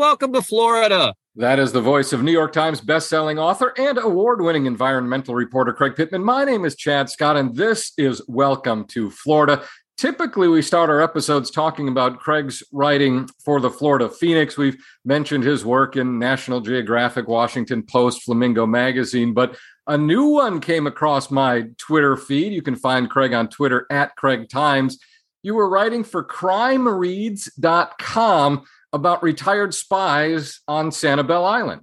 Welcome 0.00 0.32
to 0.32 0.40
Florida. 0.40 1.12
That 1.36 1.58
is 1.58 1.72
the 1.72 1.82
voice 1.82 2.14
of 2.14 2.22
New 2.22 2.32
York 2.32 2.54
Times 2.54 2.80
bestselling 2.80 3.38
author 3.38 3.74
and 3.76 3.98
award 3.98 4.40
winning 4.40 4.64
environmental 4.64 5.34
reporter 5.34 5.74
Craig 5.74 5.94
Pittman. 5.94 6.24
My 6.24 6.42
name 6.42 6.64
is 6.64 6.74
Chad 6.74 7.10
Scott, 7.10 7.36
and 7.36 7.54
this 7.54 7.92
is 7.98 8.22
Welcome 8.26 8.86
to 8.86 9.10
Florida. 9.10 9.62
Typically, 9.98 10.48
we 10.48 10.62
start 10.62 10.88
our 10.88 11.02
episodes 11.02 11.50
talking 11.50 11.86
about 11.86 12.18
Craig's 12.18 12.62
writing 12.72 13.28
for 13.44 13.60
the 13.60 13.68
Florida 13.68 14.08
Phoenix. 14.08 14.56
We've 14.56 14.82
mentioned 15.04 15.44
his 15.44 15.66
work 15.66 15.96
in 15.96 16.18
National 16.18 16.62
Geographic, 16.62 17.28
Washington 17.28 17.82
Post, 17.82 18.22
Flamingo 18.22 18.64
Magazine, 18.64 19.34
but 19.34 19.54
a 19.86 19.98
new 19.98 20.28
one 20.28 20.60
came 20.60 20.86
across 20.86 21.30
my 21.30 21.64
Twitter 21.76 22.16
feed. 22.16 22.54
You 22.54 22.62
can 22.62 22.74
find 22.74 23.10
Craig 23.10 23.34
on 23.34 23.48
Twitter 23.48 23.86
at 23.90 24.16
Craig 24.16 24.48
Times. 24.48 24.98
You 25.42 25.56
were 25.56 25.68
writing 25.68 26.04
for 26.04 26.24
crimereads.com 26.24 28.64
about 28.92 29.22
retired 29.22 29.74
spies 29.74 30.60
on 30.66 30.90
Sanibel 30.90 31.48
Island. 31.48 31.82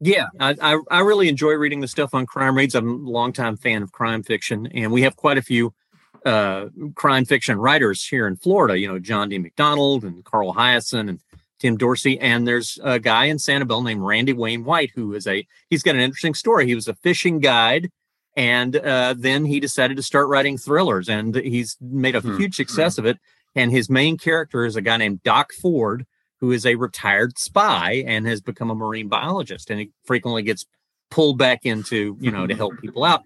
Yeah, 0.00 0.26
I, 0.40 0.56
I, 0.60 0.78
I 0.90 1.00
really 1.00 1.28
enjoy 1.28 1.52
reading 1.52 1.80
the 1.80 1.88
stuff 1.88 2.12
on 2.12 2.26
crime 2.26 2.56
reads. 2.56 2.74
I'm 2.74 3.06
a 3.06 3.10
longtime 3.10 3.56
fan 3.56 3.82
of 3.82 3.92
crime 3.92 4.22
fiction, 4.24 4.66
and 4.74 4.90
we 4.90 5.02
have 5.02 5.14
quite 5.16 5.38
a 5.38 5.42
few 5.42 5.72
uh, 6.26 6.66
crime 6.94 7.24
fiction 7.24 7.58
writers 7.58 8.04
here 8.04 8.26
in 8.26 8.36
Florida. 8.36 8.78
You 8.78 8.88
know, 8.88 8.98
John 8.98 9.28
D. 9.28 9.38
MacDonald 9.38 10.02
and 10.02 10.24
Carl 10.24 10.54
Hiaasen 10.54 11.08
and 11.08 11.20
Tim 11.60 11.76
Dorsey. 11.76 12.18
And 12.18 12.46
there's 12.46 12.78
a 12.82 12.98
guy 12.98 13.26
in 13.26 13.36
Sanibel 13.36 13.84
named 13.84 14.02
Randy 14.02 14.32
Wayne 14.32 14.64
White 14.64 14.90
who 14.94 15.14
is 15.14 15.28
a 15.28 15.46
he's 15.70 15.84
got 15.84 15.94
an 15.94 16.00
interesting 16.00 16.34
story. 16.34 16.66
He 16.66 16.74
was 16.74 16.88
a 16.88 16.94
fishing 16.94 17.38
guide, 17.38 17.90
and 18.36 18.74
uh, 18.76 19.14
then 19.16 19.44
he 19.44 19.60
decided 19.60 19.96
to 19.96 20.02
start 20.02 20.28
writing 20.28 20.58
thrillers, 20.58 21.08
and 21.08 21.34
he's 21.36 21.76
made 21.80 22.16
a 22.16 22.20
hmm. 22.20 22.36
huge 22.36 22.56
success 22.56 22.98
of 22.98 23.06
it. 23.06 23.18
And 23.54 23.70
his 23.70 23.88
main 23.88 24.18
character 24.18 24.64
is 24.64 24.76
a 24.76 24.82
guy 24.82 24.96
named 24.96 25.22
Doc 25.22 25.52
Ford, 25.52 26.06
who 26.42 26.50
is 26.50 26.66
a 26.66 26.74
retired 26.74 27.38
spy 27.38 28.02
and 28.04 28.26
has 28.26 28.40
become 28.40 28.68
a 28.68 28.74
marine 28.74 29.06
biologist 29.06 29.70
and 29.70 29.78
he 29.78 29.90
frequently 30.04 30.42
gets 30.42 30.66
pulled 31.08 31.38
back 31.38 31.64
into 31.64 32.16
you 32.20 32.32
know 32.32 32.48
to 32.48 32.54
help 32.54 32.76
people 32.80 33.04
out. 33.04 33.22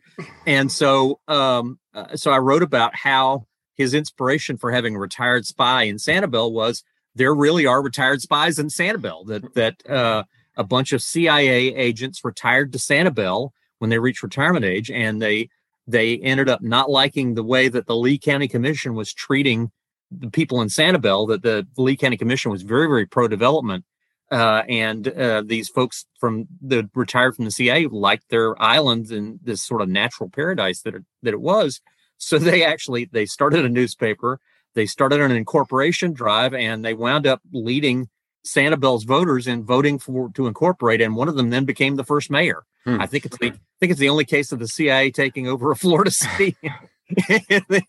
And 0.46 0.70
so 0.70 1.18
um 1.26 1.78
uh, 1.94 2.14
so 2.14 2.30
i 2.30 2.38
wrote 2.38 2.62
about 2.62 2.94
how 2.94 3.46
his 3.74 3.94
inspiration 3.94 4.58
for 4.58 4.70
having 4.70 4.94
a 4.94 4.98
retired 4.98 5.46
spy 5.46 5.84
in 5.84 5.96
sanibel 5.96 6.52
was 6.52 6.84
there 7.14 7.34
really 7.34 7.64
are 7.64 7.82
retired 7.82 8.20
spies 8.20 8.58
in 8.58 8.66
sanibel 8.66 9.26
that 9.28 9.54
that 9.54 9.90
uh, 9.90 10.24
a 10.56 10.64
bunch 10.64 10.92
of 10.92 11.00
cia 11.00 11.74
agents 11.74 12.22
retired 12.22 12.70
to 12.72 12.78
sanibel 12.78 13.50
when 13.78 13.88
they 13.88 13.98
reached 13.98 14.22
retirement 14.22 14.64
age 14.64 14.90
and 14.90 15.22
they 15.22 15.48
they 15.86 16.18
ended 16.18 16.50
up 16.50 16.60
not 16.60 16.90
liking 16.90 17.32
the 17.32 17.42
way 17.42 17.68
that 17.68 17.86
the 17.86 17.96
lee 17.96 18.18
county 18.18 18.46
commission 18.46 18.94
was 18.94 19.14
treating 19.14 19.70
the 20.10 20.30
people 20.30 20.60
in 20.60 20.68
Sanibel 20.68 21.28
that 21.28 21.42
the 21.42 21.66
Lee 21.76 21.96
County 21.96 22.16
Commission 22.16 22.50
was 22.50 22.62
very, 22.62 22.86
very 22.86 23.06
pro 23.06 23.28
development. 23.28 23.84
Uh, 24.30 24.62
and 24.68 25.08
uh, 25.08 25.42
these 25.46 25.68
folks 25.68 26.04
from 26.18 26.46
the 26.60 26.88
retired 26.94 27.36
from 27.36 27.44
the 27.44 27.50
CIA 27.50 27.86
liked 27.86 28.28
their 28.28 28.60
islands 28.60 29.12
and 29.12 29.38
this 29.42 29.62
sort 29.62 29.82
of 29.82 29.88
natural 29.88 30.28
paradise 30.28 30.82
that 30.82 30.96
it, 30.96 31.04
that 31.22 31.32
it 31.32 31.40
was. 31.40 31.80
So 32.18 32.38
they 32.40 32.64
actually 32.64 33.04
they 33.04 33.26
started 33.26 33.64
a 33.64 33.68
newspaper, 33.68 34.40
they 34.74 34.86
started 34.86 35.20
an 35.20 35.30
incorporation 35.30 36.12
drive, 36.12 36.54
and 36.54 36.84
they 36.84 36.94
wound 36.94 37.26
up 37.26 37.40
leading 37.52 38.08
Sanibel's 38.44 39.04
voters 39.04 39.46
in 39.46 39.64
voting 39.64 39.98
for 39.98 40.30
to 40.34 40.48
incorporate. 40.48 41.00
And 41.00 41.14
one 41.14 41.28
of 41.28 41.36
them 41.36 41.50
then 41.50 41.64
became 41.64 41.94
the 41.94 42.04
first 42.04 42.30
mayor. 42.30 42.64
Hmm. 42.84 43.00
I 43.00 43.06
think 43.06 43.26
it's 43.26 43.38
the 43.38 43.48
I 43.48 43.78
think 43.78 43.90
it's 43.92 44.00
the 44.00 44.08
only 44.08 44.24
case 44.24 44.50
of 44.50 44.58
the 44.58 44.68
CIA 44.68 45.12
taking 45.12 45.46
over 45.46 45.70
a 45.70 45.76
Florida 45.84 46.10
city 46.10 46.56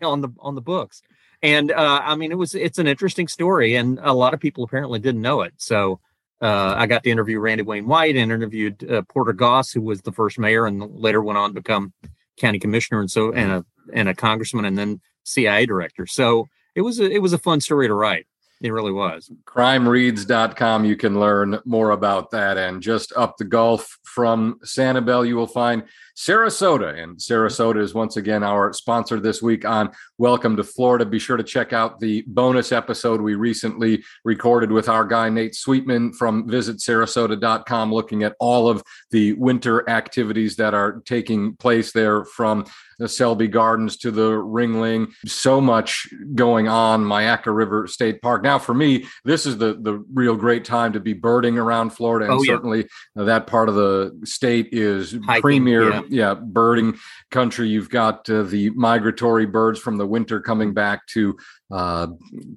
on 0.03 0.21
the 0.21 0.29
on 0.39 0.53
the 0.53 0.61
books 0.61 1.01
and 1.41 1.71
uh, 1.71 2.01
I 2.03 2.15
mean, 2.15 2.31
it 2.31 2.37
was 2.37 2.55
it's 2.55 2.79
an 2.79 2.87
interesting 2.87 3.27
story, 3.27 3.75
and 3.75 3.99
a 4.01 4.13
lot 4.13 4.33
of 4.33 4.39
people 4.39 4.63
apparently 4.63 4.99
didn't 4.99 5.21
know 5.21 5.41
it. 5.41 5.53
So 5.57 5.99
uh, 6.41 6.73
I 6.77 6.87
got 6.87 7.03
to 7.03 7.09
interview 7.09 7.39
Randy 7.39 7.63
Wayne 7.63 7.87
White 7.87 8.15
and 8.15 8.31
interviewed 8.31 8.89
uh, 8.89 9.01
Porter 9.03 9.33
Goss, 9.33 9.71
who 9.71 9.81
was 9.81 10.01
the 10.01 10.11
first 10.11 10.39
mayor 10.39 10.65
and 10.65 10.81
later 10.95 11.21
went 11.21 11.37
on 11.37 11.49
to 11.49 11.53
become 11.53 11.93
county 12.37 12.59
commissioner 12.59 12.99
and 12.99 13.09
so 13.09 13.31
and 13.33 13.51
a 13.51 13.65
and 13.93 14.09
a 14.09 14.13
congressman 14.13 14.65
and 14.65 14.77
then 14.77 15.01
CIA 15.23 15.65
director. 15.65 16.05
So 16.05 16.47
it 16.75 16.81
was 16.81 16.99
a, 16.99 17.09
it 17.09 17.21
was 17.21 17.33
a 17.33 17.37
fun 17.37 17.61
story 17.61 17.87
to 17.87 17.93
write. 17.93 18.27
It 18.61 18.73
really 18.73 18.91
was. 18.91 19.31
Crimereads.com. 19.45 20.85
You 20.85 20.95
can 20.95 21.19
learn 21.19 21.59
more 21.65 21.91
about 21.91 22.31
that. 22.31 22.57
And 22.57 22.81
just 22.81 23.13
up 23.15 23.37
the 23.37 23.45
gulf 23.45 23.99
from 24.03 24.59
Sanibel, 24.65 25.27
you 25.27 25.35
will 25.35 25.47
find 25.47 25.83
Sarasota. 26.17 27.01
And 27.01 27.17
Sarasota 27.17 27.79
is 27.79 27.93
once 27.93 28.17
again 28.17 28.43
our 28.43 28.73
sponsor 28.73 29.19
this 29.19 29.39
week 29.39 29.65
on 29.65 29.91
Welcome 30.17 30.57
to 30.57 30.63
Florida. 30.63 31.05
Be 31.05 31.19
sure 31.19 31.37
to 31.37 31.43
check 31.43 31.73
out 31.73 31.99
the 31.99 32.23
bonus 32.25 32.71
episode 32.71 33.21
we 33.21 33.35
recently 33.35 34.03
recorded 34.25 34.71
with 34.71 34.89
our 34.89 35.05
guy, 35.05 35.29
Nate 35.29 35.53
Sweetman 35.53 36.13
from 36.13 36.47
visitsarasota.com, 36.49 37.93
looking 37.93 38.23
at 38.23 38.35
all 38.39 38.67
of 38.67 38.81
the 39.11 39.33
winter 39.33 39.87
activities 39.87 40.55
that 40.55 40.73
are 40.73 41.03
taking 41.05 41.55
place 41.55 41.91
there 41.91 42.25
from 42.25 42.65
the 42.99 43.07
Selby 43.07 43.47
Gardens 43.47 43.97
to 43.97 44.11
the 44.11 44.31
Ringling. 44.31 45.13
So 45.25 45.61
much 45.61 46.07
going 46.35 46.67
on, 46.67 47.03
Myakka 47.03 47.55
River 47.55 47.87
State 47.87 48.21
Park. 48.21 48.43
Now, 48.43 48.59
for 48.59 48.73
me, 48.73 49.05
this 49.23 49.45
is 49.45 49.57
the, 49.57 49.77
the 49.79 50.03
real 50.13 50.35
great 50.35 50.65
time 50.65 50.93
to 50.93 50.99
be 50.99 51.13
birding 51.13 51.57
around 51.57 51.91
Florida. 51.91 52.25
And 52.25 52.33
oh, 52.33 52.43
yeah. 52.43 52.53
certainly 52.53 52.87
that 53.15 53.47
part 53.47 53.69
of 53.69 53.75
the 53.75 54.19
state 54.25 54.69
is 54.71 55.13
Hiking, 55.25 55.41
premier. 55.41 55.89
Yeah 55.89 56.17
yeah, 56.17 56.33
birding 56.33 56.97
country. 57.31 57.69
You've 57.69 57.89
got 57.89 58.29
uh, 58.29 58.43
the 58.43 58.71
migratory 58.71 59.45
birds 59.45 59.79
from 59.79 59.97
the 59.97 60.07
winter 60.07 60.41
coming 60.41 60.73
back 60.73 61.05
to 61.07 61.37
uh, 61.71 62.07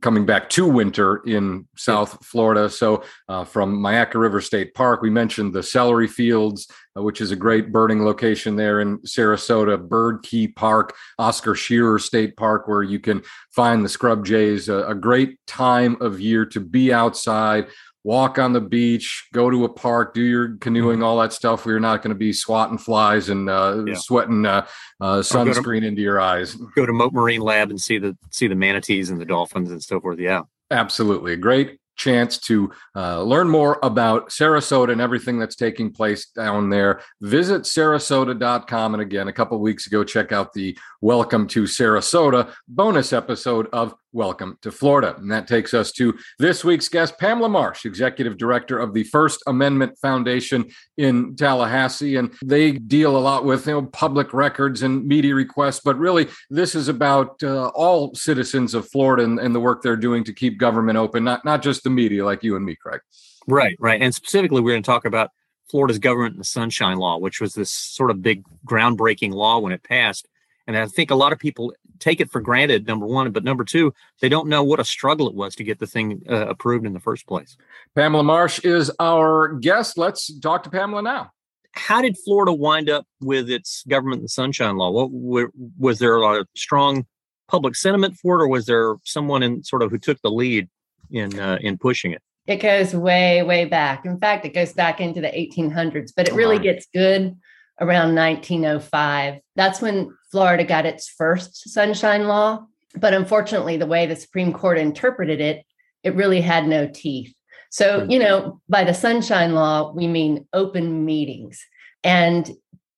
coming 0.00 0.24
back 0.24 0.48
to 0.50 0.66
winter 0.66 1.18
in 1.26 1.66
South 1.76 2.24
Florida. 2.24 2.70
So 2.70 3.04
uh, 3.28 3.44
from 3.44 3.78
Myakka 3.78 4.14
River 4.14 4.40
State 4.40 4.74
Park, 4.74 5.02
we 5.02 5.10
mentioned 5.10 5.52
the 5.52 5.62
celery 5.62 6.06
fields, 6.06 6.68
uh, 6.89 6.89
which 7.02 7.20
is 7.20 7.30
a 7.30 7.36
great 7.36 7.72
birding 7.72 8.04
location 8.04 8.56
there 8.56 8.80
in 8.80 8.98
Sarasota. 8.98 9.80
Bird 9.80 10.22
Key 10.22 10.48
Park, 10.48 10.94
Oscar 11.18 11.54
Scherer 11.54 11.98
State 11.98 12.36
Park, 12.36 12.68
where 12.68 12.82
you 12.82 13.00
can 13.00 13.22
find 13.50 13.84
the 13.84 13.88
scrub 13.88 14.24
jays. 14.24 14.68
a 14.68 14.94
great 14.94 15.38
time 15.46 15.96
of 16.00 16.20
year 16.20 16.46
to 16.46 16.60
be 16.60 16.92
outside 16.92 17.68
walk 18.04 18.38
on 18.38 18.52
the 18.52 18.60
beach, 18.60 19.28
go 19.32 19.50
to 19.50 19.64
a 19.64 19.68
park, 19.68 20.14
do 20.14 20.22
your 20.22 20.56
canoeing, 20.56 20.96
mm-hmm. 20.96 21.04
all 21.04 21.18
that 21.18 21.32
stuff 21.32 21.64
where 21.64 21.74
you're 21.74 21.80
not 21.80 22.02
going 22.02 22.10
to 22.10 22.18
be 22.18 22.32
swatting 22.32 22.78
flies 22.78 23.28
and 23.28 23.50
uh, 23.50 23.84
yeah. 23.86 23.94
sweating 23.94 24.46
uh, 24.46 24.66
uh, 25.00 25.18
sunscreen 25.18 25.80
to, 25.80 25.86
into 25.88 26.02
your 26.02 26.20
eyes. 26.20 26.54
Go 26.74 26.86
to 26.86 26.92
Mote 26.92 27.12
Marine 27.12 27.40
Lab 27.40 27.70
and 27.70 27.80
see 27.80 27.98
the 27.98 28.16
see 28.30 28.46
the 28.46 28.54
manatees 28.54 29.10
and 29.10 29.20
the 29.20 29.24
dolphins 29.24 29.70
and 29.70 29.82
so 29.82 30.00
forth. 30.00 30.18
Yeah, 30.18 30.42
absolutely, 30.70 31.36
great 31.36 31.79
chance 31.96 32.38
to 32.38 32.70
uh, 32.96 33.22
learn 33.22 33.48
more 33.48 33.78
about 33.82 34.30
Sarasota 34.30 34.92
and 34.92 35.00
everything 35.00 35.38
that's 35.38 35.56
taking 35.56 35.92
place 35.92 36.26
down 36.30 36.70
there, 36.70 37.02
visit 37.20 37.62
sarasota.com. 37.62 38.94
And 38.94 39.02
again, 39.02 39.28
a 39.28 39.32
couple 39.32 39.58
weeks 39.60 39.86
ago, 39.86 40.04
check 40.04 40.32
out 40.32 40.52
the 40.52 40.76
Welcome 41.00 41.46
to 41.48 41.64
Sarasota 41.64 42.52
bonus 42.68 43.12
episode 43.12 43.68
of 43.72 43.94
Welcome 44.12 44.58
to 44.62 44.72
Florida. 44.72 45.14
And 45.16 45.30
that 45.30 45.46
takes 45.46 45.72
us 45.72 45.92
to 45.92 46.18
this 46.40 46.64
week's 46.64 46.88
guest, 46.88 47.16
Pamela 47.18 47.48
Marsh, 47.48 47.84
Executive 47.84 48.36
Director 48.36 48.76
of 48.76 48.92
the 48.92 49.04
First 49.04 49.40
Amendment 49.46 49.96
Foundation 50.02 50.68
in 50.96 51.36
Tallahassee. 51.36 52.16
And 52.16 52.34
they 52.44 52.72
deal 52.72 53.16
a 53.16 53.20
lot 53.20 53.44
with 53.44 53.68
you 53.68 53.74
know, 53.74 53.82
public 53.82 54.34
records 54.34 54.82
and 54.82 55.06
media 55.06 55.32
requests, 55.32 55.80
but 55.84 55.96
really 55.96 56.26
this 56.50 56.74
is 56.74 56.88
about 56.88 57.40
uh, 57.44 57.68
all 57.68 58.12
citizens 58.16 58.74
of 58.74 58.88
Florida 58.88 59.22
and, 59.22 59.38
and 59.38 59.54
the 59.54 59.60
work 59.60 59.80
they're 59.80 59.96
doing 59.96 60.24
to 60.24 60.32
keep 60.32 60.58
government 60.58 60.98
open, 60.98 61.22
not, 61.22 61.44
not 61.44 61.62
just 61.62 61.84
the 61.84 61.90
media 61.90 62.24
like 62.24 62.42
you 62.42 62.56
and 62.56 62.64
me, 62.64 62.74
Craig. 62.74 63.02
Right, 63.46 63.76
right. 63.78 64.02
And 64.02 64.12
specifically, 64.12 64.60
we're 64.60 64.72
going 64.72 64.82
to 64.82 64.90
talk 64.90 65.04
about 65.04 65.30
Florida's 65.70 66.00
government 66.00 66.32
and 66.32 66.40
the 66.40 66.44
Sunshine 66.44 66.98
Law, 66.98 67.18
which 67.18 67.40
was 67.40 67.54
this 67.54 67.70
sort 67.70 68.10
of 68.10 68.22
big 68.22 68.42
groundbreaking 68.66 69.32
law 69.32 69.60
when 69.60 69.72
it 69.72 69.84
passed 69.84 70.26
and 70.74 70.78
I 70.78 70.86
think 70.86 71.10
a 71.10 71.16
lot 71.16 71.32
of 71.32 71.38
people 71.40 71.72
take 71.98 72.20
it 72.20 72.30
for 72.30 72.40
granted, 72.40 72.86
number 72.86 73.04
one, 73.04 73.32
but 73.32 73.42
number 73.42 73.64
two, 73.64 73.92
they 74.20 74.28
don't 74.28 74.48
know 74.48 74.62
what 74.62 74.78
a 74.78 74.84
struggle 74.84 75.28
it 75.28 75.34
was 75.34 75.56
to 75.56 75.64
get 75.64 75.80
the 75.80 75.86
thing 75.86 76.22
uh, 76.30 76.46
approved 76.46 76.86
in 76.86 76.92
the 76.92 77.00
first 77.00 77.26
place. 77.26 77.56
Pamela 77.96 78.22
Marsh 78.22 78.60
is 78.60 78.90
our 79.00 79.54
guest. 79.54 79.98
Let's 79.98 80.32
talk 80.38 80.62
to 80.62 80.70
Pamela 80.70 81.02
now. 81.02 81.32
How 81.72 82.00
did 82.02 82.16
Florida 82.24 82.52
wind 82.52 82.88
up 82.88 83.04
with 83.20 83.50
its 83.50 83.82
government 83.88 84.20
and 84.20 84.30
sunshine 84.30 84.76
law? 84.76 84.90
What 84.90 85.50
was 85.76 85.98
there 85.98 86.14
a 86.14 86.20
lot 86.20 86.38
of 86.38 86.46
strong 86.56 87.04
public 87.48 87.74
sentiment 87.74 88.16
for 88.16 88.40
it, 88.40 88.44
or 88.44 88.48
was 88.48 88.66
there 88.66 88.94
someone 89.04 89.42
in 89.42 89.64
sort 89.64 89.82
of 89.82 89.90
who 89.90 89.98
took 89.98 90.20
the 90.22 90.30
lead 90.30 90.68
in 91.10 91.38
uh, 91.38 91.58
in 91.60 91.78
pushing 91.78 92.12
it? 92.12 92.22
It 92.46 92.56
goes 92.56 92.94
way, 92.94 93.42
way 93.42 93.64
back. 93.64 94.06
In 94.06 94.18
fact, 94.18 94.44
it 94.44 94.54
goes 94.54 94.72
back 94.72 95.00
into 95.00 95.20
the 95.20 95.28
1800s, 95.28 96.12
but 96.16 96.28
it 96.28 96.34
really 96.34 96.58
gets 96.58 96.86
good 96.94 97.36
around 97.80 98.14
1905. 98.14 99.40
That's 99.56 99.80
when 99.80 100.14
Florida 100.30 100.64
got 100.64 100.86
its 100.86 101.08
first 101.08 101.68
sunshine 101.70 102.28
law. 102.28 102.66
But 102.96 103.14
unfortunately, 103.14 103.76
the 103.76 103.86
way 103.86 104.06
the 104.06 104.16
Supreme 104.16 104.52
Court 104.52 104.78
interpreted 104.78 105.40
it, 105.40 105.64
it 106.02 106.14
really 106.14 106.40
had 106.40 106.66
no 106.66 106.88
teeth. 106.92 107.34
So, 107.70 108.04
you 108.08 108.18
know, 108.18 108.60
by 108.68 108.84
the 108.84 108.94
sunshine 108.94 109.54
law, 109.54 109.92
we 109.92 110.08
mean 110.08 110.46
open 110.52 111.04
meetings. 111.04 111.64
And 112.02 112.50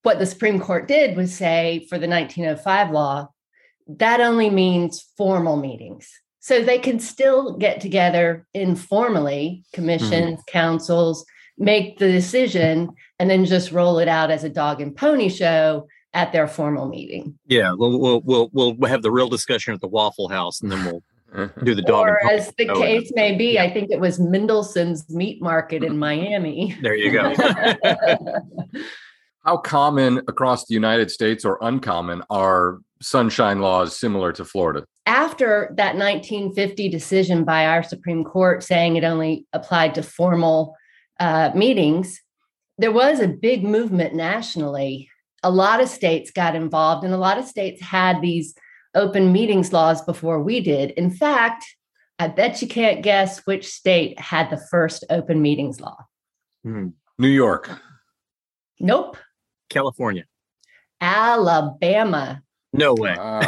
what 0.02 0.19
the 0.19 0.26
Supreme 0.26 0.58
Court 0.58 0.88
did 0.88 1.17
was 1.17 1.34
say 1.34 1.87
for 1.90 1.99
the 1.99 2.08
1905 2.08 2.90
law, 2.90 3.29
that 3.87 4.20
only 4.20 4.49
means 4.49 5.05
formal 5.17 5.56
meetings. 5.56 6.11
So 6.40 6.62
they 6.62 6.79
can 6.79 6.99
still 6.99 7.56
get 7.56 7.81
together 7.81 8.46
informally, 8.55 9.64
commissions, 9.73 10.40
mm-hmm. 10.40 10.50
councils, 10.50 11.25
make 11.62 11.99
the 11.99 12.11
decision, 12.11 12.91
and 13.19 13.31
then 13.31 13.44
just 13.44 13.73
roll 13.73 13.99
it 13.99 14.09
out 14.09 14.31
as 14.31 14.44
a 14.44 14.49
dog 14.49 14.81
and 14.81 14.94
pony 14.97 15.29
show 15.29 15.87
at 16.14 16.32
their 16.32 16.47
formal 16.47 16.88
meeting. 16.88 17.38
Yeah, 17.47 17.73
we'll 17.73 17.99
we'll 17.99 18.20
we'll, 18.25 18.50
we'll 18.53 18.91
have 18.91 19.03
the 19.03 19.11
real 19.11 19.29
discussion 19.29 19.73
at 19.73 19.81
the 19.81 19.88
Waffle 19.88 20.29
House, 20.29 20.61
and 20.61 20.70
then 20.70 20.85
we'll 20.85 21.03
do 21.64 21.75
the 21.75 21.82
dog. 21.82 22.06
Or 22.09 22.23
as 22.25 22.53
the 22.59 22.67
case 22.67 23.11
may 23.14 23.37
be, 23.37 23.55
yeah. 23.55 23.62
I 23.62 23.73
think 23.73 23.91
it 23.91 24.00
was 24.00 24.19
Mendelssohn's 24.19 25.09
Meat 25.09 25.41
Market 25.41 25.82
in 25.82 25.99
Miami. 25.99 26.76
There 26.82 26.94
you 26.94 27.12
go. 27.12 27.35
How 29.44 29.56
common 29.56 30.19
across 30.29 30.67
the 30.67 30.75
United 30.75 31.11
States 31.11 31.44
or 31.44 31.58
uncommon 31.62 32.23
are 32.31 32.79
sunshine 33.00 33.61
laws 33.61 33.99
similar 33.99 34.32
to 34.32 34.44
Florida? 34.44 34.85
After 35.06 35.75
that 35.76 35.97
1950 35.97 36.88
decision 36.88 37.44
by 37.44 37.67
our 37.67 37.82
Supreme 37.82 38.23
Court 38.23 38.62
saying 38.62 38.97
it 38.97 39.03
only 39.03 39.47
applied 39.53 39.94
to 39.97 40.03
formal 40.03 40.76
uh, 41.23 41.53
meetings, 41.55 42.21
there 42.79 42.91
was 42.91 43.21
a 43.21 43.29
big 43.29 43.63
movement 43.63 44.13
nationally. 44.13 45.09
A 45.45 45.51
lot 45.53 45.81
of 45.81 45.89
states 45.89 46.33
got 46.33 46.57
involved, 46.57 47.05
and 47.05 47.15
a 47.15 47.19
lot 47.19 47.39
of 47.39 47.45
states 47.45 47.81
had 47.81 48.21
these 48.21 48.55
open 48.97 49.33
meetings 49.33 49.73
laws 49.73 50.03
before 50.03 50.43
we 50.43 50.61
did. 50.61 50.91
In 50.91 51.11
fact, 51.11 51.65
I 52.19 52.27
bet 52.27 52.61
you 52.61 52.67
can't 52.67 53.03
guess 53.03 53.39
which 53.47 53.69
state 53.69 54.19
had 54.19 54.51
the 54.51 54.61
first 54.69 55.05
open 55.11 55.41
meetings 55.41 55.81
law. 55.81 55.97
Hmm. 56.65 56.89
New 57.19 57.29
York. 57.29 57.71
Nope. 58.81 59.17
California. 59.71 60.25
Alabama. 61.01 62.43
No 62.73 62.95
way. 62.95 63.15
Wow. 63.17 63.41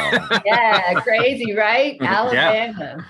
yeah, 0.45 1.01
crazy, 1.01 1.55
right? 1.55 1.97
Alabama. 2.01 2.97
Yeah. 2.99 3.05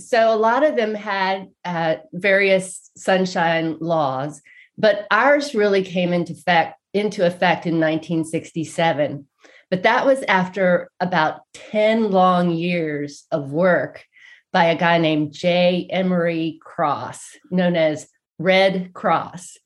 So 0.00 0.32
a 0.32 0.36
lot 0.36 0.64
of 0.64 0.76
them 0.76 0.94
had 0.94 1.48
uh, 1.64 1.96
various 2.12 2.90
sunshine 2.96 3.76
laws, 3.80 4.40
but 4.76 5.06
ours 5.10 5.54
really 5.54 5.82
came 5.82 6.12
into 6.12 6.32
effect 6.32 6.76
into 6.92 7.24
effect 7.24 7.66
in 7.66 7.74
1967. 7.74 9.26
But 9.70 9.84
that 9.84 10.04
was 10.04 10.24
after 10.24 10.90
about 10.98 11.42
10 11.54 12.10
long 12.10 12.50
years 12.50 13.26
of 13.30 13.52
work 13.52 14.04
by 14.52 14.64
a 14.64 14.76
guy 14.76 14.98
named 14.98 15.32
J. 15.32 15.86
Emory 15.90 16.58
Cross, 16.60 17.36
known 17.50 17.76
as 17.76 18.08
Red 18.38 18.92
Cross. 18.92 19.58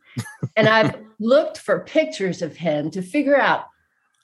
and 0.57 0.69
I've 0.69 0.97
looked 1.21 1.59
for 1.59 1.85
pictures 1.85 2.43
of 2.43 2.57
him 2.57 2.91
to 2.91 3.01
figure 3.01 3.41
out 3.41 3.65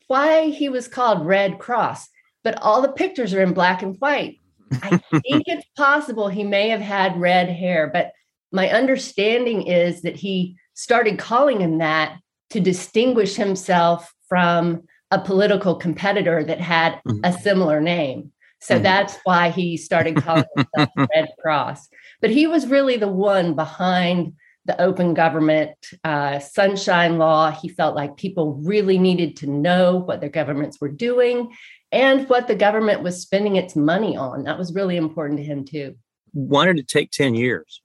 why 0.06 0.50
he 0.50 0.68
was 0.68 0.88
called 0.88 1.24
Red 1.24 1.58
Cross, 1.58 2.08
but 2.44 2.60
all 2.60 2.82
the 2.82 2.92
pictures 2.92 3.32
are 3.32 3.42
in 3.42 3.54
black 3.54 3.82
and 3.82 3.96
white. 4.00 4.39
I 4.72 4.98
think 5.12 5.44
it's 5.46 5.66
possible 5.76 6.28
he 6.28 6.44
may 6.44 6.68
have 6.68 6.80
had 6.80 7.20
red 7.20 7.48
hair, 7.48 7.90
but 7.92 8.12
my 8.52 8.68
understanding 8.70 9.66
is 9.66 10.02
that 10.02 10.16
he 10.16 10.56
started 10.74 11.18
calling 11.18 11.60
him 11.60 11.78
that 11.78 12.18
to 12.50 12.60
distinguish 12.60 13.36
himself 13.36 14.12
from 14.28 14.82
a 15.10 15.20
political 15.20 15.74
competitor 15.74 16.44
that 16.44 16.60
had 16.60 17.00
mm-hmm. 17.06 17.20
a 17.24 17.32
similar 17.32 17.80
name. 17.80 18.32
So 18.60 18.74
mm-hmm. 18.74 18.82
that's 18.82 19.16
why 19.24 19.50
he 19.50 19.76
started 19.76 20.16
calling 20.16 20.44
himself 20.56 20.90
Red 21.14 21.28
Cross. 21.40 21.88
But 22.20 22.30
he 22.30 22.46
was 22.46 22.66
really 22.66 22.96
the 22.96 23.08
one 23.08 23.54
behind 23.54 24.34
the 24.66 24.80
open 24.80 25.14
government 25.14 25.72
uh, 26.04 26.38
sunshine 26.38 27.18
law. 27.18 27.50
He 27.50 27.68
felt 27.68 27.96
like 27.96 28.16
people 28.16 28.60
really 28.62 28.98
needed 28.98 29.36
to 29.38 29.46
know 29.46 29.96
what 29.96 30.20
their 30.20 30.28
governments 30.28 30.80
were 30.80 30.90
doing 30.90 31.52
and 31.92 32.28
what 32.28 32.46
the 32.46 32.54
government 32.54 33.02
was 33.02 33.20
spending 33.20 33.56
its 33.56 33.74
money 33.74 34.16
on. 34.16 34.44
That 34.44 34.58
was 34.58 34.74
really 34.74 34.96
important 34.96 35.38
to 35.38 35.44
him, 35.44 35.64
too. 35.64 35.96
Why 36.32 36.66
did 36.66 36.78
it 36.78 36.88
take 36.88 37.10
10 37.10 37.34
years? 37.34 37.82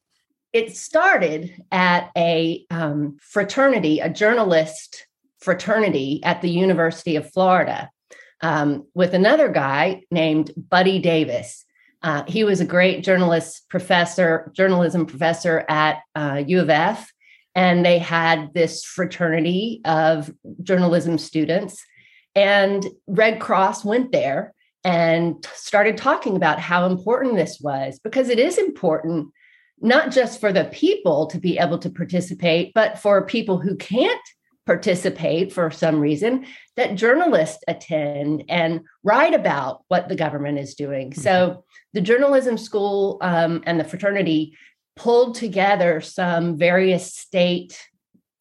It 0.54 0.76
started 0.76 1.54
at 1.72 2.12
a 2.16 2.66
um, 2.70 3.18
fraternity, 3.22 4.00
a 4.00 4.10
journalist 4.10 5.08
fraternity 5.42 6.22
at 6.24 6.42
the 6.42 6.50
University 6.50 7.16
of 7.16 7.32
Florida 7.32 7.90
um, 8.42 8.86
with 8.94 9.14
another 9.14 9.50
guy 9.50 10.04
named 10.12 10.52
Buddy 10.56 11.00
Davis. 11.00 11.66
Uh, 12.02 12.24
he 12.28 12.44
was 12.44 12.62
a 12.62 12.66
great 12.66 13.04
journalist 13.04 13.64
professor, 13.70 14.52
journalism 14.56 15.06
professor 15.06 15.66
at 15.68 16.02
uh, 16.16 16.44
U 16.46 16.62
of 16.62 16.70
F, 16.70 17.12
and 17.56 17.86
they 17.86 17.98
had 17.98 18.54
this 18.54 18.84
fraternity 18.84 19.82
of 19.86 20.32
journalism 20.62 21.18
students. 21.18 21.84
And 22.36 22.86
Red 23.08 23.40
Cross 23.40 23.86
went 23.86 24.12
there 24.12 24.54
and 24.84 25.44
started 25.54 25.98
talking 25.98 26.36
about 26.36 26.60
how 26.60 26.86
important 26.86 27.36
this 27.36 27.60
was 27.60 28.00
because 28.00 28.30
it 28.30 28.40
is 28.40 28.58
important 28.58 29.32
not 29.82 30.12
just 30.12 30.40
for 30.40 30.54
the 30.54 30.66
people 30.66 31.28
to 31.28 31.38
be 31.38 31.58
able 31.58 31.78
to 31.80 31.90
participate, 31.90 32.74
but 32.74 33.00
for 33.00 33.26
people 33.26 33.58
who 33.58 33.76
can't 33.76 34.22
participate 34.66 35.54
for 35.54 35.70
some 35.70 36.00
reason 36.00 36.46
that 36.76 36.96
journalists 36.96 37.64
attend 37.68 38.44
and 38.50 38.82
write 39.04 39.34
about 39.34 39.84
what 39.90 40.10
the 40.10 40.16
government 40.16 40.58
is 40.58 40.76
doing. 40.76 41.12
Mm-hmm. 41.12 41.22
So 41.22 41.66
the 41.94 42.02
journalism 42.02 42.58
school 42.58 43.18
um, 43.22 43.64
and 43.66 43.80
the 43.80 43.84
fraternity 43.84 44.58
pulled 44.96 45.36
together 45.36 46.02
some 46.02 46.58
various 46.58 47.14
state 47.14 47.80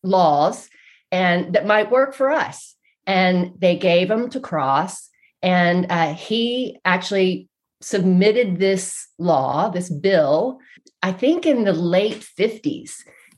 laws 0.03 0.69
and 1.11 1.55
that 1.55 1.67
might 1.67 1.91
work 1.91 2.15
for 2.15 2.31
us. 2.31 2.74
And 3.07 3.53
they 3.59 3.77
gave 3.77 4.09
them 4.09 4.31
to 4.31 4.41
Cross, 4.41 5.11
and 5.43 5.87
uh, 5.91 6.15
he 6.15 6.79
actually 6.85 7.49
submitted 7.83 8.59
this 8.59 9.09
law, 9.19 9.69
this 9.69 9.91
bill, 9.91 10.59
I 11.03 11.13
think 11.13 11.45
in 11.45 11.65
the 11.65 11.75
late 11.75 12.27
50s, 12.39 12.93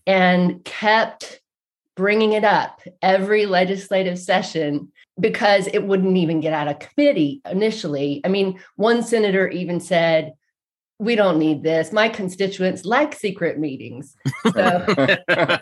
and 0.07 0.65
kept 0.65 1.41
bringing 1.97 2.33
it 2.33 2.45
up 2.45 2.81
every 3.03 3.47
legislative 3.47 4.19
session 4.21 4.93
because 5.19 5.67
it 5.67 5.83
wouldn't 5.83 6.17
even 6.17 6.41
get 6.41 6.53
out 6.53 6.69
of 6.69 6.79
committee 6.79 7.41
initially. 7.51 8.21
I 8.25 8.29
mean, 8.29 8.61
one 8.77 9.03
senator 9.03 9.49
even 9.49 9.81
said, 9.81 10.35
we 10.99 11.17
don't 11.17 11.39
need 11.39 11.63
this. 11.63 11.93
My 11.93 12.09
constituents 12.09 12.85
like 12.85 13.15
secret 13.15 13.59
meetings. 13.59 14.15
So, 14.53 15.17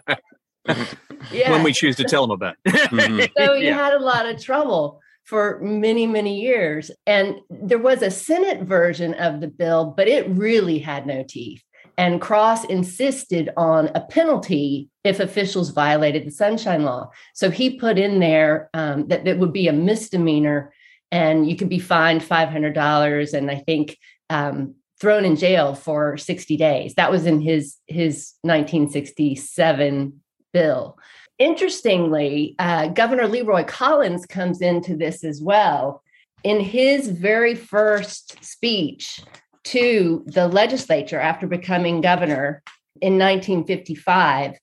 yeah. 1.32 1.50
When 1.50 1.62
we 1.62 1.72
choose 1.72 1.96
to 1.96 2.04
tell 2.04 2.22
them 2.22 2.30
about. 2.32 2.56
Mm-hmm. 2.66 3.20
so 3.38 3.54
he 3.54 3.66
yeah. 3.66 3.76
had 3.76 3.94
a 3.94 3.98
lot 3.98 4.26
of 4.26 4.42
trouble 4.42 5.00
for 5.24 5.58
many, 5.60 6.06
many 6.06 6.40
years. 6.40 6.90
And 7.06 7.40
there 7.48 7.78
was 7.78 8.02
a 8.02 8.10
Senate 8.10 8.62
version 8.62 9.14
of 9.14 9.40
the 9.40 9.48
bill, 9.48 9.94
but 9.96 10.06
it 10.06 10.28
really 10.28 10.78
had 10.78 11.06
no 11.06 11.24
teeth. 11.26 11.62
And 11.96 12.20
Cross 12.20 12.64
insisted 12.64 13.50
on 13.56 13.88
a 13.94 14.00
penalty 14.00 14.90
if 15.04 15.20
officials 15.20 15.70
violated 15.70 16.26
the 16.26 16.30
Sunshine 16.30 16.82
Law. 16.82 17.10
So 17.34 17.50
he 17.50 17.78
put 17.78 17.98
in 17.98 18.20
there 18.20 18.68
um, 18.74 19.06
that 19.08 19.26
it 19.26 19.38
would 19.38 19.52
be 19.52 19.68
a 19.68 19.72
misdemeanor 19.72 20.72
and 21.12 21.48
you 21.48 21.56
could 21.56 21.68
be 21.68 21.78
fined 21.78 22.22
$500 22.22 23.34
and 23.34 23.50
I 23.50 23.56
think 23.56 23.96
um, 24.28 24.74
thrown 25.00 25.24
in 25.24 25.36
jail 25.36 25.74
for 25.74 26.16
60 26.16 26.56
days. 26.56 26.94
That 26.94 27.10
was 27.10 27.26
in 27.26 27.40
his, 27.40 27.76
his 27.86 28.32
1967 28.42 30.20
bill. 30.54 30.98
Interestingly, 31.38 32.54
uh, 32.58 32.86
Governor 32.86 33.28
Leroy 33.28 33.64
Collins 33.64 34.24
comes 34.24 34.62
into 34.62 34.96
this 34.96 35.22
as 35.22 35.42
well. 35.42 36.02
In 36.44 36.60
his 36.60 37.08
very 37.08 37.54
first 37.54 38.42
speech, 38.42 39.20
to 39.64 40.22
the 40.26 40.46
legislature 40.46 41.18
after 41.18 41.46
becoming 41.46 42.00
governor 42.00 42.62
in 43.00 43.14
1955, 43.14 44.58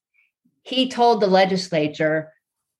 he 0.64 0.90
told 0.90 1.20
the 1.20 1.28
legislature 1.28 2.32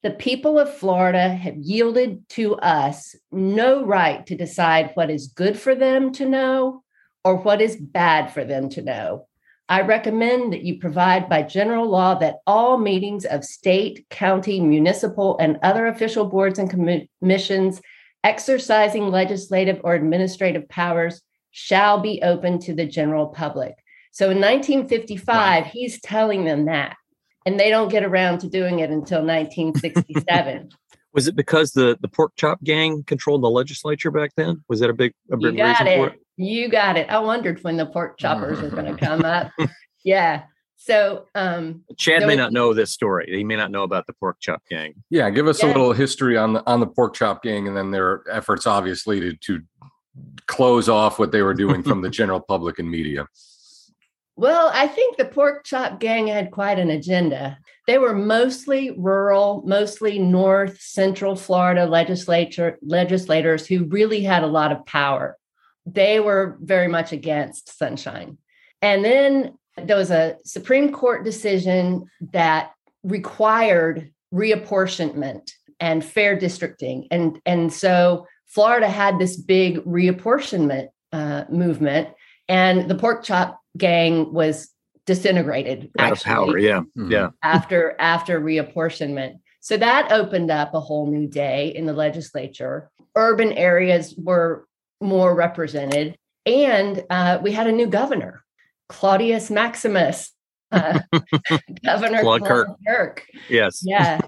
the 0.04 0.12
people 0.12 0.58
of 0.58 0.74
Florida 0.74 1.30
have 1.30 1.58
yielded 1.58 2.28
to 2.30 2.56
us 2.56 3.16
no 3.32 3.84
right 3.84 4.26
to 4.28 4.36
decide 4.36 4.92
what 4.94 5.10
is 5.10 5.28
good 5.28 5.60
for 5.60 5.76
them 5.76 6.12
to 6.14 6.26
know 6.28 6.84
or 7.24 7.36
what 7.36 7.62
is 7.62 7.76
bad 7.76 8.32
for 8.34 8.44
them 8.44 8.70
to 8.70 8.82
know. 8.82 9.28
I 9.72 9.84
recommend 9.84 10.52
that 10.52 10.64
you 10.64 10.80
provide 10.80 11.30
by 11.30 11.44
general 11.44 11.90
law 11.90 12.16
that 12.16 12.40
all 12.46 12.78
meetings 12.78 13.24
of 13.24 13.46
state, 13.46 14.06
county, 14.10 14.60
municipal, 14.60 15.38
and 15.40 15.58
other 15.64 15.88
official 15.88 16.26
boards 16.26 16.60
and 16.60 16.70
commissions 16.70 17.82
exercising 18.22 19.08
legislative 19.08 19.80
or 19.86 19.96
administrative 19.96 20.68
powers 20.68 21.22
shall 21.52 22.02
be 22.02 22.22
open 22.22 22.60
to 22.60 22.74
the 22.74 22.86
general 22.86 23.28
public. 23.28 23.76
So 24.12 24.26
in 24.26 24.42
1955, 24.42 25.26
wow. 25.64 25.70
he's 25.72 26.02
telling 26.02 26.44
them 26.44 26.66
that, 26.66 26.98
and 27.46 27.58
they 27.58 27.70
don't 27.70 27.88
get 27.88 28.04
around 28.04 28.40
to 28.40 28.50
doing 28.50 28.80
it 28.80 28.90
until 28.90 29.24
1967. 29.24 30.68
Was 31.14 31.30
it 31.30 31.36
because 31.38 31.72
the 31.72 31.98
the 32.02 32.08
pork 32.10 32.34
chop 32.36 32.62
gang 32.62 33.04
controlled 33.04 33.44
the 33.44 33.50
legislature 33.50 34.12
back 34.12 34.32
then? 34.36 34.64
Was 34.68 34.82
that 34.82 34.90
a 34.90 34.94
big 34.94 35.14
a 35.30 35.38
big 35.38 35.54
you 35.54 35.58
got 35.58 35.80
reason 35.80 35.88
it. 35.88 35.98
for 35.98 36.08
it? 36.08 36.20
You 36.42 36.70
got 36.70 36.98
it. 36.98 37.10
I 37.10 37.20
wondered 37.20 37.64
when 37.64 37.78
the 37.78 37.86
pork 37.86 38.18
choppers 38.18 38.62
were 38.62 38.70
going 38.70 38.96
to 38.98 39.06
come 39.06 39.24
up. 39.24 39.52
Yeah. 40.04 40.44
So 40.78 41.28
um 41.36 41.84
Chad 41.96 42.26
may 42.26 42.36
not 42.36 42.52
know 42.52 42.74
this 42.74 42.92
story. 42.92 43.28
He 43.30 43.44
may 43.44 43.56
not 43.56 43.70
know 43.70 43.84
about 43.84 44.08
the 44.08 44.14
pork 44.14 44.38
chop 44.40 44.64
gang. 44.68 44.96
Yeah, 45.12 45.30
give 45.30 45.48
us 45.48 45.62
yeah. 45.62 45.68
a 45.68 45.72
little 45.72 45.94
history 45.94 46.38
on 46.38 46.54
the 46.54 46.64
on 46.66 46.80
the 46.80 46.88
pork 46.88 47.14
chop 47.14 47.44
gang 47.44 47.68
and 47.68 47.78
then 47.78 47.92
their 47.92 48.24
efforts 48.32 48.66
obviously 48.66 49.20
to 49.20 49.34
to 49.36 49.62
close 50.48 50.90
off 50.90 51.20
what 51.20 51.32
they 51.32 51.44
were 51.44 51.54
doing 51.54 51.84
from 51.84 52.02
the 52.02 52.10
general 52.20 52.40
public 52.40 52.80
and 52.80 52.90
media? 52.90 53.28
Well, 54.36 54.72
I 54.74 54.88
think 54.88 55.18
the 55.18 55.26
pork 55.26 55.66
chop 55.66 56.00
gang 56.00 56.28
had 56.28 56.50
quite 56.50 56.80
an 56.80 56.90
agenda. 56.90 57.60
They 57.86 58.00
were 58.00 58.16
mostly 58.16 58.92
rural, 58.98 59.64
mostly 59.68 60.18
north 60.18 60.80
central 60.82 61.36
Florida 61.36 61.86
legislature 61.86 62.80
legislators 62.82 63.68
who 63.68 63.86
really 63.86 64.24
had 64.24 64.44
a 64.44 64.48
lot 64.48 64.72
of 64.72 64.86
power. 64.86 65.38
They 65.86 66.20
were 66.20 66.58
very 66.62 66.88
much 66.88 67.12
against 67.12 67.78
sunshine. 67.78 68.38
And 68.82 69.04
then 69.04 69.58
there 69.78 69.98
was 69.98 70.12
a 70.12 70.38
Supreme 70.44 70.92
Court 70.92 71.24
decision 71.24 72.06
that 72.34 72.72
required 73.04 74.12
reapportionment 74.34 75.52
and 75.80 76.04
fair 76.04 76.38
districting. 76.38 77.08
And, 77.10 77.40
and 77.46 77.74
so 77.74 78.28
Florida 78.48 78.90
had 78.90 79.18
this 79.18 79.38
big 79.38 79.78
reapportionment 79.86 80.90
uh, 81.14 81.46
movement, 81.50 82.10
and 82.48 82.90
the 82.90 82.96
pork 82.96 83.24
chop 83.24 83.60
gang 83.78 84.34
was 84.34 84.70
disintegrated. 85.06 85.90
Out 85.98 86.12
of 86.12 86.24
power, 86.24 86.58
yeah, 86.58 86.82
mm-hmm. 86.82 87.12
yeah. 87.12 87.30
After 87.44 87.96
after 88.00 88.40
reapportionment, 88.40 89.36
so 89.62 89.78
that 89.78 90.12
opened 90.12 90.52
up 90.52 90.74
a 90.74 90.80
whole 90.80 91.10
new 91.10 91.28
day 91.28 91.74
in 91.76 91.86
the 91.86 91.94
legislature. 91.94 92.90
Urban 93.16 93.54
areas 93.54 94.16
were 94.18 94.68
more 95.02 95.36
represented, 95.36 96.18
and 96.46 97.04
uh, 97.10 97.40
we 97.42 97.52
had 97.52 97.68
a 97.68 97.72
new 97.72 97.88
governor, 97.88 98.44
Claudius 98.90 99.50
Maximus, 99.50 100.32
uh, 100.72 101.00
Governor 101.86 102.22
Claude 102.22 102.46
Kirk. 102.46 102.68
Kirk. 102.88 103.28
Yes. 103.50 103.82
Yeah. 103.84 104.22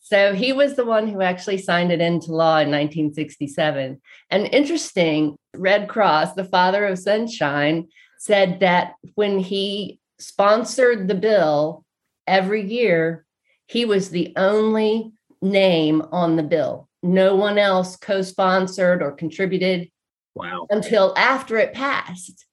So 0.00 0.34
he 0.34 0.52
was 0.52 0.76
the 0.76 0.84
one 0.84 1.08
who 1.08 1.20
actually 1.20 1.58
signed 1.58 1.90
it 1.90 2.00
into 2.00 2.30
law 2.32 2.58
in 2.58 2.70
1967. 2.70 4.00
And 4.30 4.46
interesting, 4.54 5.36
Red 5.56 5.88
Cross, 5.88 6.34
the 6.34 6.44
father 6.44 6.86
of 6.86 6.98
sunshine, 6.98 7.88
said 8.18 8.60
that 8.60 8.94
when 9.14 9.40
he 9.40 9.98
sponsored 10.20 11.08
the 11.08 11.16
bill 11.16 11.84
every 12.26 12.62
year, 12.62 13.26
he 13.66 13.84
was 13.84 14.10
the 14.10 14.32
only 14.36 15.12
name 15.42 16.02
on 16.12 16.36
the 16.36 16.42
bill. 16.42 16.88
No 17.02 17.34
one 17.34 17.58
else 17.58 17.96
co 17.96 18.22
sponsored 18.22 19.02
or 19.02 19.12
contributed. 19.12 19.90
Wow. 20.36 20.66
Until 20.70 21.14
after 21.16 21.56
it 21.56 21.72
passed. 21.72 22.46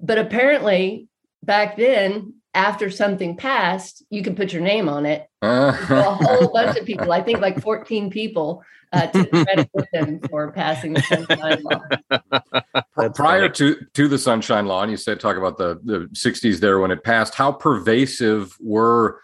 But 0.00 0.18
apparently, 0.18 1.08
back 1.42 1.76
then, 1.76 2.34
after 2.54 2.90
something 2.90 3.36
passed, 3.36 4.04
you 4.10 4.22
could 4.22 4.36
put 4.36 4.52
your 4.52 4.62
name 4.62 4.88
on 4.88 5.06
it. 5.06 5.26
a 5.42 5.72
whole 5.72 6.52
bunch 6.52 6.76
of 6.76 6.84
people, 6.84 7.12
I 7.12 7.22
think 7.22 7.40
like 7.40 7.62
14 7.62 8.10
people, 8.10 8.64
uh, 8.92 9.06
to 9.06 9.26
credit 9.26 9.70
with 9.72 9.88
them 9.92 10.20
for 10.28 10.50
passing 10.50 10.94
the 10.94 11.02
Sunshine 11.02 11.62
Law. 11.62 13.10
Prior 13.14 13.48
to, 13.50 13.76
to 13.94 14.08
the 14.08 14.18
Sunshine 14.18 14.66
Law, 14.66 14.82
and 14.82 14.90
you 14.90 14.96
said 14.96 15.20
talk 15.20 15.36
about 15.36 15.56
the, 15.56 15.80
the 15.84 16.08
60s 16.12 16.58
there 16.58 16.80
when 16.80 16.90
it 16.90 17.04
passed, 17.04 17.34
how 17.36 17.52
pervasive 17.52 18.56
were 18.60 19.20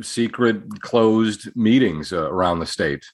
secret 0.00 0.80
closed 0.80 1.54
meetings 1.56 2.12
uh, 2.12 2.30
around 2.30 2.60
the 2.60 2.66
state? 2.66 3.04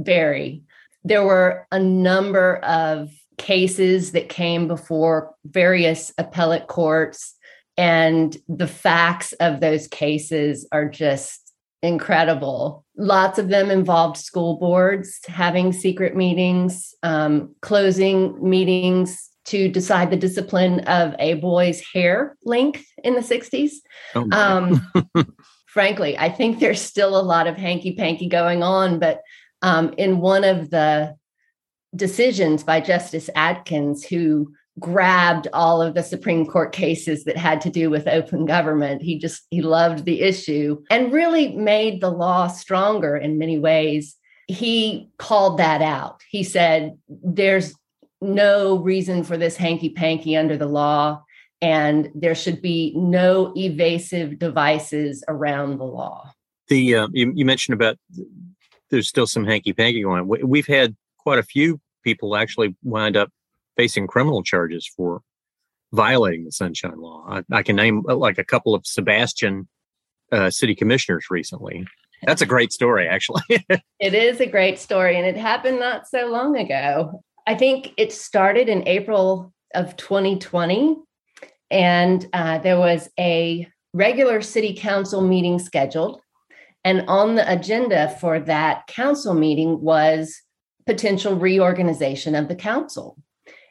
Very. 0.00 0.62
There 1.04 1.24
were 1.24 1.66
a 1.70 1.78
number 1.78 2.56
of 2.56 3.10
cases 3.38 4.12
that 4.12 4.28
came 4.28 4.68
before 4.68 5.34
various 5.44 6.12
appellate 6.18 6.66
courts 6.66 7.34
and 7.76 8.36
the 8.48 8.66
facts 8.66 9.32
of 9.34 9.60
those 9.60 9.86
cases 9.86 10.66
are 10.72 10.88
just 10.88 11.52
incredible. 11.82 12.84
Lots 12.96 13.38
of 13.38 13.48
them 13.48 13.70
involved 13.70 14.16
school 14.16 14.58
boards 14.58 15.20
having 15.28 15.72
secret 15.72 16.16
meetings, 16.16 16.94
um, 17.04 17.54
closing 17.62 18.36
meetings 18.46 19.30
to 19.46 19.68
decide 19.68 20.10
the 20.10 20.16
discipline 20.16 20.80
of 20.80 21.14
a 21.18 21.34
boy's 21.34 21.80
hair 21.94 22.36
length 22.44 22.84
in 23.04 23.14
the 23.14 23.20
60s. 23.20 23.74
Oh 24.14 24.28
um, 24.32 24.92
frankly, 25.66 26.18
I 26.18 26.28
think 26.28 26.58
there's 26.58 26.82
still 26.82 27.18
a 27.18 27.22
lot 27.22 27.46
of 27.46 27.56
hanky 27.56 27.94
panky 27.94 28.28
going 28.28 28.62
on, 28.62 28.98
but 28.98 29.22
um, 29.62 29.94
in 29.96 30.18
one 30.18 30.44
of 30.44 30.70
the 30.70 31.16
decisions 31.98 32.64
by 32.64 32.80
Justice 32.80 33.28
Atkins, 33.34 34.04
who 34.04 34.52
grabbed 34.78 35.48
all 35.52 35.82
of 35.82 35.94
the 35.94 36.02
Supreme 36.02 36.46
Court 36.46 36.72
cases 36.72 37.24
that 37.24 37.36
had 37.36 37.60
to 37.62 37.70
do 37.70 37.90
with 37.90 38.06
open 38.06 38.46
government. 38.46 39.02
He 39.02 39.18
just 39.18 39.46
he 39.50 39.60
loved 39.60 40.04
the 40.04 40.22
issue 40.22 40.82
and 40.90 41.12
really 41.12 41.54
made 41.56 42.00
the 42.00 42.10
law 42.10 42.46
stronger 42.46 43.16
in 43.16 43.38
many 43.38 43.58
ways. 43.58 44.16
He 44.46 45.10
called 45.18 45.58
that 45.58 45.82
out. 45.82 46.22
He 46.30 46.42
said 46.42 46.96
there's 47.08 47.74
no 48.20 48.78
reason 48.78 49.24
for 49.24 49.36
this 49.36 49.56
hanky 49.56 49.90
panky 49.90 50.36
under 50.36 50.56
the 50.56 50.66
law 50.66 51.22
and 51.60 52.10
there 52.14 52.34
should 52.34 52.62
be 52.62 52.92
no 52.96 53.52
evasive 53.56 54.38
devices 54.38 55.24
around 55.28 55.78
the 55.78 55.84
law. 55.84 56.30
The 56.68 56.94
uh, 56.94 57.08
you, 57.12 57.32
you 57.34 57.44
mentioned 57.44 57.74
about 57.74 57.98
there's 58.90 59.08
still 59.08 59.26
some 59.26 59.44
hanky 59.44 59.72
panky 59.72 60.02
going 60.02 60.20
on. 60.20 60.48
We've 60.48 60.66
had 60.66 60.96
quite 61.18 61.38
a 61.38 61.42
few 61.42 61.80
people 62.08 62.36
actually 62.36 62.74
wind 62.82 63.18
up 63.18 63.28
facing 63.76 64.06
criminal 64.06 64.42
charges 64.42 64.90
for 64.96 65.20
violating 65.92 66.46
the 66.46 66.52
Sunshine 66.52 66.98
Law. 66.98 67.22
I, 67.28 67.42
I 67.52 67.62
can 67.62 67.76
name 67.76 68.02
uh, 68.08 68.16
like 68.16 68.38
a 68.38 68.44
couple 68.44 68.74
of 68.74 68.86
Sebastian 68.86 69.68
uh, 70.32 70.48
city 70.48 70.74
commissioners 70.74 71.26
recently. 71.30 71.86
That's 72.24 72.40
a 72.40 72.46
great 72.46 72.72
story, 72.72 73.06
actually. 73.06 73.42
it 73.50 74.14
is 74.14 74.40
a 74.40 74.46
great 74.46 74.78
story, 74.78 75.16
and 75.18 75.26
it 75.26 75.36
happened 75.36 75.80
not 75.80 76.08
so 76.08 76.28
long 76.28 76.56
ago. 76.56 77.22
I 77.46 77.54
think 77.54 77.92
it 77.98 78.10
started 78.10 78.70
in 78.70 78.88
April 78.88 79.52
of 79.74 79.94
2020, 79.98 80.96
and 81.70 82.26
uh, 82.32 82.56
there 82.58 82.78
was 82.78 83.10
a 83.20 83.68
regular 83.92 84.40
city 84.40 84.74
council 84.74 85.20
meeting 85.20 85.58
scheduled. 85.58 86.22
And 86.84 87.04
on 87.06 87.34
the 87.34 87.52
agenda 87.52 88.16
for 88.18 88.40
that 88.40 88.86
council 88.86 89.34
meeting 89.34 89.82
was 89.82 90.40
potential 90.88 91.34
reorganization 91.34 92.34
of 92.34 92.48
the 92.48 92.56
council. 92.56 93.18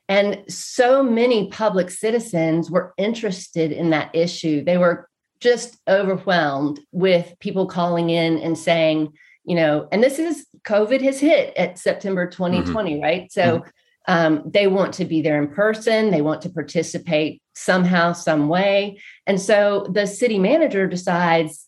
And 0.07 0.43
so 0.47 1.01
many 1.01 1.49
public 1.49 1.89
citizens 1.89 2.69
were 2.69 2.93
interested 2.95 3.71
in 3.71 3.89
that 3.89 4.13
issue. 4.13 4.63
They 4.63 4.77
were 4.77 5.09
just 5.39 5.79
overwhelmed 5.87 6.79
with 6.91 7.33
people 7.39 7.65
calling 7.65 8.11
in 8.11 8.37
and 8.37 8.55
saying, 8.55 9.13
you 9.45 9.55
know, 9.55 9.87
and 9.91 10.03
this 10.03 10.19
is 10.19 10.45
COVID 10.61 11.01
has 11.01 11.19
hit 11.19 11.57
at 11.57 11.79
September 11.79 12.27
2020, 12.27 12.93
mm-hmm. 12.93 13.03
right? 13.03 13.31
So 13.31 13.41
mm-hmm. 13.41 13.67
um, 14.07 14.43
they 14.45 14.67
want 14.67 14.93
to 14.95 15.05
be 15.05 15.23
there 15.23 15.41
in 15.41 15.47
person, 15.49 16.11
they 16.11 16.21
want 16.21 16.43
to 16.43 16.49
participate 16.49 17.41
somehow, 17.55 18.13
some 18.13 18.47
way. 18.47 19.01
And 19.25 19.41
so 19.41 19.87
the 19.91 20.05
city 20.05 20.37
manager 20.37 20.85
decides, 20.85 21.66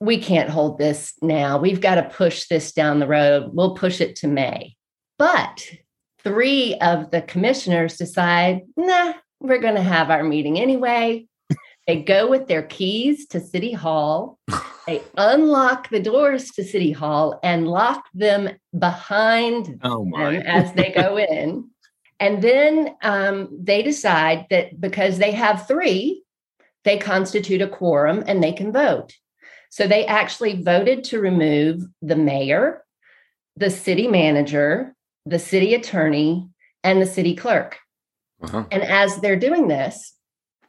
we 0.00 0.18
can't 0.18 0.48
hold 0.48 0.78
this 0.78 1.12
now. 1.20 1.58
We've 1.58 1.80
got 1.80 1.96
to 1.96 2.02
push 2.02 2.46
this 2.48 2.72
down 2.72 2.98
the 2.98 3.06
road. 3.06 3.50
We'll 3.52 3.74
push 3.74 4.00
it 4.00 4.16
to 4.16 4.28
May. 4.28 4.74
But 5.18 5.62
three 6.24 6.74
of 6.76 7.10
the 7.10 7.20
commissioners 7.22 7.98
decide, 7.98 8.62
nah, 8.76 9.12
we're 9.40 9.60
going 9.60 9.74
to 9.74 9.82
have 9.82 10.10
our 10.10 10.24
meeting 10.24 10.58
anyway. 10.58 11.26
They 11.86 12.02
go 12.02 12.28
with 12.28 12.46
their 12.46 12.62
keys 12.62 13.26
to 13.28 13.40
City 13.40 13.72
Hall. 13.72 14.38
They 14.86 15.02
unlock 15.16 15.88
the 15.90 16.00
doors 16.00 16.50
to 16.52 16.64
City 16.64 16.90
Hall 16.90 17.38
and 17.44 17.68
lock 17.68 18.06
them 18.12 18.48
behind 18.76 19.78
oh 19.84 20.04
them 20.04 20.42
as 20.44 20.72
they 20.72 20.90
go 20.90 21.16
in. 21.30 21.68
And 22.18 22.42
then 22.42 22.96
um, 23.02 23.56
they 23.56 23.82
decide 23.82 24.46
that 24.50 24.80
because 24.80 25.18
they 25.18 25.30
have 25.30 25.68
three, 25.68 26.24
they 26.82 26.98
constitute 26.98 27.62
a 27.62 27.68
quorum 27.68 28.24
and 28.26 28.42
they 28.42 28.52
can 28.52 28.72
vote. 28.72 29.12
So 29.70 29.86
they 29.86 30.04
actually 30.04 30.62
voted 30.62 31.04
to 31.04 31.20
remove 31.20 31.84
the 32.02 32.16
mayor, 32.16 32.84
the 33.56 33.70
city 33.70 34.08
manager, 34.08 34.94
the 35.26 35.38
city 35.38 35.74
attorney, 35.74 36.48
and 36.82 37.00
the 37.00 37.06
city 37.06 37.36
clerk. 37.36 37.78
Uh-huh. 38.42 38.64
And 38.70 38.82
as 38.82 39.16
they're 39.20 39.36
doing 39.36 39.68
this, 39.68 40.14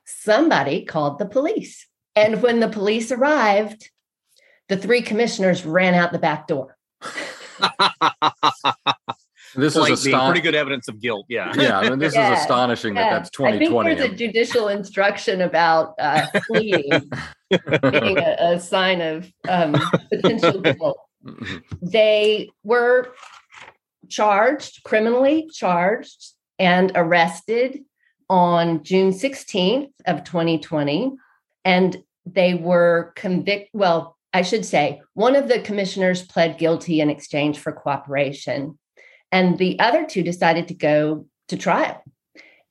somebody 0.06 0.86
called 0.86 1.20
the 1.20 1.26
police. 1.26 1.88
And 2.16 2.42
when 2.42 2.60
the 2.60 2.68
police 2.68 3.12
arrived, 3.12 3.90
the 4.70 4.78
three 4.78 5.02
commissioners 5.02 5.66
ran 5.66 5.94
out 5.94 6.12
the 6.12 6.20
back 6.20 6.48
door. 6.48 6.78
this 9.56 9.76
is 9.76 9.90
aston- 9.90 10.32
pretty 10.32 10.42
good 10.42 10.56
evidence 10.56 10.88
of 10.88 11.00
guilt. 11.00 11.26
Yeah. 11.30 11.54
Yeah. 11.56 11.80
I 11.80 11.90
mean, 11.90 12.00
this 12.00 12.16
yeah, 12.16 12.34
is 12.34 12.40
astonishing 12.42 12.96
yeah. 12.96 13.10
that 13.10 13.16
that's 13.18 13.30
2020. 13.32 13.92
I 13.92 13.96
think 13.96 14.00
there's 14.00 14.12
a 14.12 14.16
judicial 14.16 14.68
instruction 14.68 15.42
about 15.42 15.96
uh, 16.00 16.28
fleeing 16.48 16.90
being 16.90 18.18
a, 18.18 18.36
a, 18.40 18.60
sign 18.60 19.02
of 19.02 19.32
um, 19.48 19.76
potential 20.10 20.62
guilt. 20.62 20.98
Mm-hmm. 21.26 21.58
They 21.82 22.50
were 22.64 23.14
charged, 24.10 24.84
criminally 24.84 25.50
charged, 25.54 26.34
and 26.60 26.92
arrested 26.96 27.80
on 28.30 28.84
June 28.84 29.12
16th 29.12 29.92
of 30.06 30.24
2020. 30.24 31.14
And 31.66 31.98
they 32.26 32.54
were 32.54 33.14
convicted. 33.16 33.70
Well, 33.74 34.18
I 34.34 34.44
should 34.44 34.66
say, 34.66 35.02
one 35.14 35.36
of 35.36 35.48
the 35.48 35.60
commissioners 35.60 36.26
pled 36.26 36.58
guilty 36.58 37.02
in 37.02 37.10
exchange 37.10 37.60
for 37.60 37.72
cooperation. 37.72 38.80
And 39.32 39.58
the 39.58 39.80
other 39.80 40.06
two 40.06 40.24
decided 40.24 40.68
to 40.68 40.74
go 40.74 41.26
to 41.48 41.58
trial. 41.58 42.04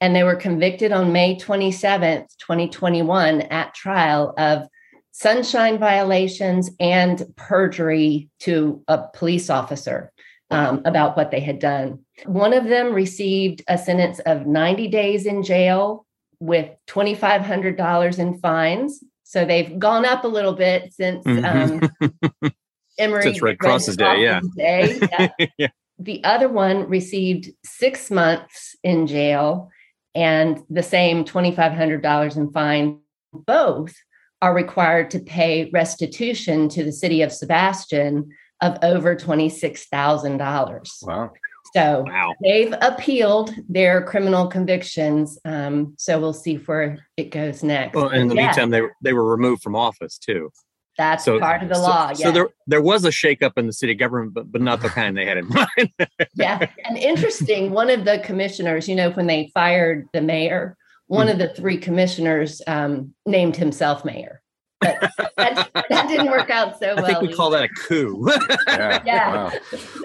And 0.00 0.16
they 0.16 0.22
were 0.22 0.36
convicted 0.36 0.92
on 0.92 1.12
May 1.12 1.36
27th, 1.36 2.36
2021, 2.38 3.42
at 3.42 3.74
trial 3.74 4.34
of 4.38 4.66
sunshine 5.12 5.78
violations 5.78 6.70
and 6.80 7.22
perjury 7.36 8.28
to 8.40 8.82
a 8.88 9.02
police 9.12 9.50
officer 9.50 10.12
um, 10.50 10.82
about 10.84 11.16
what 11.16 11.30
they 11.30 11.40
had 11.40 11.58
done. 11.58 12.00
One 12.24 12.52
of 12.52 12.64
them 12.64 12.92
received 12.92 13.62
a 13.68 13.78
sentence 13.78 14.18
of 14.20 14.46
90 14.46 14.88
days 14.88 15.26
in 15.26 15.42
jail 15.42 16.06
with 16.40 16.70
$2,500 16.88 18.18
in 18.18 18.38
fines. 18.38 19.04
So 19.24 19.44
they've 19.44 19.78
gone 19.78 20.04
up 20.04 20.24
a 20.24 20.28
little 20.28 20.54
bit 20.54 20.92
since 20.92 21.24
mm-hmm. 21.24 22.10
um, 22.10 22.52
Emory 22.98 23.22
since 23.22 23.42
Red 23.42 23.58
Cross's 23.58 23.96
day. 23.96 24.22
Yeah. 24.22 24.40
Day. 24.56 24.98
yeah. 25.00 25.28
yeah. 25.58 25.68
The 26.00 26.24
other 26.24 26.48
one 26.48 26.88
received 26.88 27.50
six 27.64 28.10
months 28.10 28.74
in 28.82 29.06
jail 29.06 29.70
and 30.14 30.62
the 30.70 30.82
same 30.82 31.24
$2,500 31.24 32.36
in 32.36 32.52
fine. 32.52 33.00
Both 33.32 33.94
are 34.42 34.54
required 34.54 35.10
to 35.10 35.20
pay 35.20 35.70
restitution 35.72 36.68
to 36.70 36.82
the 36.82 36.92
city 36.92 37.22
of 37.22 37.32
Sebastian 37.32 38.30
of 38.62 38.78
over 38.82 39.14
$26,000. 39.14 40.88
Wow. 41.02 41.30
So 41.74 42.04
wow. 42.06 42.34
they've 42.42 42.74
appealed 42.80 43.54
their 43.68 44.02
criminal 44.02 44.48
convictions. 44.48 45.38
Um, 45.44 45.94
so 45.98 46.18
we'll 46.18 46.32
see 46.32 46.56
where 46.56 46.98
it 47.16 47.30
goes 47.30 47.62
next. 47.62 47.94
Well, 47.94 48.08
in 48.08 48.28
the 48.28 48.34
yeah. 48.34 48.46
meantime, 48.46 48.70
they, 48.70 48.82
they 49.02 49.12
were 49.12 49.30
removed 49.30 49.62
from 49.62 49.76
office 49.76 50.18
too. 50.18 50.50
That's 50.98 51.24
so, 51.24 51.38
part 51.38 51.62
of 51.62 51.68
the 51.68 51.76
so, 51.76 51.82
law. 51.82 52.08
Yeah. 52.08 52.14
So 52.14 52.32
there, 52.32 52.48
there 52.66 52.82
was 52.82 53.04
a 53.04 53.10
shakeup 53.10 53.52
in 53.56 53.66
the 53.66 53.72
city 53.72 53.94
government, 53.94 54.34
but, 54.34 54.52
but 54.52 54.60
not 54.60 54.82
the 54.82 54.88
kind 54.88 55.16
they 55.16 55.26
had 55.26 55.38
in 55.38 55.48
mind. 55.48 55.92
yeah. 56.34 56.66
And 56.84 56.98
interesting, 56.98 57.70
one 57.70 57.90
of 57.90 58.04
the 58.04 58.18
commissioners, 58.20 58.88
you 58.88 58.94
know, 58.94 59.10
when 59.10 59.26
they 59.26 59.50
fired 59.54 60.08
the 60.12 60.20
mayor, 60.20 60.76
one 61.06 61.26
mm-hmm. 61.26 61.40
of 61.40 61.48
the 61.48 61.54
three 61.54 61.78
commissioners 61.78 62.60
um, 62.66 63.14
named 63.26 63.56
himself 63.56 64.04
mayor. 64.04 64.39
But 64.80 65.12
that, 65.36 65.70
that, 65.90 66.08
didn't 66.08 66.30
work 66.30 66.48
out 66.48 66.78
so 66.78 66.94
well. 66.94 67.04
I 67.04 67.08
think 67.08 67.20
we 67.20 67.28
either. 67.28 67.36
call 67.36 67.50
that 67.50 67.64
a 67.64 67.68
coup. 67.68 68.26
yeah. 68.68 69.02
yeah. 69.04 69.34
Wow. 69.34 69.52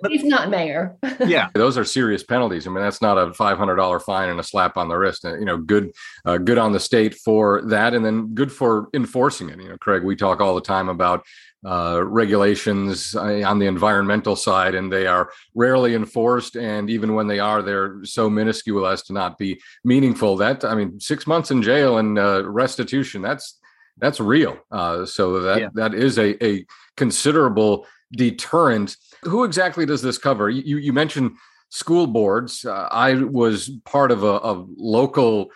He's 0.09 0.23
not 0.23 0.49
mayor. 0.49 0.97
yeah. 1.25 1.49
Those 1.53 1.77
are 1.77 1.85
serious 1.85 2.23
penalties. 2.23 2.67
I 2.67 2.71
mean, 2.71 2.83
that's 2.83 3.01
not 3.01 3.17
a 3.17 3.27
$500 3.27 4.01
fine 4.01 4.29
and 4.29 4.39
a 4.39 4.43
slap 4.43 4.77
on 4.77 4.89
the 4.89 4.97
wrist. 4.97 5.23
Uh, 5.23 5.37
you 5.37 5.45
know, 5.45 5.57
good, 5.57 5.91
uh, 6.25 6.37
good 6.37 6.57
on 6.57 6.73
the 6.73 6.79
state 6.79 7.15
for 7.15 7.61
that. 7.67 7.93
And 7.93 8.05
then 8.05 8.33
good 8.33 8.51
for 8.51 8.89
enforcing 8.93 9.49
it. 9.49 9.61
You 9.61 9.69
know, 9.69 9.77
Craig, 9.77 10.03
we 10.03 10.15
talk 10.15 10.41
all 10.41 10.55
the 10.55 10.61
time 10.61 10.89
about 10.89 11.25
uh, 11.65 12.03
regulations 12.03 13.15
uh, 13.15 13.41
on 13.43 13.57
the 13.57 13.65
environmental 13.65 14.35
side, 14.35 14.75
and 14.75 14.91
they 14.91 15.07
are 15.07 15.31
rarely 15.55 15.95
enforced. 15.95 16.55
And 16.55 16.89
even 16.89 17.15
when 17.15 17.27
they 17.27 17.39
are, 17.39 17.63
they're 17.63 18.03
so 18.03 18.29
minuscule 18.29 18.85
as 18.85 19.01
to 19.03 19.13
not 19.13 19.37
be 19.39 19.59
meaningful. 19.83 20.37
That 20.37 20.63
I 20.63 20.75
mean, 20.75 20.99
six 20.99 21.25
months 21.25 21.49
in 21.49 21.63
jail 21.63 21.97
and 21.97 22.19
uh, 22.19 22.43
restitution. 22.45 23.23
That's 23.97 24.19
real. 24.19 24.57
Uh, 24.71 25.05
so 25.05 25.39
that 25.41 25.61
yeah. 25.61 25.69
that 25.73 25.93
is 25.93 26.17
a, 26.17 26.43
a 26.45 26.65
considerable 26.97 27.87
deterrent. 28.11 28.97
Who 29.23 29.43
exactly 29.43 29.85
does 29.85 30.01
this 30.01 30.17
cover? 30.17 30.49
You 30.49 30.77
you 30.77 30.93
mentioned 30.93 31.37
school 31.69 32.07
boards. 32.07 32.65
Uh, 32.65 32.87
I 32.91 33.15
was 33.15 33.69
part 33.85 34.11
of 34.11 34.23
a, 34.23 34.39
a 34.43 34.65
local 34.77 35.49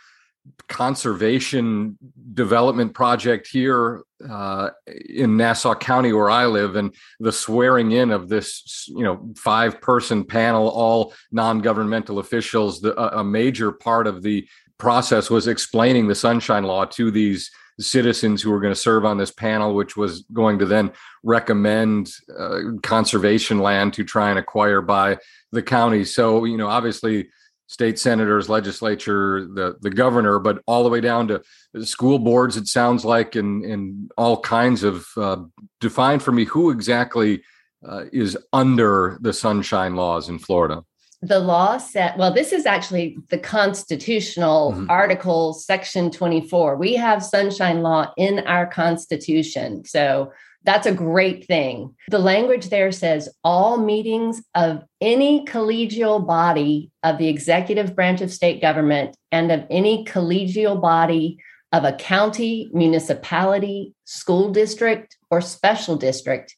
conservation 0.68 1.98
development 2.34 2.94
project 2.94 3.48
here 3.48 4.04
uh, 4.28 4.70
in 5.10 5.38
Nassau 5.38 5.76
County 5.76 6.14
where 6.14 6.30
I 6.30 6.46
live, 6.46 6.76
and 6.76 6.94
the 7.20 7.32
swearing 7.32 7.92
in 7.92 8.12
of 8.12 8.30
this, 8.30 8.86
you 8.88 9.04
know, 9.04 9.32
five 9.36 9.82
person 9.82 10.24
panel, 10.24 10.70
all 10.70 11.14
non 11.32 11.60
governmental 11.60 12.20
officials. 12.20 12.82
The, 12.82 13.00
a 13.18 13.24
major 13.24 13.72
part 13.72 14.08
of 14.08 14.22
the 14.22 14.48
process 14.78 15.30
was 15.30 15.48
explaining 15.48 16.08
the 16.08 16.16
Sunshine 16.16 16.64
Law 16.64 16.86
to 16.86 17.12
these 17.12 17.52
citizens 17.80 18.42
who 18.42 18.52
were 18.52 18.60
going 18.60 18.74
to 18.74 18.80
serve 18.80 19.06
on 19.06 19.18
this 19.18 19.32
panel, 19.32 19.74
which 19.74 19.96
was 19.96 20.24
going 20.34 20.60
to 20.60 20.66
then 20.66 20.92
recommend 21.24 22.12
uh, 22.38 22.60
conservation 22.84 23.60
land 23.60 23.94
to 23.94 24.04
try 24.04 24.30
and 24.30 24.40
acquire 24.40 24.82
by 24.82 25.18
the 25.52 25.64
county. 25.64 26.04
So, 26.04 26.46
you 26.46 26.58
know, 26.58 26.68
obviously 26.68 27.30
state 27.68 28.00
senators, 28.00 28.50
legislature, 28.50 29.46
the 29.46 29.78
the 29.80 29.92
governor, 29.92 30.40
but 30.40 30.62
all 30.66 30.84
the 30.84 30.90
way 30.90 31.02
down 31.02 31.28
to 31.28 31.42
school 31.86 32.20
boards. 32.20 32.58
It 32.58 32.68
sounds 32.68 33.06
like, 33.06 33.36
and 33.36 33.64
and 33.64 34.12
all 34.18 34.42
kinds 34.42 34.84
of 34.84 35.08
uh, 35.16 35.38
define 35.80 36.20
for 36.20 36.32
me 36.32 36.46
who 36.46 36.72
exactly 36.72 37.44
uh, 37.88 38.06
is 38.12 38.38
under 38.52 39.18
the 39.22 39.34
sunshine 39.34 39.96
laws 39.96 40.30
in 40.30 40.40
Florida. 40.40 40.84
The 41.22 41.40
law 41.40 41.78
said, 41.78 42.14
well, 42.18 42.34
this 42.34 42.54
is 42.54 42.66
actually 42.66 43.18
the 43.30 43.38
constitutional 43.38 44.72
mm-hmm. 44.72 44.90
article, 44.90 45.54
section 45.54 46.12
24. 46.12 46.78
We 46.78 46.96
have 46.96 47.24
sunshine 47.24 47.82
law 47.82 48.14
in 48.16 48.40
our 48.48 48.66
constitution. 48.66 49.84
So 49.84 50.32
that's 50.64 50.88
a 50.88 50.94
great 50.94 51.46
thing. 51.46 51.96
The 52.10 52.20
language 52.20 52.70
there 52.70 52.92
says 52.92 53.30
all 53.44 53.78
meetings 53.78 54.42
of 54.56 54.84
any 55.02 55.46
collegial 55.46 56.26
body 56.26 56.92
of 57.04 57.18
the 57.18 57.28
executive 57.28 57.96
branch 57.96 58.22
of 58.22 58.32
state 58.32 58.62
government 58.62 59.16
and 59.32 59.52
of 59.52 59.66
any 59.70 60.06
collegial 60.06 60.82
body 60.82 61.40
of 61.72 61.84
a 61.84 61.94
county, 61.94 62.70
municipality, 62.74 63.94
school 64.06 64.52
district, 64.52 65.18
or 65.30 65.40
special 65.42 65.96
district 65.96 66.56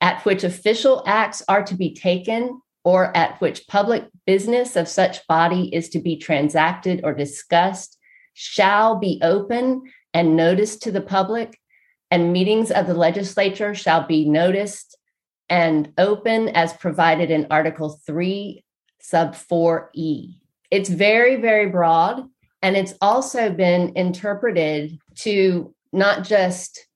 at 0.00 0.24
which 0.24 0.44
official 0.44 1.02
acts 1.06 1.42
are 1.48 1.62
to 1.64 1.74
be 1.74 1.94
taken 1.94 2.60
or 2.86 3.14
at 3.16 3.40
which 3.40 3.66
public 3.66 4.04
business 4.26 4.76
of 4.76 4.86
such 4.86 5.26
body 5.26 5.74
is 5.74 5.88
to 5.88 5.98
be 5.98 6.16
transacted 6.16 7.00
or 7.02 7.12
discussed 7.12 7.98
shall 8.32 8.94
be 8.94 9.18
open 9.24 9.82
and 10.14 10.36
noticed 10.36 10.82
to 10.82 10.92
the 10.92 11.00
public 11.00 11.58
and 12.12 12.32
meetings 12.32 12.70
of 12.70 12.86
the 12.86 12.94
legislature 12.94 13.74
shall 13.74 14.06
be 14.06 14.24
noticed 14.24 14.96
and 15.48 15.92
open 15.98 16.48
as 16.50 16.74
provided 16.74 17.28
in 17.28 17.48
Article 17.50 18.00
3, 18.06 18.62
sub 19.00 19.34
4E. 19.34 20.36
It's 20.70 20.88
very, 20.88 21.40
very 21.40 21.68
broad. 21.68 22.22
And 22.62 22.76
it's 22.76 22.94
also 23.00 23.50
been 23.50 23.94
interpreted 23.96 24.96
to 25.22 25.74
not 25.92 26.22
just 26.22 26.86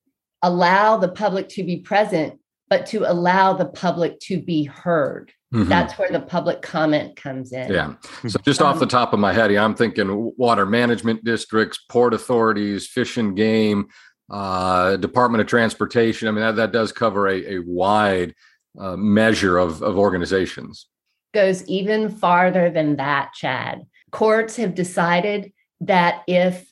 allow 0.40 0.98
the 0.98 1.09
public 1.09 1.48
to 1.48 1.64
be 1.64 1.79
present, 1.79 2.38
but 2.68 2.87
to 2.87 3.11
allow 3.11 3.55
the 3.55 3.66
public 3.66 4.20
to 4.20 4.40
be 4.40 4.62
heard. 4.62 5.33
Mm-hmm. 5.53 5.69
That's 5.69 5.99
where 5.99 6.11
the 6.11 6.21
public 6.21 6.63
comment 6.63 7.17
comes 7.17 7.53
in. 7.53 7.73
Yeah. 7.73 7.95
So 8.29 8.39
just 8.45 8.63
um, 8.63 8.69
off 8.69 8.79
the 8.79 8.87
top 8.87 9.13
of 9.13 9.19
my 9.19 9.33
head, 9.33 9.51
I'm 9.51 9.75
thinking 9.75 10.33
water 10.37 10.65
management 10.65 11.25
districts, 11.25 11.79
port 11.89 12.15
authorities, 12.15 12.87
fish 12.87 13.17
and 13.17 13.37
game, 13.37 13.89
uh, 14.31 14.97
Department 14.97 15.41
of 15.41 15.49
Transportation. 15.49 16.29
I 16.29 16.31
mean, 16.31 16.43
that, 16.43 16.57
that 16.57 16.73
does 16.73 16.93
cover 16.93 17.27
a, 17.27 17.57
a 17.57 17.59
wide 17.61 18.35
uh, 18.79 18.97
measure 18.97 19.59
of, 19.59 19.83
of 19.83 19.99
organizations. 19.99 20.87
Goes 21.35 21.65
even 21.67 22.11
farther 22.11 22.71
than 22.71 22.97
that, 22.97 23.33
Chad. 23.35 23.87
Courts 24.13 24.55
have 24.57 24.77
decided 24.77 25.53
that 25.81 26.23
if 26.29 26.69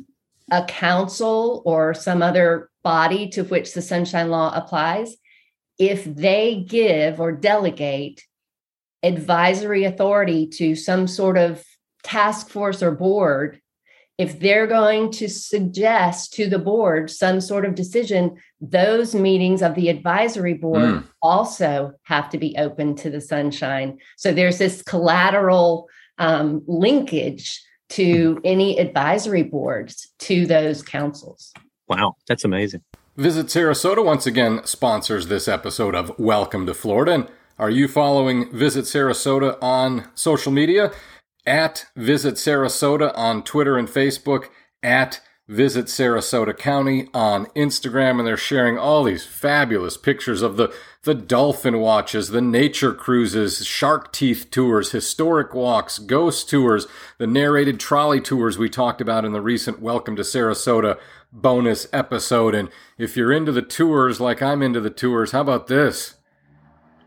a 0.52 0.64
council 0.64 1.62
or 1.64 1.94
some 1.94 2.22
other 2.22 2.70
body 2.84 3.28
to 3.30 3.42
which 3.42 3.74
the 3.74 3.82
Sunshine 3.82 4.30
Law 4.30 4.52
applies, 4.54 5.16
if 5.78 6.04
they 6.04 6.64
give 6.66 7.20
or 7.20 7.32
delegate 7.32 8.22
advisory 9.02 9.84
authority 9.84 10.46
to 10.46 10.74
some 10.74 11.06
sort 11.06 11.38
of 11.38 11.64
task 12.02 12.48
force 12.48 12.82
or 12.82 12.90
board 12.90 13.60
if 14.18 14.40
they're 14.40 14.66
going 14.66 15.12
to 15.12 15.28
suggest 15.28 16.32
to 16.32 16.48
the 16.48 16.58
board 16.58 17.08
some 17.08 17.40
sort 17.40 17.64
of 17.64 17.76
decision, 17.76 18.36
those 18.60 19.14
meetings 19.14 19.62
of 19.62 19.76
the 19.76 19.88
advisory 19.88 20.54
board 20.54 20.82
mm. 20.82 21.04
also 21.22 21.92
have 22.02 22.28
to 22.30 22.38
be 22.38 22.56
open 22.58 22.96
to 22.96 23.10
the 23.10 23.20
sunshine. 23.20 23.96
So 24.16 24.32
there's 24.32 24.58
this 24.58 24.82
collateral 24.82 25.88
um, 26.18 26.64
linkage 26.66 27.62
to 27.90 28.40
any 28.42 28.78
advisory 28.78 29.44
boards 29.44 30.12
to 30.18 30.46
those 30.46 30.82
councils. 30.82 31.52
Wow, 31.86 32.16
that's 32.26 32.44
amazing. 32.44 32.82
Visit 33.16 33.46
Sarasota 33.46 34.04
once 34.04 34.26
again 34.26 34.62
sponsors 34.64 35.28
this 35.28 35.46
episode 35.46 35.94
of 35.94 36.18
Welcome 36.18 36.66
to 36.66 36.74
Florida. 36.74 37.12
And 37.12 37.28
are 37.58 37.70
you 37.70 37.88
following 37.88 38.50
Visit 38.52 38.84
Sarasota 38.84 39.58
on 39.62 40.08
social 40.14 40.52
media? 40.52 40.92
at 41.48 41.86
Visit 41.96 42.34
Sarasota 42.34 43.10
on 43.16 43.42
Twitter 43.42 43.78
and 43.78 43.88
Facebook, 43.88 44.48
at 44.82 45.20
Visit 45.48 45.86
Sarasota 45.86 46.56
County 46.56 47.08
on 47.14 47.46
Instagram, 47.56 48.18
and 48.18 48.26
they're 48.26 48.36
sharing 48.36 48.76
all 48.76 49.02
these 49.02 49.24
fabulous 49.24 49.96
pictures 49.96 50.42
of 50.42 50.58
the, 50.58 50.70
the 51.04 51.14
dolphin 51.14 51.78
watches, 51.78 52.28
the 52.28 52.42
nature 52.42 52.92
cruises, 52.92 53.64
shark 53.66 54.12
teeth 54.12 54.48
tours, 54.50 54.92
historic 54.92 55.54
walks, 55.54 55.98
ghost 55.98 56.50
tours, 56.50 56.86
the 57.16 57.26
narrated 57.26 57.80
trolley 57.80 58.20
tours 58.20 58.58
we 58.58 58.68
talked 58.68 59.00
about 59.00 59.24
in 59.24 59.32
the 59.32 59.40
recent 59.40 59.80
Welcome 59.80 60.16
to 60.16 60.22
Sarasota 60.22 60.98
bonus 61.32 61.88
episode. 61.94 62.54
And 62.54 62.68
if 62.98 63.16
you're 63.16 63.32
into 63.32 63.52
the 63.52 63.62
tours 63.62 64.20
like 64.20 64.42
I'm 64.42 64.62
into 64.62 64.82
the 64.82 64.90
tours, 64.90 65.32
how 65.32 65.40
about 65.40 65.68
this? 65.68 66.17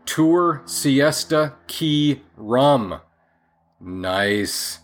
Tour 0.04 0.62
Siesta 0.64 1.54
Key 1.66 2.22
Rum. 2.36 3.00
Nice. 3.80 4.78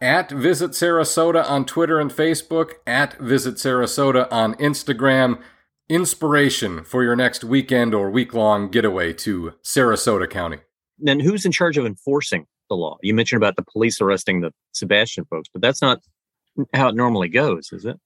at 0.00 0.30
Visit 0.30 0.72
Sarasota 0.72 1.48
on 1.48 1.64
Twitter 1.64 1.98
and 1.98 2.10
Facebook, 2.10 2.74
at 2.86 3.18
Visit 3.18 3.56
Sarasota 3.56 4.30
on 4.30 4.54
Instagram. 4.54 5.40
Inspiration 5.88 6.84
for 6.84 7.02
your 7.02 7.16
next 7.16 7.44
weekend 7.44 7.94
or 7.94 8.10
week 8.10 8.34
long 8.34 8.70
getaway 8.70 9.12
to 9.14 9.54
Sarasota 9.64 10.28
County. 10.28 10.58
Then 10.98 11.18
who's 11.18 11.46
in 11.46 11.52
charge 11.52 11.78
of 11.78 11.86
enforcing 11.86 12.46
the 12.68 12.74
law? 12.76 12.98
You 13.02 13.14
mentioned 13.14 13.42
about 13.42 13.56
the 13.56 13.64
police 13.72 14.00
arresting 14.00 14.40
the 14.40 14.52
Sebastian 14.72 15.24
folks, 15.24 15.48
but 15.52 15.62
that's 15.62 15.80
not 15.80 16.00
how 16.74 16.88
it 16.88 16.94
normally 16.94 17.28
goes, 17.28 17.70
is 17.72 17.84
it? 17.86 17.98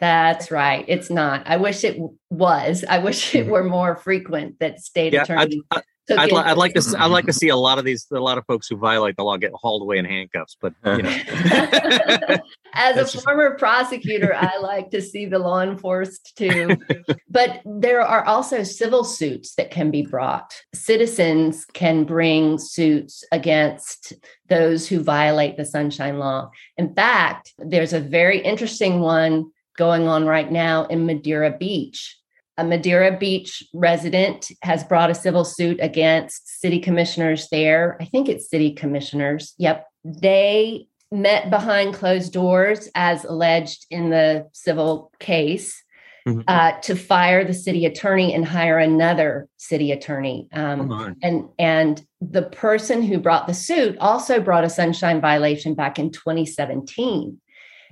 That's 0.00 0.50
right. 0.50 0.84
It's 0.88 1.10
not. 1.10 1.46
I 1.46 1.56
wish 1.56 1.84
it 1.84 1.98
was. 2.30 2.84
I 2.88 2.98
wish 2.98 3.34
it 3.34 3.42
mm-hmm. 3.42 3.50
were 3.50 3.64
more 3.64 3.96
frequent 3.96 4.58
that 4.60 4.80
state 4.80 5.12
yeah, 5.12 5.22
attorney 5.22 5.62
I, 5.70 5.82
I'd, 6.10 6.32
li- 6.32 6.38
I'd 6.38 6.56
like 6.56 6.74
to. 6.74 6.94
I'd 6.98 7.10
like 7.10 7.26
to 7.26 7.32
see 7.32 7.48
a 7.48 7.56
lot 7.56 7.78
of 7.78 7.84
these. 7.84 8.06
A 8.10 8.18
lot 8.18 8.38
of 8.38 8.46
folks 8.46 8.68
who 8.68 8.76
violate 8.76 9.16
the 9.16 9.24
law 9.24 9.36
get 9.36 9.52
hauled 9.52 9.82
away 9.82 9.98
in 9.98 10.04
handcuffs. 10.04 10.56
But 10.60 10.74
you 10.84 11.02
know, 11.02 11.10
as 12.74 12.96
a 12.96 13.00
just... 13.00 13.24
former 13.24 13.56
prosecutor, 13.56 14.34
I 14.34 14.58
like 14.58 14.90
to 14.90 15.02
see 15.02 15.26
the 15.26 15.38
law 15.38 15.60
enforced 15.60 16.36
too. 16.36 16.76
but 17.28 17.60
there 17.64 18.00
are 18.02 18.24
also 18.24 18.62
civil 18.62 19.04
suits 19.04 19.54
that 19.56 19.70
can 19.70 19.90
be 19.90 20.02
brought. 20.02 20.54
Citizens 20.74 21.64
can 21.66 22.04
bring 22.04 22.58
suits 22.58 23.24
against 23.32 24.14
those 24.48 24.88
who 24.88 25.02
violate 25.02 25.56
the 25.56 25.64
Sunshine 25.64 26.18
Law. 26.18 26.50
In 26.76 26.94
fact, 26.94 27.52
there's 27.58 27.92
a 27.92 28.00
very 28.00 28.40
interesting 28.40 29.00
one 29.00 29.50
going 29.76 30.08
on 30.08 30.26
right 30.26 30.50
now 30.50 30.86
in 30.86 31.06
Madeira 31.06 31.56
Beach 31.56 32.18
a 32.58 32.64
Madeira 32.64 33.16
Beach 33.16 33.62
resident 33.72 34.50
has 34.62 34.84
brought 34.84 35.10
a 35.10 35.14
civil 35.14 35.44
suit 35.44 35.78
against 35.80 36.60
city 36.60 36.80
commissioners 36.80 37.48
there. 37.50 37.96
I 38.00 38.04
think 38.04 38.28
it's 38.28 38.50
city 38.50 38.72
commissioners. 38.72 39.54
Yep. 39.58 39.86
They 40.04 40.88
met 41.10 41.50
behind 41.50 41.94
closed 41.94 42.32
doors, 42.32 42.88
as 42.94 43.24
alleged 43.24 43.86
in 43.90 44.10
the 44.10 44.48
civil 44.52 45.12
case, 45.20 45.82
mm-hmm. 46.26 46.40
uh, 46.48 46.72
to 46.80 46.96
fire 46.96 47.44
the 47.44 47.54
city 47.54 47.86
attorney 47.86 48.34
and 48.34 48.44
hire 48.44 48.78
another 48.78 49.48
city 49.56 49.92
attorney. 49.92 50.48
Um, 50.52 51.16
and 51.22 51.48
and 51.58 52.04
the 52.20 52.42
person 52.42 53.02
who 53.02 53.18
brought 53.18 53.46
the 53.46 53.54
suit 53.54 53.96
also 54.00 54.40
brought 54.40 54.64
a 54.64 54.70
sunshine 54.70 55.20
violation 55.20 55.74
back 55.74 55.98
in 55.98 56.10
2017. 56.10 57.40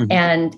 Mm-hmm. 0.01 0.13
And 0.13 0.57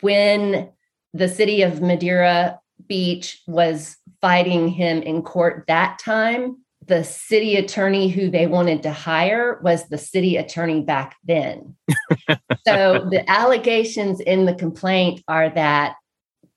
when 0.00 0.70
the 1.12 1.28
city 1.28 1.62
of 1.62 1.82
Madeira 1.82 2.60
Beach 2.86 3.42
was 3.46 3.96
fighting 4.20 4.68
him 4.68 5.02
in 5.02 5.22
court 5.22 5.64
that 5.68 5.98
time. 5.98 6.58
The 6.86 7.04
city 7.04 7.56
attorney 7.56 8.08
who 8.08 8.30
they 8.30 8.46
wanted 8.46 8.82
to 8.82 8.92
hire 8.92 9.60
was 9.62 9.88
the 9.88 9.98
city 9.98 10.36
attorney 10.36 10.80
back 10.80 11.16
then. 11.24 11.76
so 12.66 13.06
the 13.10 13.22
allegations 13.28 14.20
in 14.20 14.46
the 14.46 14.54
complaint 14.54 15.22
are 15.28 15.50
that 15.50 15.96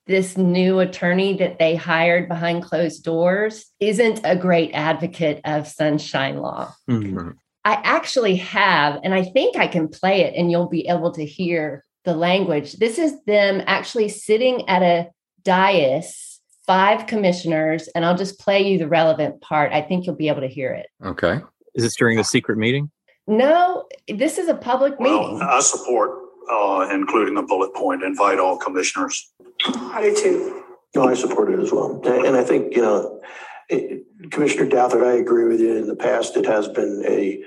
this 0.06 0.36
new 0.36 0.80
attorney 0.80 1.36
that 1.38 1.58
they 1.58 1.76
hired 1.76 2.28
behind 2.28 2.62
closed 2.62 3.04
doors 3.04 3.66
isn't 3.80 4.20
a 4.24 4.36
great 4.36 4.70
advocate 4.72 5.40
of 5.44 5.66
sunshine 5.66 6.38
law. 6.38 6.74
Mm-hmm. 6.90 7.30
I 7.64 7.80
actually 7.82 8.36
have, 8.36 9.00
and 9.02 9.14
I 9.14 9.24
think 9.24 9.56
I 9.56 9.66
can 9.66 9.88
play 9.88 10.22
it 10.22 10.34
and 10.36 10.50
you'll 10.50 10.68
be 10.68 10.88
able 10.88 11.12
to 11.12 11.24
hear 11.24 11.84
the 12.04 12.14
language. 12.14 12.74
This 12.74 12.98
is 12.98 13.24
them 13.24 13.62
actually 13.66 14.10
sitting 14.10 14.68
at 14.68 14.82
a 14.82 15.10
dais, 15.44 16.40
five 16.66 17.06
commissioners, 17.06 17.88
and 17.94 18.04
I'll 18.04 18.16
just 18.16 18.38
play 18.38 18.62
you 18.62 18.78
the 18.78 18.88
relevant 18.88 19.40
part. 19.40 19.72
I 19.72 19.82
think 19.82 20.06
you'll 20.06 20.16
be 20.16 20.28
able 20.28 20.40
to 20.40 20.48
hear 20.48 20.72
it. 20.72 20.86
Okay. 21.04 21.40
Is 21.74 21.84
this 21.84 21.96
during 21.96 22.16
the 22.16 22.24
secret 22.24 22.58
meeting? 22.58 22.90
No, 23.26 23.84
this 24.08 24.38
is 24.38 24.48
a 24.48 24.54
public 24.54 24.98
well, 24.98 25.20
meeting. 25.20 25.42
I 25.42 25.60
support 25.60 26.24
uh, 26.50 26.88
including 26.92 27.36
a 27.36 27.42
bullet 27.42 27.74
point, 27.74 28.02
invite 28.02 28.38
all 28.38 28.56
commissioners. 28.56 29.32
I 29.66 30.02
do 30.02 30.14
too. 30.14 30.62
No, 30.94 31.08
I 31.08 31.14
support 31.14 31.50
it 31.50 31.58
as 31.58 31.72
well. 31.72 32.00
And 32.04 32.36
I 32.36 32.44
think, 32.44 32.76
you 32.76 32.82
know, 32.82 33.20
it, 33.68 34.04
Commissioner 34.30 34.66
Douthert, 34.66 35.04
I 35.04 35.14
agree 35.14 35.44
with 35.44 35.60
you. 35.60 35.76
In 35.76 35.88
the 35.88 35.96
past, 35.96 36.36
it 36.36 36.46
has 36.46 36.68
been 36.68 37.02
a 37.06 37.42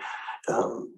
um, 0.51 0.93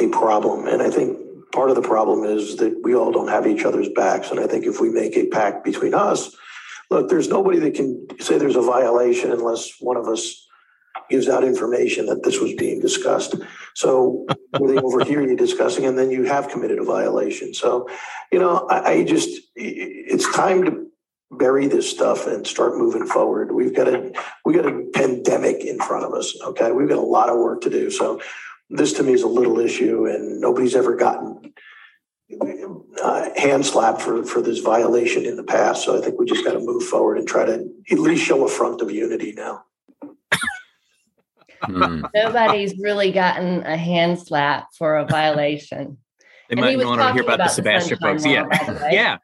a 0.00 0.08
problem. 0.08 0.66
And 0.66 0.82
I 0.82 0.90
think 0.90 1.18
part 1.54 1.70
of 1.70 1.76
the 1.76 1.82
problem 1.82 2.24
is 2.24 2.56
that 2.56 2.74
we 2.82 2.94
all 2.94 3.12
don't 3.12 3.28
have 3.28 3.46
each 3.46 3.64
other's 3.64 3.88
backs. 3.90 4.30
And 4.30 4.40
I 4.40 4.46
think 4.46 4.66
if 4.66 4.80
we 4.80 4.90
make 4.90 5.16
a 5.16 5.26
pact 5.26 5.64
between 5.64 5.94
us, 5.94 6.34
look, 6.90 7.08
there's 7.08 7.28
nobody 7.28 7.60
that 7.60 7.74
can 7.74 8.06
say 8.20 8.36
there's 8.36 8.56
a 8.56 8.62
violation 8.62 9.30
unless 9.30 9.80
one 9.80 9.96
of 9.96 10.08
us 10.08 10.46
gives 11.10 11.28
out 11.28 11.44
information 11.44 12.06
that 12.06 12.24
this 12.24 12.40
was 12.40 12.54
being 12.54 12.80
discussed. 12.80 13.34
So 13.74 14.26
they 14.52 14.78
overhear 14.78 15.22
you 15.22 15.36
discussing, 15.36 15.84
and 15.84 15.98
then 15.98 16.10
you 16.10 16.24
have 16.24 16.48
committed 16.48 16.78
a 16.78 16.84
violation. 16.84 17.54
So, 17.54 17.88
you 18.32 18.38
know, 18.38 18.66
I, 18.68 18.92
I 18.92 19.04
just 19.04 19.28
it's 19.54 20.32
time 20.34 20.64
to 20.64 20.86
bury 21.30 21.66
this 21.66 21.90
stuff 21.90 22.26
and 22.26 22.46
start 22.46 22.76
moving 22.76 23.06
forward. 23.06 23.52
We've 23.52 23.74
got 23.74 23.88
a 23.88 24.12
we 24.44 24.54
got 24.54 24.66
a 24.66 24.86
pandemic 24.94 25.64
in 25.64 25.78
front 25.78 26.04
of 26.04 26.14
us. 26.14 26.34
Okay, 26.42 26.72
we've 26.72 26.88
got 26.88 26.98
a 26.98 27.02
lot 27.02 27.28
of 27.28 27.38
work 27.38 27.60
to 27.62 27.70
do. 27.70 27.90
So 27.90 28.20
this 28.74 28.92
to 28.94 29.02
me 29.02 29.12
is 29.12 29.22
a 29.22 29.28
little 29.28 29.58
issue, 29.58 30.06
and 30.06 30.40
nobody's 30.40 30.74
ever 30.74 30.96
gotten 30.96 31.52
uh, 33.02 33.28
hand 33.36 33.64
slapped 33.64 34.02
for 34.02 34.24
for 34.24 34.42
this 34.42 34.58
violation 34.58 35.24
in 35.24 35.36
the 35.36 35.44
past. 35.44 35.84
So 35.84 35.96
I 35.96 36.00
think 36.00 36.18
we 36.18 36.26
just 36.26 36.44
got 36.44 36.52
to 36.52 36.60
move 36.60 36.82
forward 36.82 37.18
and 37.18 37.26
try 37.26 37.44
to 37.44 37.68
at 37.90 37.98
least 37.98 38.24
show 38.24 38.44
a 38.44 38.48
front 38.48 38.80
of 38.80 38.90
unity 38.90 39.32
now. 39.32 39.64
Hmm. 41.62 42.04
Nobody's 42.14 42.78
really 42.78 43.10
gotten 43.10 43.62
a 43.62 43.76
hand 43.76 44.18
slap 44.18 44.68
for 44.76 44.96
a 44.96 45.06
violation. 45.06 45.98
They 46.50 46.56
might 46.56 46.76
want 46.78 47.00
to 47.00 47.12
hear 47.12 47.22
about, 47.22 47.36
about 47.36 47.44
the 47.46 47.54
Sebastian 47.54 47.98
folks. 47.98 48.26
Yeah. 48.26 48.44
yeah 48.90 49.18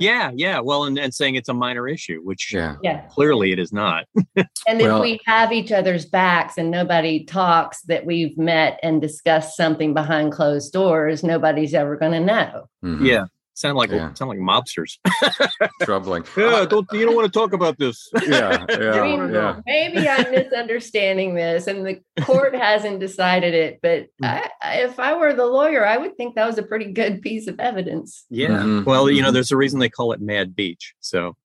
yeah, 0.00 0.30
yeah. 0.34 0.60
Well, 0.60 0.84
and, 0.84 0.98
and 0.98 1.14
saying 1.14 1.36
it's 1.36 1.48
a 1.48 1.54
minor 1.54 1.88
issue, 1.88 2.20
which 2.22 2.52
yeah. 2.52 2.76
yeah. 2.82 3.02
clearly 3.08 3.52
it 3.52 3.58
is 3.58 3.72
not. 3.72 4.06
and 4.36 4.80
if 4.80 5.00
we 5.00 5.20
have 5.26 5.52
each 5.52 5.72
other's 5.72 6.06
backs 6.06 6.58
and 6.58 6.70
nobody 6.70 7.24
talks 7.24 7.82
that 7.82 8.04
we've 8.04 8.36
met 8.36 8.80
and 8.82 9.00
discussed 9.00 9.56
something 9.56 9.94
behind 9.94 10.32
closed 10.32 10.72
doors, 10.72 11.22
nobody's 11.22 11.74
ever 11.74 11.96
going 11.96 12.12
to 12.12 12.20
know. 12.20 12.68
Mm-hmm. 12.84 13.06
Yeah. 13.06 13.24
Sound 13.56 13.78
like 13.78 13.90
yeah. 13.90 14.12
sound 14.12 14.28
like 14.28 14.38
mobsters. 14.38 14.98
Troubling. 15.82 16.24
Yeah, 16.36 16.66
don't 16.68 16.86
you 16.92 17.06
don't 17.06 17.16
want 17.16 17.24
to 17.24 17.32
talk 17.32 17.54
about 17.54 17.78
this. 17.78 18.06
Yeah, 18.26 18.66
yeah, 18.68 18.90
I 18.92 19.02
mean, 19.02 19.32
yeah. 19.32 19.60
Maybe 19.66 20.06
I'm 20.06 20.30
misunderstanding 20.30 21.34
this, 21.34 21.66
and 21.66 21.86
the 21.86 22.00
court 22.22 22.54
hasn't 22.54 23.00
decided 23.00 23.54
it. 23.54 23.78
But 23.80 24.08
hmm. 24.18 24.26
I, 24.26 24.50
if 24.62 25.00
I 25.00 25.16
were 25.16 25.32
the 25.32 25.46
lawyer, 25.46 25.86
I 25.86 25.96
would 25.96 26.18
think 26.18 26.34
that 26.34 26.46
was 26.46 26.58
a 26.58 26.62
pretty 26.62 26.92
good 26.92 27.22
piece 27.22 27.46
of 27.46 27.58
evidence. 27.58 28.26
Yeah. 28.28 28.48
Mm-hmm. 28.48 28.84
Well, 28.84 29.08
you 29.08 29.22
know, 29.22 29.30
there's 29.30 29.52
a 29.52 29.56
reason 29.56 29.78
they 29.78 29.88
call 29.88 30.12
it 30.12 30.20
Mad 30.20 30.54
Beach. 30.54 30.94
So. 31.00 31.36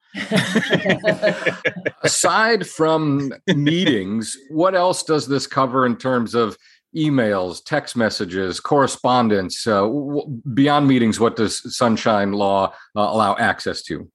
Aside 2.04 2.67
from 2.67 3.32
meetings, 3.47 4.36
what 4.50 4.76
else 4.76 5.04
does 5.04 5.28
this 5.28 5.47
cover 5.47 5.86
in 5.86 5.95
terms 5.95 6.36
of 6.36 6.58
emails, 6.95 7.63
text 7.63 7.95
messages, 7.95 8.60
correspondence, 8.60 9.65
uh, 9.65 9.82
w- 9.82 10.27
beyond 10.54 10.88
meetings, 10.88 11.19
what 11.19 11.36
does 11.36 11.75
Sunshine 11.75 12.34
Law 12.34 12.73
uh, 12.95 12.99
allow 12.99 13.36
access 13.38 13.82
to? 13.84 14.10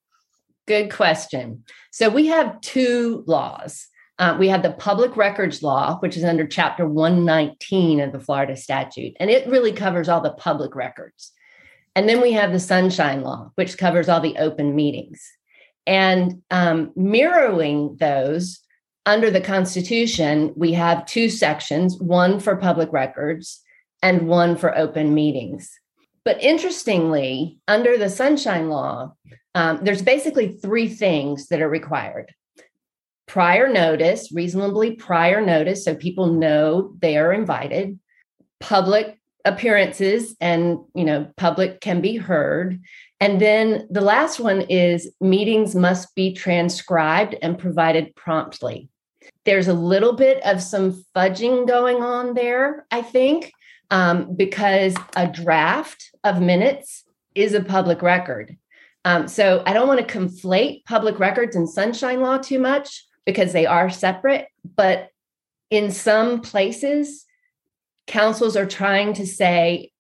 Good 0.67 0.93
question. 0.93 1.65
So 1.91 2.09
we 2.09 2.27
have 2.27 2.61
two 2.61 3.25
laws. 3.27 3.87
Uh, 4.19 4.37
we 4.39 4.49
have 4.49 4.63
the 4.63 4.73
public 4.73 5.17
records 5.17 5.63
law, 5.63 5.99
which 6.01 6.17
is 6.17 6.25
under 6.25 6.47
chapter 6.47 6.89
119 6.89 8.01
of 8.01 8.13
the 8.13 8.21
Florida 8.21 8.57
statute, 8.57 9.15
and 9.21 9.31
it 9.31 9.47
really 9.49 9.73
covers 9.73 10.09
all 10.09 10.21
the 10.21 10.33
public 10.33 10.75
records. 10.75 11.33
And 11.95 12.09
then 12.09 12.21
we 12.21 12.33
have 12.33 12.53
the 12.53 12.61
sunshine 12.61 13.23
law, 13.23 13.53
which 13.55 13.79
covers 13.79 14.09
all 14.09 14.21
the 14.21 14.37
open 14.37 14.75
meetings. 14.75 15.23
And 15.87 16.43
um, 16.51 16.93
mirroring 16.97 17.97
those 17.99 18.61
under 19.07 19.31
the 19.31 19.41
Constitution, 19.41 20.53
we 20.57 20.73
have 20.73 21.07
two 21.07 21.31
sections 21.31 21.97
one 21.99 22.41
for 22.41 22.57
public 22.57 22.93
records 22.93 23.63
and 24.03 24.29
one 24.29 24.57
for 24.57 24.77
open 24.77 25.15
meetings. 25.15 25.71
But 26.25 26.43
interestingly, 26.43 27.61
under 27.69 27.97
the 27.97 28.11
Sunshine 28.11 28.69
Law, 28.69 29.13
um, 29.55 29.81
there's 29.83 30.03
basically 30.03 30.59
three 30.59 30.89
things 30.89 31.49
that 31.49 31.63
are 31.63 31.69
required 31.69 32.35
prior 33.27 33.69
notice, 33.69 34.31
reasonably 34.33 34.93
prior 34.93 35.45
notice, 35.45 35.85
so 35.85 35.95
people 35.95 36.27
know 36.27 36.95
they 37.01 37.17
are 37.17 37.33
invited, 37.33 37.99
public 38.61 39.19
appearances, 39.45 40.37
and 40.41 40.79
you 40.95 41.05
know, 41.05 41.29
public 41.37 41.81
can 41.81 42.01
be 42.01 42.17
heard. 42.17 42.81
And 43.21 43.41
then 43.41 43.87
the 43.91 44.01
last 44.01 44.39
one 44.39 44.63
is 44.63 45.11
meetings 45.21 45.75
must 45.75 46.15
be 46.15 46.33
transcribed 46.33 47.35
and 47.43 47.59
provided 47.59 48.15
promptly. 48.15 48.89
There's 49.45 49.69
a 49.69 49.75
little 49.75 50.13
bit 50.13 50.45
of 50.45 50.63
some 50.63 51.05
fudging 51.15 51.67
going 51.67 52.03
on 52.03 52.35
there, 52.35 52.87
I 52.91 53.03
think, 53.03 53.53
um, 53.91 54.35
because 54.35 54.95
a 55.15 55.27
draft 55.27 56.11
of 56.25 56.41
minutes 56.41 57.05
is 57.35 57.55
a 57.55 57.63
public 57.63 58.03
record. 58.03 58.57
Um, 59.05 59.29
so 59.29 59.63
I 59.67 59.73
don't 59.73 59.87
want 59.87 60.07
to 60.07 60.19
conflate 60.19 60.85
public 60.85 61.21
records 61.21 61.55
and 61.55 61.69
sunshine 61.69 62.21
law 62.21 62.39
too 62.39 62.59
much 62.59 63.05
because 63.25 63.53
they 63.53 63.67
are 63.67 63.89
separate. 63.89 64.49
But 64.77 65.11
in 65.71 65.91
some 65.91 66.41
places, 66.41 67.25
councils 68.07 68.57
are 68.57 68.67
trying 68.67 69.13
to 69.15 69.27
say 69.27 69.93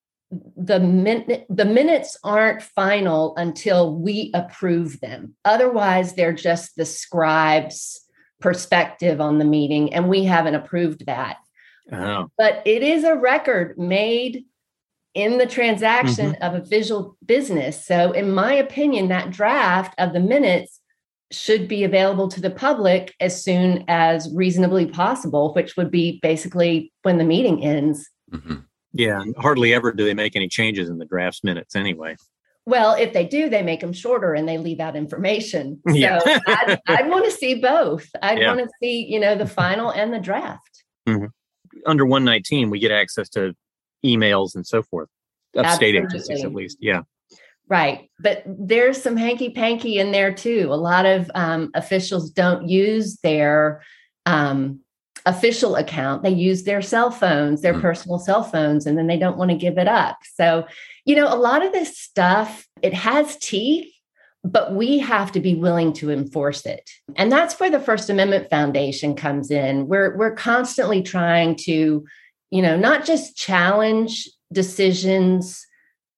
the 0.56 0.80
min- 0.80 1.44
the 1.48 1.64
minutes 1.64 2.16
aren't 2.24 2.62
final 2.62 3.36
until 3.36 3.94
we 3.94 4.32
approve 4.34 4.98
them. 5.00 5.36
Otherwise, 5.44 6.14
they're 6.14 6.32
just 6.32 6.74
the 6.76 6.84
scribe's 6.84 8.05
perspective 8.46 9.20
on 9.20 9.40
the 9.40 9.44
meeting, 9.44 9.92
and 9.92 10.08
we 10.08 10.22
haven't 10.22 10.54
approved 10.54 11.04
that. 11.06 11.38
Oh, 11.90 12.28
But 12.38 12.62
it 12.64 12.84
is 12.84 13.02
a 13.02 13.16
record 13.16 13.76
made 13.76 14.44
in 15.14 15.38
the 15.38 15.46
transaction 15.46 16.36
of 16.36 16.54
official 16.54 17.16
business. 17.26 17.84
So, 17.84 18.12
in 18.12 18.30
my 18.30 18.52
opinion, 18.52 19.08
that 19.08 19.32
draft 19.32 19.96
of 19.98 20.12
the 20.12 20.20
minutes 20.20 20.80
should 21.32 21.66
be 21.66 21.82
available 21.82 22.28
to 22.28 22.40
the 22.40 22.50
public 22.50 23.16
as 23.18 23.42
soon 23.42 23.84
as 23.88 24.32
reasonably 24.32 24.86
possible, 24.86 25.52
which 25.52 25.76
would 25.76 25.90
be 25.90 26.20
basically 26.22 26.92
when 27.02 27.18
the 27.18 27.24
meeting 27.24 27.64
ends. 27.64 28.08
Mhm. 28.32 28.64
yeah. 28.92 29.24
Hardly 29.38 29.74
ever 29.74 29.90
do 29.92 30.04
they 30.04 30.14
make 30.14 30.36
any 30.36 30.46
changes 30.46 30.88
in 30.88 30.98
the 30.98 31.04
drafts 31.04 31.42
minutes 31.42 31.74
anyway. 31.74 32.14
Well, 32.66 32.94
if 32.94 33.12
they 33.12 33.24
do, 33.24 33.48
they 33.48 33.62
make 33.62 33.80
them 33.80 33.92
shorter 33.92 34.34
and 34.34 34.48
they 34.48 34.58
leave 34.58 34.80
out 34.80 34.96
information. 34.96 35.80
So 35.88 35.94
Yeah. 35.94 36.18
I'd, 36.46 36.80
I'd 36.88 37.08
want 37.08 37.24
to 37.24 37.30
see 37.30 37.54
both. 37.60 38.06
I'd 38.22 38.38
Yeah. 38.38 38.54
want 38.54 38.68
to 38.68 38.74
see, 38.82 39.06
you 39.08 39.20
know, 39.20 39.36
the 39.36 39.46
final 39.46 39.90
and 39.90 40.12
the 40.12 40.18
draft. 40.18 40.82
Under 41.86 42.04
119, 42.04 42.68
we 42.68 42.80
get 42.80 42.90
access 42.90 43.28
to 43.30 43.54
emails 44.04 44.56
and 44.56 44.66
so 44.66 44.82
forth 44.82 45.08
of 45.54 45.70
state 45.70 45.94
agencies, 45.94 46.44
at 46.44 46.52
least. 46.52 46.78
Yeah. 46.80 47.02
Right. 47.68 48.10
But 48.18 48.42
there's 48.46 49.00
some 49.00 49.16
hanky 49.16 49.50
panky 49.50 49.98
in 49.98 50.10
there 50.10 50.32
too. 50.34 50.68
A 50.70 50.74
lot 50.76 51.06
of 51.06 51.30
um, 51.34 51.70
officials 51.74 52.30
don't 52.30 52.68
use 52.68 53.16
their 53.22 53.82
um, 54.26 54.80
official 55.24 55.76
account, 55.76 56.22
they 56.22 56.30
use 56.30 56.64
their 56.64 56.82
cell 56.82 57.10
phones, 57.10 57.62
their 57.62 57.74
Mhm. 57.74 57.80
personal 57.80 58.18
cell 58.18 58.42
phones, 58.44 58.86
and 58.86 58.96
then 58.98 59.06
they 59.06 59.18
don't 59.18 59.36
want 59.36 59.50
to 59.50 59.56
give 59.56 59.78
it 59.78 59.88
up. 59.88 60.18
So, 60.34 60.66
you 61.06 61.14
know, 61.14 61.32
a 61.32 61.38
lot 61.38 61.64
of 61.64 61.72
this 61.72 61.96
stuff, 61.96 62.66
it 62.82 62.92
has 62.92 63.36
teeth. 63.38 63.92
But 64.44 64.74
we 64.76 65.00
have 65.00 65.32
to 65.32 65.40
be 65.40 65.56
willing 65.56 65.92
to 65.94 66.12
enforce 66.12 66.66
it. 66.66 66.88
And 67.16 67.32
that's 67.32 67.58
where 67.58 67.70
the 67.70 67.80
First 67.80 68.08
Amendment 68.08 68.48
Foundation 68.48 69.16
comes 69.16 69.50
in. 69.50 69.88
We're, 69.88 70.16
we're 70.16 70.36
constantly 70.36 71.02
trying 71.02 71.56
to, 71.64 72.04
you 72.52 72.62
know, 72.62 72.76
not 72.76 73.04
just 73.04 73.36
challenge 73.36 74.28
decisions 74.52 75.66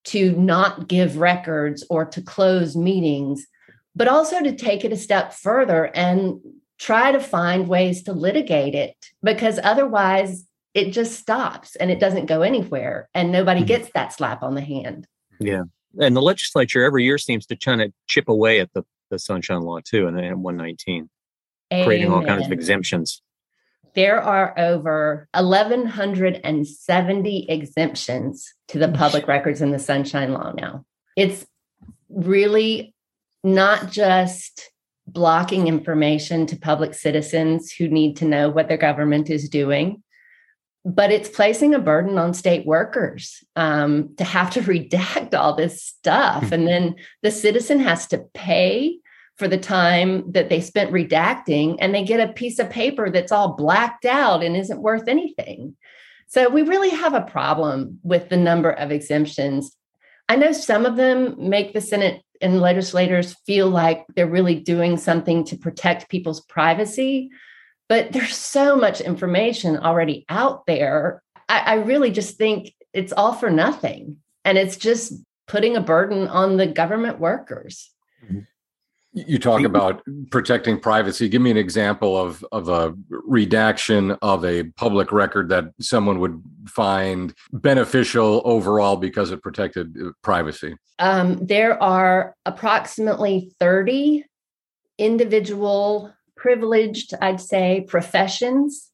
to 0.04 0.32
not 0.32 0.88
give 0.88 1.16
records 1.16 1.86
or 1.88 2.04
to 2.04 2.20
close 2.20 2.76
meetings, 2.76 3.46
but 3.96 4.08
also 4.08 4.42
to 4.42 4.54
take 4.54 4.84
it 4.84 4.92
a 4.92 4.96
step 4.96 5.32
further 5.32 5.90
and 5.94 6.38
try 6.78 7.12
to 7.12 7.20
find 7.20 7.68
ways 7.68 8.02
to 8.04 8.12
litigate 8.12 8.74
it 8.74 8.94
because 9.22 9.58
otherwise 9.62 10.46
it 10.74 10.90
just 10.92 11.18
stops 11.18 11.76
and 11.76 11.90
it 11.90 11.98
doesn't 12.00 12.26
go 12.26 12.42
anywhere 12.42 13.08
and 13.14 13.32
nobody 13.32 13.62
Mhm. 13.62 13.66
gets 13.66 13.90
that 13.94 14.12
slap 14.12 14.42
on 14.42 14.54
the 14.54 14.60
hand. 14.60 15.06
Yeah. 15.40 15.62
And 16.00 16.14
the 16.14 16.22
legislature 16.22 16.84
every 16.84 17.04
year 17.04 17.18
seems 17.18 17.46
to 17.46 17.56
kind 17.56 17.80
of 17.82 17.92
chip 18.06 18.28
away 18.28 18.60
at 18.60 18.72
the, 18.74 18.84
the 19.10 19.18
sunshine 19.18 19.62
law 19.62 19.80
too, 19.82 20.06
and 20.06 20.14
then 20.16 20.42
119, 20.42 21.08
creating 21.70 22.12
all 22.12 22.22
kinds 22.24 22.46
of 22.46 22.52
exemptions. 22.52 23.22
There 23.94 24.20
are 24.20 24.54
over 24.58 25.28
1,170 25.34 27.50
exemptions 27.50 28.52
to 28.68 28.78
the 28.78 28.88
public 28.88 29.26
records 29.26 29.60
in 29.62 29.70
the 29.72 29.78
Sunshine 29.78 30.34
Law 30.34 30.52
now. 30.52 30.84
It's 31.16 31.46
really 32.08 32.94
not 33.42 33.90
just 33.90 34.70
blocking 35.06 35.66
information 35.68 36.44
to 36.46 36.56
public 36.56 36.92
citizens 36.94 37.72
who 37.72 37.88
need 37.88 38.16
to 38.18 38.26
know 38.26 38.50
what 38.50 38.68
their 38.68 38.76
government 38.76 39.30
is 39.30 39.48
doing, 39.48 40.02
but 40.88 41.12
it's 41.12 41.28
placing 41.28 41.74
a 41.74 41.78
burden 41.78 42.16
on 42.16 42.32
state 42.32 42.64
workers 42.64 43.44
um, 43.56 44.14
to 44.16 44.24
have 44.24 44.50
to 44.50 44.60
redact 44.62 45.34
all 45.34 45.54
this 45.54 45.84
stuff. 45.84 46.50
And 46.50 46.66
then 46.66 46.96
the 47.22 47.30
citizen 47.30 47.78
has 47.80 48.06
to 48.08 48.24
pay 48.32 48.98
for 49.36 49.46
the 49.46 49.58
time 49.58 50.32
that 50.32 50.48
they 50.48 50.60
spent 50.60 50.90
redacting 50.90 51.76
and 51.78 51.94
they 51.94 52.02
get 52.04 52.26
a 52.26 52.32
piece 52.32 52.58
of 52.58 52.70
paper 52.70 53.10
that's 53.10 53.30
all 53.30 53.54
blacked 53.54 54.04
out 54.04 54.42
and 54.42 54.56
isn't 54.56 54.82
worth 54.82 55.06
anything. 55.06 55.76
So 56.26 56.48
we 56.48 56.62
really 56.62 56.90
have 56.90 57.14
a 57.14 57.22
problem 57.22 58.00
with 58.02 58.30
the 58.30 58.36
number 58.36 58.70
of 58.70 58.90
exemptions. 58.90 59.76
I 60.28 60.36
know 60.36 60.52
some 60.52 60.86
of 60.86 60.96
them 60.96 61.36
make 61.38 61.72
the 61.72 61.80
Senate 61.80 62.22
and 62.40 62.60
legislators 62.60 63.34
feel 63.46 63.68
like 63.68 64.06
they're 64.14 64.26
really 64.26 64.56
doing 64.56 64.96
something 64.96 65.44
to 65.44 65.56
protect 65.56 66.08
people's 66.08 66.40
privacy, 66.40 67.30
but 67.88 68.12
there's 68.12 68.36
so 68.36 68.76
much 68.76 69.00
information 69.00 69.78
already 69.78 70.24
out 70.28 70.66
there. 70.66 71.22
I, 71.48 71.58
I 71.58 71.74
really 71.74 72.10
just 72.10 72.36
think 72.36 72.74
it's 72.92 73.12
all 73.12 73.32
for 73.32 73.50
nothing. 73.50 74.18
And 74.44 74.58
it's 74.58 74.76
just 74.76 75.14
putting 75.46 75.76
a 75.76 75.80
burden 75.80 76.28
on 76.28 76.56
the 76.56 76.66
government 76.66 77.18
workers. 77.18 77.90
You 79.14 79.38
talk 79.38 79.62
about 79.62 80.02
protecting 80.30 80.78
privacy. 80.78 81.28
Give 81.28 81.42
me 81.42 81.50
an 81.50 81.56
example 81.56 82.16
of 82.16 82.44
of 82.52 82.68
a 82.68 82.94
redaction 83.10 84.12
of 84.22 84.44
a 84.44 84.64
public 84.76 85.10
record 85.10 85.48
that 85.48 85.72
someone 85.80 86.20
would 86.20 86.40
find 86.66 87.34
beneficial 87.50 88.42
overall 88.44 88.96
because 88.96 89.30
it 89.30 89.42
protected 89.42 89.96
uh, 90.00 90.10
privacy. 90.22 90.76
Um, 90.98 91.44
there 91.44 91.82
are 91.82 92.36
approximately 92.44 93.50
30 93.58 94.24
individual 94.98 96.12
privileged, 96.38 97.12
I'd 97.20 97.40
say, 97.40 97.84
professions 97.86 98.90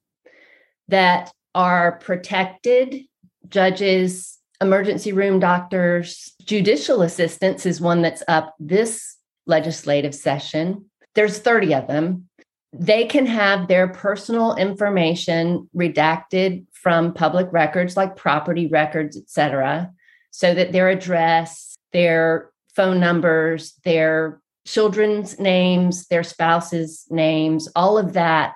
that 0.89 1.31
are 1.55 1.93
protected. 1.99 3.03
Judges, 3.49 4.39
emergency 4.61 5.13
room 5.13 5.39
doctors, 5.39 6.33
judicial 6.45 7.03
assistants 7.03 7.67
is 7.67 7.81
one 7.81 8.03
that's 8.03 8.23
up 8.27 8.55
this 8.59 9.17
legislative 9.47 10.15
session. 10.15 10.87
There's 11.15 11.39
30 11.39 11.75
of 11.75 11.87
them. 11.87 12.29
They 12.73 13.05
can 13.05 13.27
have 13.27 13.69
their 13.69 13.87
personal 13.87 14.57
information 14.57 15.69
redacted 15.77 16.65
from 16.73 17.13
public 17.13 17.49
records 17.53 17.97
like 17.97 18.17
property 18.17 18.67
records, 18.67 19.17
et 19.17 19.29
cetera, 19.29 19.93
so 20.31 20.55
that 20.55 20.73
their 20.73 20.89
address, 20.89 21.77
their 21.93 22.51
phone 22.75 22.99
numbers, 22.99 23.75
their 23.85 24.41
children's 24.67 25.39
names, 25.39 26.07
their 26.07 26.23
spouses' 26.23 27.07
names, 27.11 27.69
all 27.77 27.99
of 27.99 28.15
that 28.15 28.55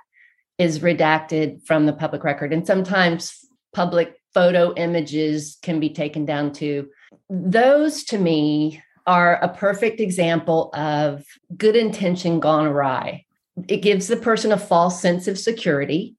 is 0.59 0.81
redacted 0.81 1.65
from 1.65 1.87
the 1.87 1.93
public 1.93 2.25
record. 2.25 2.53
And 2.53 2.67
sometimes 2.67 3.45
public 3.73 4.21
photo 4.35 4.75
images 4.75 5.59
can 5.63 5.81
be 5.81 5.91
taken 5.91 6.25
down 6.25 6.53
too. 6.53 6.89
Those 7.31 8.05
to 8.05 8.19
me 8.19 8.83
are 9.07 9.37
a 9.37 9.49
perfect 9.49 10.01
example 10.01 10.71
of 10.75 11.25
good 11.57 11.77
intention 11.77 12.41
gone 12.41 12.67
awry. 12.67 13.25
It 13.69 13.79
gives 13.79 14.09
the 14.09 14.17
person 14.17 14.53
a 14.53 14.59
false 14.59 15.01
sense 15.01 15.27
of 15.29 15.39
security 15.39 16.15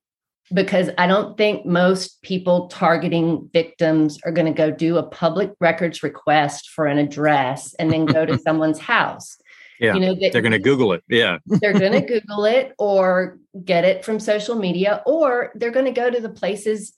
because 0.54 0.89
I 0.97 1.06
don't 1.06 1.38
think 1.38 1.65
most 1.65 2.21
people 2.23 2.67
targeting 2.67 3.49
victims 3.54 4.19
are 4.25 4.32
going 4.32 4.47
to 4.47 4.58
go 4.58 4.71
do 4.71 4.97
a 4.97 5.04
public 5.04 5.52
records 5.60 6.02
request 6.02 6.69
for 6.69 6.88
an 6.88 6.97
address 6.97 7.75
and 7.75 7.91
then 7.91 8.06
go 8.06 8.25
to 8.25 8.39
someone's 8.45 8.80
house. 8.80 9.38
Yeah, 9.80 9.94
you 9.94 10.00
know, 10.02 10.15
they, 10.15 10.30
They're 10.30 10.42
going 10.42 10.52
to 10.52 10.60
Google 10.60 10.94
it. 10.94 11.04
Yeah. 11.08 11.38
they're 11.46 11.78
going 11.78 11.94
to 11.94 12.02
Google 12.02 12.46
it 12.46 12.74
or 12.78 13.38
get 13.63 13.86
it 13.86 14.04
from 14.06 14.20
social 14.20 14.56
media, 14.56 15.02
or 15.06 15.52
they're 15.56 15.72
going 15.72 15.86
to 15.86 15.92
go 15.92 16.10
to 16.10 16.20
the 16.20 16.30
places 16.30 16.94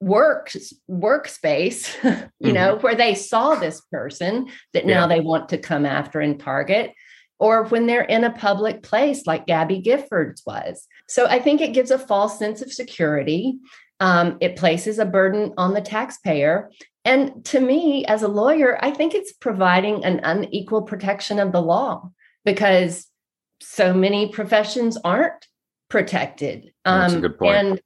work 0.00 0.50
workspace, 0.90 2.30
you 2.40 2.52
know, 2.52 2.76
where 2.76 2.94
they 2.94 3.14
saw 3.14 3.54
this 3.54 3.80
person 3.92 4.48
that 4.72 4.86
now 4.86 5.02
Yeah. 5.02 5.06
they 5.06 5.20
want 5.20 5.48
to 5.50 5.58
come 5.58 5.86
after 5.86 6.20
and 6.20 6.38
target, 6.40 6.92
or 7.38 7.64
when 7.64 7.86
they're 7.86 8.02
in 8.04 8.24
a 8.24 8.30
public 8.30 8.82
place 8.82 9.26
like 9.26 9.46
Gabby 9.46 9.82
Giffords 9.82 10.42
was. 10.46 10.86
So 11.08 11.26
I 11.26 11.40
think 11.40 11.60
it 11.60 11.72
gives 11.72 11.90
a 11.90 11.98
false 11.98 12.38
sense 12.38 12.62
of 12.62 12.72
security. 12.72 13.58
Um, 14.00 14.38
it 14.40 14.56
places 14.56 14.98
a 14.98 15.04
burden 15.04 15.54
on 15.56 15.74
the 15.74 15.80
taxpayer. 15.80 16.70
And 17.04 17.44
to 17.46 17.60
me, 17.60 18.04
as 18.06 18.22
a 18.22 18.28
lawyer, 18.28 18.78
I 18.82 18.90
think 18.92 19.14
it's 19.14 19.32
providing 19.32 20.04
an 20.04 20.20
unequal 20.22 20.82
protection 20.82 21.38
of 21.38 21.52
the 21.52 21.62
law 21.62 22.10
because 22.44 23.08
so 23.60 23.92
many 23.92 24.28
professions 24.28 24.96
aren't 25.04 25.46
protected. 25.88 26.72
That's 26.84 27.14
a 27.14 27.20
good 27.20 27.38
point. 27.38 27.56
And, 27.56 27.80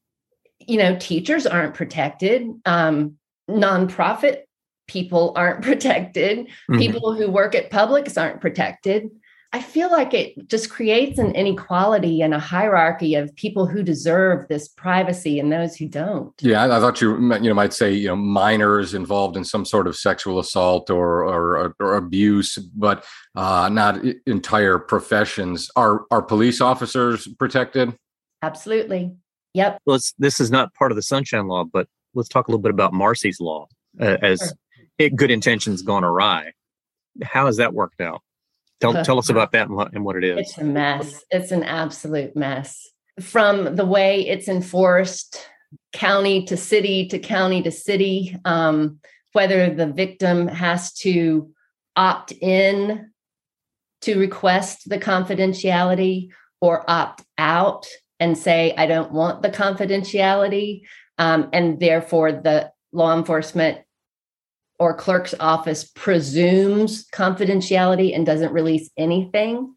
you 0.61 0.79
know, 0.79 0.97
teachers 0.97 1.47
aren't 1.47 1.75
protected. 1.75 2.47
Um, 2.65 3.17
nonprofit 3.49 4.43
people 4.87 5.33
aren't 5.37 5.63
protected. 5.71 6.49
Mhm. 6.71 6.79
People 6.79 7.15
who 7.15 7.31
work 7.31 7.55
at 7.55 7.71
Publix 7.71 8.21
aren't 8.21 8.41
protected. 8.41 9.11
I 9.53 9.63
feel 9.63 9.91
like 9.91 10.13
it 10.13 10.49
just 10.49 10.71
creates 10.71 11.19
an 11.19 11.35
inequality 11.35 12.21
and 12.21 12.35
a 12.35 12.39
hierarchy 12.39 13.15
of 13.15 13.35
people 13.37 13.67
who 13.67 13.83
deserve 13.83 14.49
this 14.49 14.69
privacy 14.69 15.39
and 15.39 15.53
those 15.53 15.77
who 15.77 15.89
don't. 15.89 16.33
Yeah, 16.41 16.63
I, 16.65 16.77
I 16.77 16.81
thought 16.81 17.01
you 17.01 17.15
you 17.15 17.49
know 17.49 17.55
might 17.55 17.73
say 17.73 17.93
you 17.93 18.09
know 18.09 18.17
minors 18.17 18.93
involved 18.93 19.37
in 19.37 19.45
some 19.45 19.65
sort 19.65 19.87
of 19.87 19.97
sexual 19.97 20.39
assault 20.39 20.91
or 20.91 21.25
or, 21.25 21.75
or 21.81 21.97
abuse, 21.97 22.57
but 22.57 23.05
uh, 23.35 23.69
not 23.73 24.01
entire 24.27 24.79
professions. 24.79 25.71
Are 25.77 26.05
are 26.11 26.23
police 26.23 26.61
officers 26.61 27.29
protected? 27.39 27.97
Absolutely. 28.43 29.15
Yep. 29.55 29.79
Let's. 29.87 30.13
This 30.19 30.41
is 30.41 30.51
not 30.51 30.75
part 30.75 30.93
of 30.93 30.97
the 30.97 31.03
Sunshine 31.03 31.47
Law, 31.47 31.65
but 31.65 31.89
let's 32.15 32.29
talk 32.29 32.49
a 32.49 32.51
little 32.51 32.63
bit 32.63 32.73
about 32.73 32.93
Marsy's 32.93 33.41
Law 33.41 33.69
uh, 34.01 34.17
as 34.23 34.39
Sure. 34.41 34.49
it, 34.99 35.17
good 35.17 35.31
intentions 35.31 35.83
gone 35.83 36.05
awry. 36.05 36.53
How 37.23 37.47
has 37.47 37.57
that 37.57 37.73
worked 37.73 38.01
out? 38.01 38.21
Tell, 38.81 39.05
tell 39.05 39.19
us 39.19 39.31
about 39.31 39.53
that 39.53 39.69
and 39.69 39.77
what, 39.77 39.93
and 39.95 40.05
what 40.05 40.17
it 40.17 40.25
is. 40.25 40.39
It's 40.39 40.59
a 40.59 40.65
mess. 40.65 41.25
It's 41.31 41.51
an 41.51 41.63
absolute 41.63 42.37
mess. 42.37 42.89
From 43.21 43.77
the 43.77 43.87
way 43.87 44.27
it's 44.29 44.49
enforced, 44.49 45.49
county 45.93 46.45
to 46.45 46.57
city 46.57 47.09
to 47.09 47.19
county 47.19 47.63
to 47.63 47.71
city, 47.71 48.37
um, 48.45 48.99
whether 49.33 49.73
the 49.73 49.87
victim 49.87 50.49
has 50.49 50.93
to 50.93 51.51
opt 51.97 52.33
in 52.33 53.11
to 54.03 54.19
request 54.19 54.89
the 54.89 54.99
confidentiality 54.99 56.29
or 56.61 56.89
opt 56.89 57.23
out 57.39 57.87
and 58.21 58.37
say, 58.37 58.75
I 58.77 58.87
don't 58.87 59.13
want 59.13 59.43
the 59.43 59.51
confidentiality. 59.51 60.83
Um, 61.19 61.49
and 61.53 61.81
therefore, 61.81 62.33
the 62.33 62.71
law 62.93 63.17
enforcement 63.17 63.79
or 64.79 64.95
clerk's 64.95 65.35
office 65.41 65.85
presumes 65.85 67.07
confidentiality 67.07 68.15
and 68.15 68.27
doesn't 68.27 68.53
release 68.53 68.91
anything. 68.97 69.75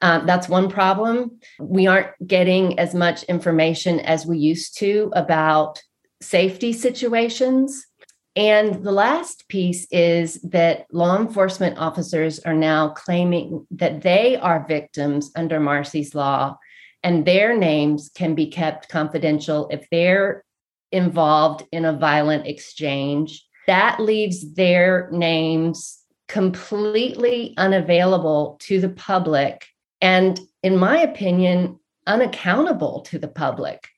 Um, 0.00 0.26
that's 0.26 0.48
one 0.48 0.68
problem. 0.68 1.38
We 1.60 1.86
aren't 1.86 2.10
getting 2.26 2.78
as 2.78 2.94
much 2.94 3.22
information 3.24 4.00
as 4.00 4.26
we 4.26 4.38
used 4.38 4.78
to 4.78 5.12
about 5.14 5.80
safety 6.20 6.72
situations. 6.72 7.86
And 8.34 8.82
the 8.82 8.92
last 8.92 9.46
piece 9.48 9.86
is 9.90 10.40
that 10.42 10.86
law 10.90 11.18
enforcement 11.18 11.78
officers 11.78 12.40
are 12.40 12.54
now 12.54 12.88
claiming 12.88 13.66
that 13.72 14.02
they 14.02 14.36
are 14.36 14.66
victims 14.66 15.30
under 15.36 15.60
Marsy's 15.60 16.14
law 16.14 16.56
and 17.02 17.26
their 17.26 17.56
names 17.56 18.10
can 18.14 18.34
be 18.34 18.46
kept 18.46 18.88
confidential 18.88 19.68
if 19.70 19.86
they're 19.90 20.44
involved 20.92 21.64
in 21.72 21.84
a 21.84 21.92
violent 21.92 22.46
exchange. 22.46 23.44
That 23.66 24.00
leaves 24.00 24.54
their 24.54 25.08
names 25.12 25.98
completely 26.28 27.54
unavailable 27.56 28.58
to 28.62 28.80
the 28.80 28.88
public 28.88 29.66
and 30.00 30.40
in 30.62 30.76
my 30.76 30.98
opinion 30.98 31.78
unaccountable 32.06 33.00
to 33.02 33.18
the 33.18 33.28
public. 33.28 33.88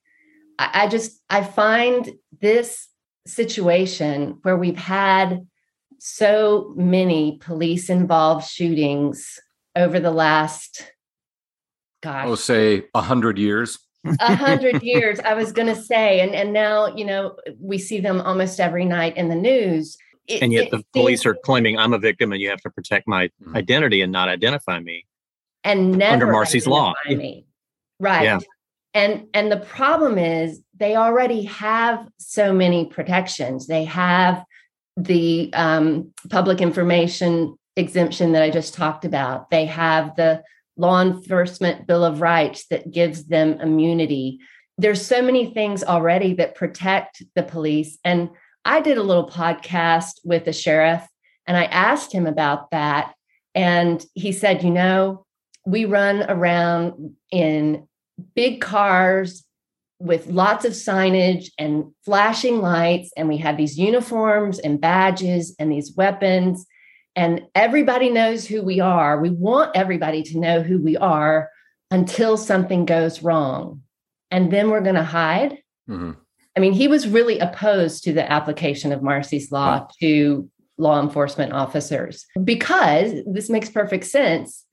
I, 0.58 0.86
just 0.88 1.20
i 1.30 1.42
find 1.42 2.12
this 2.40 2.88
situation 3.26 4.38
where 4.42 4.56
we've 4.56 4.76
had 4.76 5.46
so 5.98 6.74
many 6.76 7.38
police 7.40 7.88
involved 7.88 8.46
shootings 8.46 9.40
over 9.74 9.98
the 9.98 10.10
last 10.10 10.92
gosh. 12.02 12.26
Oh 12.26 12.34
say 12.34 12.84
a 12.94 13.00
hundred 13.00 13.38
years 13.38 13.78
a 14.20 14.34
hundred 14.34 14.82
years 14.82 15.18
i 15.20 15.34
was 15.34 15.52
going 15.52 15.66
to 15.66 15.80
say 15.80 16.20
and 16.20 16.34
and 16.34 16.52
now 16.52 16.94
you 16.94 17.04
know 17.04 17.36
we 17.58 17.78
see 17.78 18.00
them 18.00 18.20
almost 18.20 18.60
every 18.60 18.84
night 18.84 19.16
in 19.16 19.28
the 19.28 19.34
news 19.34 19.96
it, 20.26 20.42
and 20.42 20.52
yet 20.52 20.70
the 20.70 20.78
seems, 20.78 20.86
police 20.92 21.26
are 21.26 21.34
claiming 21.34 21.78
i'm 21.78 21.92
a 21.92 21.98
victim 21.98 22.32
and 22.32 22.40
you 22.40 22.48
have 22.48 22.60
to 22.60 22.70
protect 22.70 23.08
my 23.08 23.26
mm-hmm. 23.26 23.56
identity 23.56 24.02
and 24.02 24.12
not 24.12 24.28
identify 24.28 24.78
me 24.78 25.06
and 25.62 25.92
never 25.92 26.12
under 26.12 26.26
Marsy's 26.26 26.66
law 26.66 26.92
me. 27.06 27.46
right 27.98 28.24
yeah. 28.24 28.38
and 28.92 29.26
and 29.32 29.50
the 29.50 29.58
problem 29.58 30.18
is 30.18 30.60
they 30.76 30.96
already 30.96 31.44
have 31.44 32.06
so 32.18 32.52
many 32.52 32.84
protections 32.84 33.66
they 33.66 33.84
have 33.84 34.44
the 34.96 35.52
um, 35.54 36.12
public 36.30 36.60
information 36.60 37.56
exemption 37.76 38.32
that 38.32 38.42
i 38.42 38.50
just 38.50 38.74
talked 38.74 39.04
about 39.04 39.50
they 39.50 39.64
have 39.64 40.14
the 40.16 40.42
law 40.76 41.00
enforcement 41.00 41.86
bill 41.86 42.04
of 42.04 42.20
rights 42.20 42.66
that 42.70 42.90
gives 42.90 43.24
them 43.24 43.60
immunity. 43.60 44.40
There's 44.78 45.04
so 45.04 45.22
many 45.22 45.52
things 45.52 45.84
already 45.84 46.34
that 46.34 46.54
protect 46.54 47.22
the 47.34 47.42
police. 47.42 47.98
And 48.04 48.30
i 48.64 48.80
did 48.80 48.96
a 48.96 49.02
little 49.02 49.28
podcast 49.28 50.20
with 50.24 50.46
the 50.46 50.52
sheriff 50.52 51.06
and 51.46 51.56
i 51.56 51.64
asked 51.64 52.12
him 52.12 52.26
about 52.26 52.70
that. 52.70 53.14
And 53.54 54.04
he 54.14 54.32
said 54.32 54.62
you 54.62 54.70
know 54.70 55.24
we 55.66 55.84
run 55.84 56.22
around 56.28 57.14
in 57.30 57.88
big 58.34 58.60
cars 58.60 59.44
with 59.98 60.26
lots 60.26 60.64
of 60.64 60.72
signage 60.72 61.50
and 61.58 61.92
flashing 62.04 62.60
lights 62.60 63.10
and 63.16 63.28
we 63.28 63.38
have 63.38 63.56
these 63.56 63.78
uniforms 63.78 64.58
and 64.58 64.80
badges 64.80 65.54
and 65.58 65.70
these 65.72 65.94
weapons 65.96 66.66
and 67.16 67.42
everybody 67.54 68.10
knows 68.10 68.46
who 68.46 68.62
we 68.62 68.80
are. 68.80 69.20
We 69.20 69.30
want 69.30 69.76
everybody 69.76 70.22
to 70.24 70.38
know 70.38 70.62
who 70.62 70.78
we 70.78 70.96
are 70.96 71.50
until 71.90 72.36
something 72.36 72.84
goes 72.84 73.22
wrong. 73.22 73.82
And 74.30 74.52
then 74.52 74.70
we're 74.70 74.80
going 74.80 74.96
to 74.96 75.04
hide. 75.04 75.58
Mm-hmm. 75.88 76.12
I 76.56 76.60
mean, 76.60 76.72
he 76.72 76.88
was 76.88 77.08
really 77.08 77.38
opposed 77.38 78.04
to 78.04 78.12
the 78.12 78.30
application 78.30 78.92
of 78.92 79.02
Marsy's 79.02 79.52
law 79.52 79.80
wow. 79.80 79.88
to 80.00 80.50
law 80.76 81.00
enforcement 81.00 81.52
officers 81.52 82.26
because 82.42 83.12
this 83.26 83.48
makes 83.48 83.70
perfect 83.70 84.06
sense. 84.06 84.64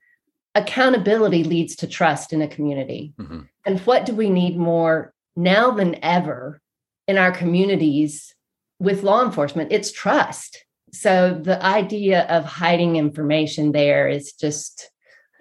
Accountability 0.56 1.44
leads 1.44 1.76
to 1.78 1.88
trust 1.88 2.34
in 2.34 2.42
a 2.42 2.48
community. 2.48 3.14
Mm-hmm. 3.20 3.42
And 3.66 3.80
what 3.82 4.06
do 4.06 4.16
we 4.16 4.30
need 4.30 4.58
more 4.58 5.14
now 5.36 5.72
than 5.72 6.04
ever 6.04 6.60
in 7.08 7.18
our 7.18 7.32
communities 7.32 8.34
with 8.80 9.04
law 9.04 9.24
enforcement? 9.24 9.72
It's 9.72 9.92
trust 9.92 10.66
so 10.92 11.40
the 11.42 11.64
idea 11.64 12.24
of 12.28 12.46
hiding 12.46 12.96
information 12.98 13.72
there 13.72 14.08
is 14.08 14.34
just 14.34 14.92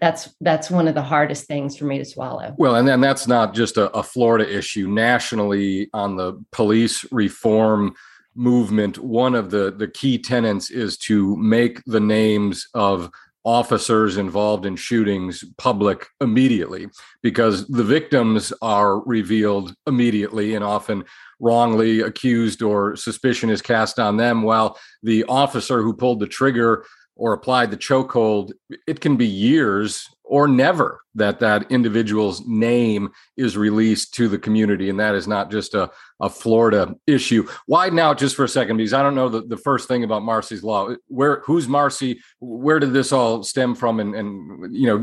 that's 0.01 0.35
that's 0.41 0.71
one 0.71 0.89
of 0.89 0.95
the 0.95 1.03
hardest 1.03 1.47
things 1.47 1.77
for 1.77 1.85
me 1.85 1.99
to 1.99 2.05
swallow. 2.05 2.55
Well 2.57 2.77
and 2.77 2.89
then 2.89 3.01
that's 3.01 3.27
not 3.27 3.55
just 3.55 3.77
a, 3.77 3.91
a 3.91 4.03
florida 4.03 4.57
issue. 4.57 4.89
Nationally 4.89 5.91
on 5.93 6.17
the 6.17 6.43
police 6.53 7.05
reform 7.13 7.95
movement 8.35 8.99
one 8.99 9.35
of 9.35 9.51
the 9.51 9.73
the 9.77 9.89
key 9.89 10.17
tenets 10.17 10.71
is 10.71 10.97
to 10.97 11.37
make 11.37 11.83
the 11.85 12.01
names 12.01 12.69
of 12.75 13.11
officers 13.45 14.17
involved 14.17 14.67
in 14.67 14.77
shootings 14.77 15.45
public 15.57 16.07
immediately 16.21 16.87
because 17.23 17.67
the 17.69 17.83
victims 17.83 18.53
are 18.63 19.01
revealed 19.01 19.75
immediately 19.87 20.55
and 20.55 20.63
often 20.63 21.03
wrongly 21.41 22.01
accused 22.01 22.63
or 22.63 22.95
suspicion 22.97 23.51
is 23.51 23.63
cast 23.63 23.99
on 23.99 24.17
them 24.17 24.43
while 24.43 24.79
the 25.03 25.25
officer 25.25 25.83
who 25.83 25.95
pulled 25.95 26.21
the 26.21 26.27
trigger 26.27 26.85
or 27.17 27.33
applied 27.33 27.71
the 27.71 27.77
chokehold 27.77 28.53
it 28.87 29.01
can 29.01 29.17
be 29.17 29.27
years 29.27 30.07
or 30.25 30.47
never 30.47 31.01
that 31.15 31.41
that 31.41 31.71
individual's 31.73 32.47
name 32.47 33.11
is 33.37 33.57
released 33.57 34.15
to 34.15 34.29
the 34.29 34.39
community 34.39 34.89
and 34.89 35.01
that 35.01 35.15
is 35.15 35.27
not 35.27 35.51
just 35.51 35.75
a, 35.75 35.91
a 36.21 36.31
florida 36.31 36.95
issue. 37.07 37.47
Why 37.67 37.89
now 37.89 38.15
just 38.15 38.37
for 38.37 38.45
a 38.45 38.49
second 38.49 38.77
because 38.77 38.95
i 38.95 39.03
don't 39.03 39.17
know 39.17 39.29
the, 39.29 39.43
the 39.43 39.57
first 39.57 39.89
thing 39.89 40.05
about 40.05 40.23
Marsy's 40.23 40.63
law. 40.63 40.95
Where 41.09 41.43
who's 41.45 41.69
Marsy? 41.69 42.21
where 42.39 42.79
did 42.79 42.93
this 42.93 43.13
all 43.13 43.43
stem 43.43 43.75
from? 43.75 43.99
And, 44.01 44.15
and 44.15 44.75
you 44.75 44.87
know 44.87 44.99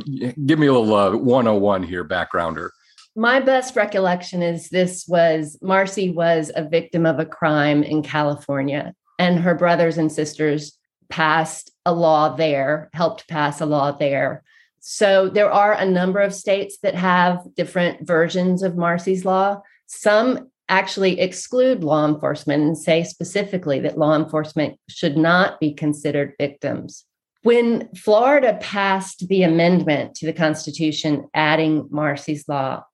give 0.46 0.60
me 0.60 0.68
a 0.68 0.74
little 0.74 0.96
uh, 0.96 1.16
101 1.18 1.84
here 1.84 2.06
backgrounder 2.06 2.70
my 3.18 3.40
best 3.42 3.76
recollection 3.76 4.42
is 4.42 4.70
this 4.70 5.06
was 5.08 5.58
Marsy 5.62 6.12
was 6.12 6.52
a 6.56 6.64
victim 6.64 7.06
of 7.06 7.20
a 7.20 7.26
crime 7.26 7.84
in 7.84 8.04
california 8.04 8.94
and 9.20 9.40
her 9.40 9.56
brothers 9.56 9.98
and 9.98 10.12
sisters 10.12 10.78
passed 11.10 11.72
a 11.86 11.94
law 11.94 12.36
there 12.36 12.90
helped 12.94 13.28
pass 13.28 13.60
a 13.60 13.66
law 13.66 13.92
there 13.92 14.44
so 14.90 15.28
there 15.28 15.52
are 15.52 15.74
a 15.74 15.86
number 15.86 16.22
of 16.22 16.34
states 16.34 16.78
that 16.82 16.96
have 16.96 17.44
different 17.58 18.08
versions 18.08 18.64
of 18.64 18.78
Marsy's 18.78 19.26
law. 19.26 19.62
Some 19.88 20.50
actually 20.70 21.20
exclude 21.20 21.84
law 21.84 22.08
enforcement 22.08 22.64
and 22.64 22.78
say 22.78 23.04
specifically 23.04 23.82
that 23.82 23.98
law 23.98 24.16
enforcement 24.16 24.80
should 24.88 25.18
not 25.18 25.60
be 25.60 25.74
considered 25.74 26.36
victims. 26.40 27.04
When 27.44 27.90
Florida 27.96 28.58
passed 28.62 29.28
the 29.28 29.44
amendment 29.44 30.16
to 30.16 30.26
the 30.26 30.32
Constitution 30.32 31.28
adding 31.34 31.88
Marsy's 31.92 32.48
law, 32.48 32.86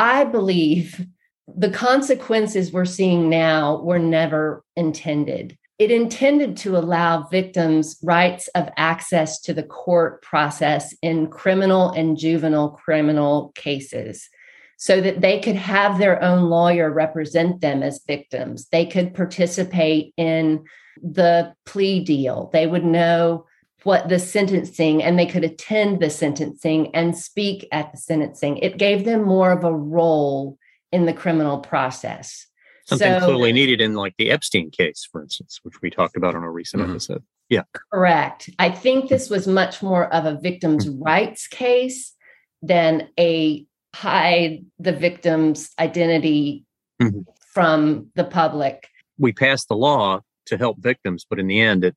I 0.00 0.24
believe 0.24 1.06
the 1.46 1.70
consequences 1.70 2.72
we're 2.72 2.84
seeing 2.84 3.28
now 3.28 3.82
were 3.82 3.98
never 3.98 4.64
intended 4.74 5.56
it 5.80 5.90
intended 5.90 6.58
to 6.58 6.76
allow 6.76 7.22
victims 7.28 7.98
rights 8.02 8.48
of 8.48 8.68
access 8.76 9.40
to 9.40 9.54
the 9.54 9.62
court 9.62 10.20
process 10.20 10.94
in 11.00 11.28
criminal 11.28 11.90
and 11.92 12.18
juvenile 12.18 12.72
criminal 12.72 13.50
cases 13.54 14.28
so 14.76 15.00
that 15.00 15.22
they 15.22 15.40
could 15.40 15.56
have 15.56 15.96
their 15.96 16.22
own 16.22 16.50
lawyer 16.50 16.90
represent 16.90 17.62
them 17.62 17.82
as 17.82 18.04
victims. 18.06 18.68
They 18.70 18.84
could 18.84 19.14
participate 19.14 20.12
in 20.18 20.64
the 21.02 21.54
plea 21.64 22.04
deal. 22.04 22.50
They 22.52 22.66
would 22.66 22.84
know 22.84 23.46
what 23.84 24.08
the 24.08 24.18
sentencing 24.18 25.02
and 25.02 25.18
they 25.18 25.26
could 25.26 25.44
attend 25.44 26.00
the 26.00 26.10
sentencing 26.10 26.94
and 26.94 27.16
speak 27.16 27.66
at 27.72 27.90
the 27.92 27.98
sentencing. 27.98 28.58
It 28.58 28.78
gave 28.78 29.04
them 29.04 29.22
more 29.22 29.52
of 29.52 29.64
a 29.64 29.74
role 29.74 30.58
in 30.92 31.06
the 31.06 31.12
criminal 31.12 31.58
process. 31.58 32.46
Something 32.86 33.20
so, 33.20 33.26
clearly 33.26 33.52
needed 33.52 33.80
in 33.80 33.94
like 33.94 34.14
the 34.18 34.30
Epstein 34.30 34.70
case, 34.70 35.08
for 35.10 35.22
instance, 35.22 35.60
which 35.62 35.80
we 35.80 35.90
talked 35.90 36.16
about 36.16 36.34
on 36.34 36.42
a 36.42 36.50
recent 36.50 36.82
mm-hmm. 36.82 36.92
episode. 36.92 37.22
Yeah. 37.48 37.62
Correct. 37.92 38.50
I 38.58 38.70
think 38.70 39.08
this 39.08 39.30
was 39.30 39.46
much 39.46 39.82
more 39.82 40.12
of 40.12 40.24
a 40.24 40.38
victim's 40.40 40.86
mm-hmm. 40.86 41.02
rights 41.02 41.46
case 41.46 42.14
than 42.62 43.08
a 43.18 43.64
hide 43.94 44.64
the 44.78 44.92
victim's 44.92 45.70
identity 45.78 46.64
mm-hmm. 47.00 47.20
from 47.52 48.08
the 48.14 48.24
public. 48.24 48.88
We 49.18 49.32
passed 49.32 49.68
the 49.68 49.76
law 49.76 50.20
to 50.46 50.56
help 50.56 50.78
victims, 50.78 51.26
but 51.28 51.38
in 51.38 51.46
the 51.46 51.60
end, 51.60 51.84
it 51.84 51.96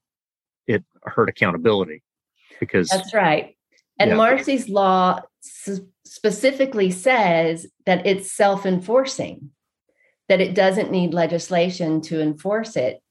it 0.68 0.84
hurt 1.04 1.30
accountability 1.30 2.02
because 2.60 2.90
that's 2.90 3.14
right. 3.14 3.56
And 4.00 4.12
yeah. 4.12 4.16
Marsy's 4.16 4.70
law 4.70 5.22
specifically 6.06 6.92
says 6.92 7.68
that 7.86 8.06
it's 8.06 8.32
self 8.32 8.66
enforcing, 8.66 9.52
that 10.30 10.42
it 10.42 10.56
doesn't 10.56 10.92
need 10.92 11.14
legislation 11.14 12.02
to 12.02 12.22
enforce 12.22 12.76
it. 12.76 13.02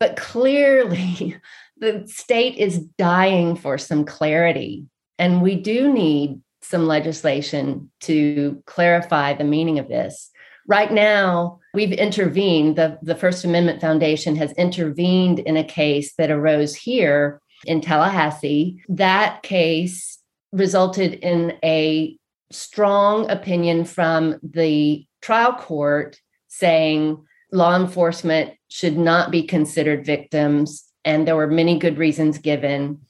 But 0.00 0.16
clearly, 0.16 1.36
the 1.76 2.04
state 2.06 2.56
is 2.56 2.78
dying 2.78 3.56
for 3.56 3.78
some 3.78 4.04
clarity. 4.04 4.86
And 5.18 5.42
we 5.42 5.56
do 5.56 5.92
need 5.92 6.40
some 6.62 6.86
legislation 6.86 7.90
to 8.00 8.62
clarify 8.66 9.34
the 9.34 9.44
meaning 9.44 9.78
of 9.78 9.88
this. 9.88 10.30
Right 10.66 10.90
now, 10.90 11.60
we've 11.74 11.92
intervened, 11.92 12.76
the, 12.76 12.98
the 13.02 13.16
First 13.16 13.44
Amendment 13.44 13.80
Foundation 13.80 14.36
has 14.36 14.52
intervened 14.52 15.40
in 15.40 15.56
a 15.56 15.64
case 15.64 16.14
that 16.16 16.30
arose 16.30 16.74
here 16.74 17.42
in 17.66 17.80
Tallahassee. 17.80 18.82
That 18.88 19.42
case 19.42 20.18
resulted 20.52 21.14
in 21.14 21.58
a 21.64 22.16
strong 22.52 23.28
opinion 23.28 23.84
from 23.84 24.38
the 24.42 25.04
trial 25.20 25.54
court 25.54 26.20
saying 26.48 27.24
law 27.50 27.76
enforcement 27.76 28.54
should 28.68 28.96
not 28.96 29.30
be 29.30 29.42
considered 29.42 30.06
victims. 30.06 30.84
And 31.04 31.26
there 31.26 31.36
were 31.36 31.48
many 31.48 31.78
good 31.78 31.98
reasons 31.98 32.38
given. 32.38 33.00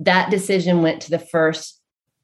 That 0.00 0.30
decision 0.30 0.82
went 0.82 1.02
to 1.02 1.10
the 1.10 1.18
first 1.18 1.80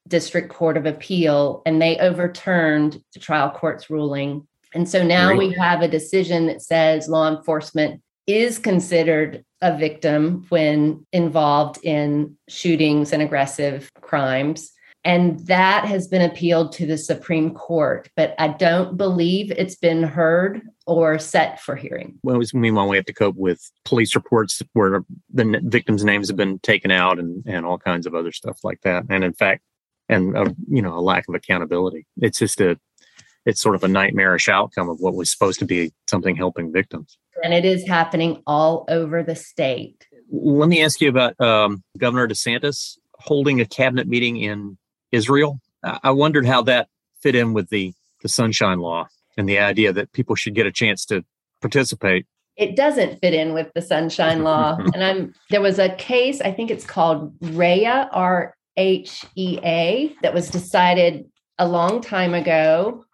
district 0.06 0.52
court 0.52 0.76
of 0.76 0.86
appeal 0.86 1.62
and 1.64 1.80
they 1.80 1.96
overturned 1.98 3.02
the 3.14 3.20
trial 3.20 3.50
court's 3.50 3.88
ruling. 3.88 4.46
And 4.74 4.88
so 4.88 5.02
now 5.02 5.34
we 5.34 5.52
have 5.52 5.82
a 5.82 5.88
decision 5.88 6.46
that 6.46 6.62
says 6.62 7.08
law 7.08 7.28
enforcement 7.28 8.02
is 8.26 8.58
considered 8.58 9.44
a 9.60 9.76
victim 9.76 10.44
when 10.48 11.06
involved 11.12 11.78
in 11.84 12.36
shootings 12.48 13.12
and 13.12 13.22
aggressive 13.22 13.90
crimes. 14.00 14.72
And 15.06 15.38
that 15.46 15.84
has 15.84 16.08
been 16.08 16.22
appealed 16.22 16.72
to 16.72 16.86
the 16.86 16.96
Supreme 16.96 17.52
Court, 17.52 18.08
but 18.16 18.34
I 18.38 18.48
don't 18.48 18.96
believe 18.96 19.52
it's 19.52 19.76
been 19.76 20.02
heard 20.02 20.62
or 20.86 21.18
set 21.18 21.60
for 21.60 21.76
hearing. 21.76 22.18
Well, 22.22 22.40
meanwhile, 22.54 22.88
we 22.88 22.96
have 22.96 23.04
to 23.06 23.12
cope 23.12 23.36
with 23.36 23.60
police 23.84 24.14
reports 24.14 24.62
where 24.72 25.04
the 25.32 25.60
victims' 25.64 26.04
names 26.04 26.28
have 26.28 26.38
been 26.38 26.58
taken 26.60 26.90
out 26.90 27.18
and, 27.18 27.44
and 27.46 27.66
all 27.66 27.78
kinds 27.78 28.06
of 28.06 28.14
other 28.14 28.32
stuff 28.32 28.60
like 28.64 28.80
that. 28.82 29.04
And 29.10 29.24
in 29.24 29.34
fact, 29.34 29.62
and 30.08 30.36
a, 30.36 30.54
you 30.68 30.82
know, 30.82 30.98
a 30.98 31.00
lack 31.00 31.28
of 31.28 31.34
accountability. 31.34 32.06
It's 32.18 32.38
just 32.38 32.60
a, 32.60 32.78
it's 33.46 33.60
sort 33.60 33.74
of 33.74 33.84
a 33.84 33.88
nightmarish 33.88 34.48
outcome 34.48 34.88
of 34.88 35.00
what 35.00 35.14
was 35.14 35.30
supposed 35.30 35.58
to 35.58 35.64
be 35.64 35.92
something 36.08 36.36
helping 36.36 36.72
victims. 36.72 37.18
And 37.42 37.52
it 37.52 37.64
is 37.64 37.86
happening 37.86 38.42
all 38.46 38.84
over 38.88 39.22
the 39.22 39.36
state. 39.36 40.06
Let 40.30 40.68
me 40.68 40.82
ask 40.82 41.00
you 41.00 41.08
about 41.08 41.38
um, 41.40 41.82
Governor 41.98 42.28
DeSantis 42.28 42.98
holding 43.14 43.60
a 43.60 43.66
cabinet 43.66 44.06
meeting 44.06 44.36
in 44.36 44.78
Israel. 45.12 45.60
I 45.82 46.12
wondered 46.12 46.46
how 46.46 46.62
that 46.62 46.88
fit 47.20 47.34
in 47.34 47.52
with 47.52 47.68
the 47.68 47.92
the 48.22 48.28
Sunshine 48.28 48.78
Law 48.78 49.06
and 49.36 49.48
the 49.48 49.58
idea 49.58 49.92
that 49.92 50.12
people 50.12 50.34
should 50.34 50.54
get 50.54 50.66
a 50.66 50.72
chance 50.72 51.04
to 51.06 51.24
participate. 51.60 52.26
It 52.56 52.74
doesn't 52.74 53.20
fit 53.20 53.34
in 53.34 53.52
with 53.52 53.70
the 53.74 53.82
Sunshine 53.82 54.42
Law. 54.42 54.78
and 54.94 55.04
I'm 55.04 55.34
there 55.50 55.60
was 55.60 55.78
a 55.78 55.94
case, 55.96 56.40
I 56.40 56.50
think 56.50 56.70
it's 56.70 56.86
called 56.86 57.38
RHEA, 57.40 58.08
R 58.12 58.56
H 58.76 59.24
E 59.36 59.58
A, 59.62 60.14
that 60.22 60.34
was 60.34 60.48
decided 60.48 61.26
a 61.58 61.68
long 61.68 62.00
time 62.00 62.34
ago 62.34 63.04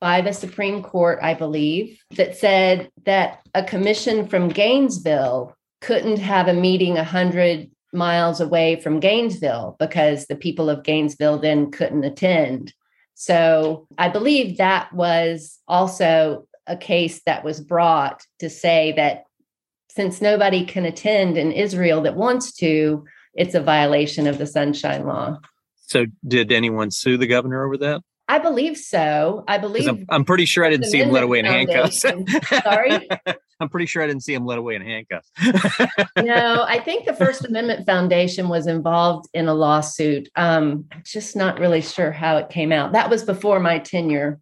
by 0.00 0.20
the 0.20 0.32
Supreme 0.32 0.82
Court, 0.82 1.18
I 1.22 1.34
believe, 1.34 2.02
that 2.16 2.36
said 2.36 2.90
that 3.04 3.40
a 3.54 3.62
commission 3.62 4.26
from 4.26 4.48
Gainesville 4.48 5.54
couldn't 5.80 6.18
have 6.18 6.48
a 6.48 6.54
meeting 6.54 6.94
100 6.94 7.70
miles 7.92 8.40
away 8.40 8.80
from 8.80 9.00
Gainesville 9.00 9.76
because 9.78 10.26
the 10.26 10.36
people 10.36 10.70
of 10.70 10.84
Gainesville 10.84 11.38
then 11.38 11.70
couldn't 11.70 12.04
attend. 12.04 12.72
So 13.14 13.86
I 13.98 14.08
believe 14.08 14.56
that 14.56 14.92
was 14.92 15.58
also 15.68 16.46
a 16.66 16.76
case 16.76 17.22
that 17.26 17.44
was 17.44 17.60
brought 17.60 18.24
to 18.38 18.48
say 18.48 18.92
that 18.96 19.24
since 19.90 20.20
nobody 20.20 20.64
can 20.64 20.84
attend 20.84 21.36
in 21.36 21.52
Israel 21.52 22.00
that 22.02 22.16
wants 22.16 22.52
to, 22.54 23.04
it's 23.34 23.54
a 23.54 23.60
violation 23.60 24.26
of 24.26 24.38
the 24.38 24.46
Sunshine 24.46 25.04
Law. 25.04 25.38
So, 25.76 26.06
did 26.26 26.52
anyone 26.52 26.92
sue 26.92 27.16
the 27.16 27.26
governor 27.26 27.66
over 27.66 27.76
that? 27.78 28.02
I 28.30 28.38
believe 28.38 28.76
so. 28.76 29.42
I 29.48 29.58
believe. 29.58 29.88
I'm, 29.88 30.06
I'm, 30.08 30.24
pretty 30.24 30.44
sure 30.44 30.64
I 30.64 30.70
didn't 30.70 30.86
see 30.86 31.00
him 31.00 31.10
led 31.10 31.24
away 31.24 31.40
in 31.40 31.44
handcuffs. 31.44 32.00
Sorry. 32.00 33.08
I'm 33.58 33.68
pretty 33.68 33.86
sure 33.86 34.04
I 34.04 34.06
didn't 34.06 34.22
see 34.22 34.34
him 34.34 34.46
led 34.46 34.58
away 34.58 34.76
in 34.76 34.82
handcuffs. 34.82 35.28
no, 36.16 36.64
I 36.66 36.78
think 36.84 37.06
the 37.06 37.12
First 37.12 37.44
Amendment 37.44 37.86
Foundation 37.86 38.48
was 38.48 38.68
involved 38.68 39.28
in 39.34 39.48
a 39.48 39.54
lawsuit. 39.54 40.28
Um, 40.36 40.86
just 41.04 41.34
not 41.34 41.58
really 41.58 41.80
sure 41.80 42.12
how 42.12 42.36
it 42.36 42.48
came 42.50 42.70
out. 42.70 42.92
That 42.92 43.10
was 43.10 43.24
before 43.24 43.58
my 43.58 43.80
tenure. 43.80 44.38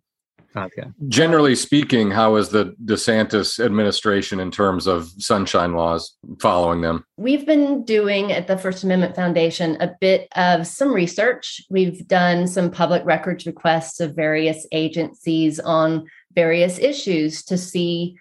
Okay. 0.67 0.89
Generally 1.09 1.57
speaking, 1.57 2.11
how 2.11 2.37
is 2.37 2.49
the 2.51 2.75
DeSantis 2.85 3.65
administration 3.65 4.41
in 4.41 4.51
terms 4.51 4.87
of 4.87 5.09
sunshine 5.19 5.75
laws 5.75 6.17
following 6.41 6.81
them? 6.81 7.05
We've 7.17 7.47
been 7.47 7.85
doing 7.85 8.33
at 8.33 8.47
the 8.47 8.59
First 8.59 8.85
Amendment 8.85 9.15
Foundation 9.15 9.77
a 9.81 9.95
bit 10.01 10.29
of 10.37 10.67
some 10.67 10.93
research. 10.93 11.61
We've 11.71 12.07
done 12.07 12.47
some 12.47 12.71
public 12.71 13.05
records 13.05 13.47
requests 13.47 14.01
of 14.01 14.15
various 14.15 14.67
agencies 14.73 15.61
on 15.61 16.07
various 16.35 16.79
issues 16.79 17.43
to 17.45 17.59
see 17.59 18.17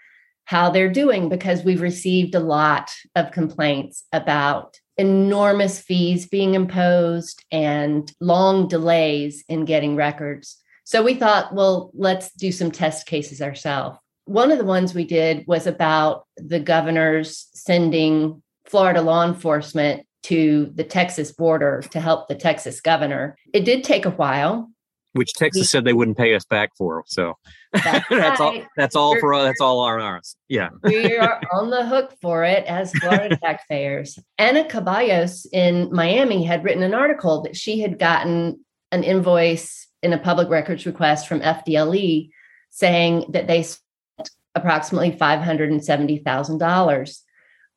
how 0.46 0.70
they're 0.70 0.92
doing 0.92 1.28
because 1.28 1.64
we've 1.64 1.82
received 1.82 2.34
a 2.34 2.40
lot 2.40 2.90
of 3.16 3.32
complaints 3.32 4.06
about 4.14 4.80
enormous 4.98 5.80
fees 5.80 6.26
being 6.26 6.54
imposed 6.54 7.44
and 7.52 8.12
long 8.20 8.68
delays 8.68 9.44
in 9.50 9.66
getting 9.66 9.96
records. 9.96 10.58
So 10.88 11.04
we 11.04 11.16
thought, 11.16 11.54
well, 11.54 11.92
let's 11.94 12.32
do 12.32 12.50
some 12.50 12.72
test 12.72 13.08
cases 13.08 13.42
ourselves. 13.42 14.00
One 14.24 14.54
of 14.54 14.58
the 14.58 14.64
ones 14.64 14.94
we 14.94 15.04
did 15.04 15.44
was 15.46 15.68
about 15.68 16.26
the 16.38 16.62
governors 16.62 17.50
sending 17.54 18.42
Florida 18.64 19.02
law 19.02 19.26
enforcement 19.26 20.08
to 20.24 20.72
the 20.76 20.86
Texas 20.86 21.34
border 21.34 21.84
to 21.92 22.00
help 22.00 22.30
the 22.30 22.36
Texas 22.36 22.80
governor. 22.80 23.36
It 23.52 23.66
did 23.66 23.84
take 23.84 24.06
a 24.06 24.12
while. 24.12 24.72
Which 25.12 25.34
Texas 25.34 25.64
we, 25.64 25.66
said 25.66 25.84
they 25.84 25.92
wouldn't 25.92 26.18
pay 26.18 26.34
us 26.36 26.46
back 26.46 26.70
for. 26.78 27.04
So 27.08 27.34
that's, 27.74 28.08
that's 28.10 28.40
all 28.40 28.58
that's 28.78 28.96
all 28.96 29.12
We're, 29.12 29.20
for 29.20 29.34
us. 29.34 29.44
That's 29.44 29.62
all 29.62 29.82
our 29.82 30.00
ours. 30.00 30.38
Yeah. 30.48 30.70
we 30.86 31.18
are 31.18 31.42
on 31.52 31.70
the 31.70 31.86
hook 31.86 32.14
for 32.22 32.46
it 32.46 32.64
as 32.64 32.94
Florida 32.94 33.36
taxpayers. 33.44 34.18
Anna 34.38 34.64
Ceballos 34.64 35.48
in 35.52 35.92
Miami 35.92 36.46
had 36.46 36.64
written 36.64 36.84
an 36.84 36.94
article 36.94 37.42
that 37.42 37.58
she 37.58 37.82
had 37.82 38.00
gotten 38.00 38.64
an 38.94 39.04
invoice 39.04 39.87
in 40.04 40.14
a 40.14 40.18
public 40.18 40.50
records 40.50 40.86
request 40.86 41.28
from 41.28 41.42
FDLE 41.42 42.30
saying 42.70 43.26
that 43.30 43.48
they 43.48 43.64
spent 43.64 44.30
approximately 44.56 45.12
$570,000. 45.12 47.20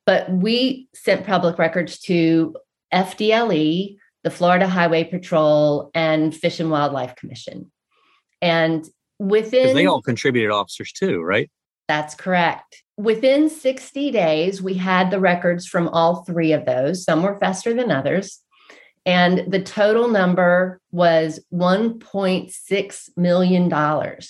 But 0.05 0.31
we 0.31 0.87
sent 0.93 1.25
public 1.25 1.57
records 1.57 1.99
to 2.01 2.55
FDLE, 2.93 3.97
the 4.23 4.29
Florida 4.29 4.67
Highway 4.67 5.03
Patrol, 5.03 5.89
and 5.93 6.35
Fish 6.35 6.59
and 6.59 6.69
Wildlife 6.69 7.15
Commission. 7.15 7.71
And 8.41 8.87
within. 9.19 9.75
They 9.75 9.85
all 9.85 10.01
contributed 10.01 10.51
officers 10.51 10.91
too, 10.91 11.21
right? 11.21 11.49
That's 11.87 12.15
correct. 12.15 12.83
Within 12.97 13.49
60 13.49 14.11
days, 14.11 14.61
we 14.61 14.75
had 14.75 15.11
the 15.11 15.19
records 15.19 15.67
from 15.67 15.87
all 15.89 16.23
three 16.23 16.53
of 16.53 16.65
those. 16.65 17.03
Some 17.03 17.23
were 17.23 17.39
faster 17.39 17.73
than 17.73 17.91
others. 17.91 18.39
And 19.05 19.51
the 19.51 19.61
total 19.61 20.07
number 20.07 20.79
was 20.91 21.39
$1.6 21.53 23.09
million. 23.17 23.73
Ouch. 23.73 24.27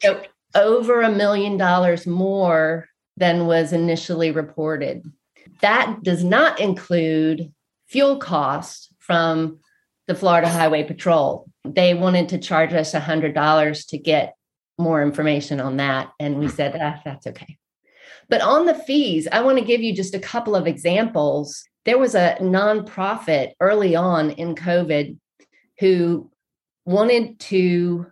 So 0.00 0.22
over 0.54 1.02
a 1.02 1.10
million 1.10 1.56
dollars 1.56 2.06
more 2.06 2.88
than 3.16 3.46
was 3.46 3.72
initially 3.72 4.30
reported. 4.30 5.04
That 5.60 6.02
does 6.02 6.24
not 6.24 6.60
include 6.60 7.52
fuel 7.86 8.16
costs 8.16 8.88
from 8.98 9.58
the 10.06 10.14
Florida 10.14 10.48
Highway 10.48 10.84
Patrol. 10.84 11.46
They 11.64 11.94
wanted 11.94 12.30
to 12.30 12.38
charge 12.38 12.72
us 12.72 12.92
$100 12.92 13.88
to 13.88 13.98
get 13.98 14.34
more 14.78 15.02
information 15.02 15.60
on 15.60 15.76
that. 15.76 16.10
And 16.18 16.38
we 16.38 16.48
said, 16.48 16.76
ah, 16.80 17.00
that's 17.04 17.26
okay. 17.26 17.56
But 18.28 18.40
on 18.40 18.66
the 18.66 18.74
fees, 18.74 19.28
I 19.30 19.40
want 19.40 19.58
to 19.58 19.64
give 19.64 19.82
you 19.82 19.94
just 19.94 20.14
a 20.14 20.18
couple 20.18 20.56
of 20.56 20.66
examples 20.66 21.64
there 21.84 21.98
was 21.98 22.14
a 22.14 22.36
nonprofit 22.40 23.52
early 23.60 23.94
on 23.94 24.30
in 24.30 24.54
COVID 24.54 25.18
who 25.80 26.30
wanted 26.84 27.38
to 27.40 28.06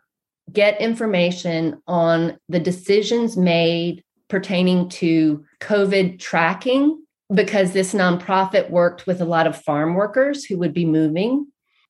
get 0.53 0.81
information 0.81 1.81
on 1.87 2.39
the 2.49 2.61
decisions 2.61 3.37
made 3.37 4.03
pertaining 4.29 4.89
to 4.89 5.45
COVID 5.61 6.19
tracking 6.19 7.03
because 7.33 7.73
this 7.73 7.95
nonprofit 7.95 8.71
worked 8.71 9.07
with 9.07 9.21
a 9.21 9.27
lot 9.27 9.47
of 9.47 9.63
farm 9.63 9.95
workers 9.95 10.45
who 10.45 10.59
would 10.59 10.75
be 10.75 10.85
moving. 10.85 11.47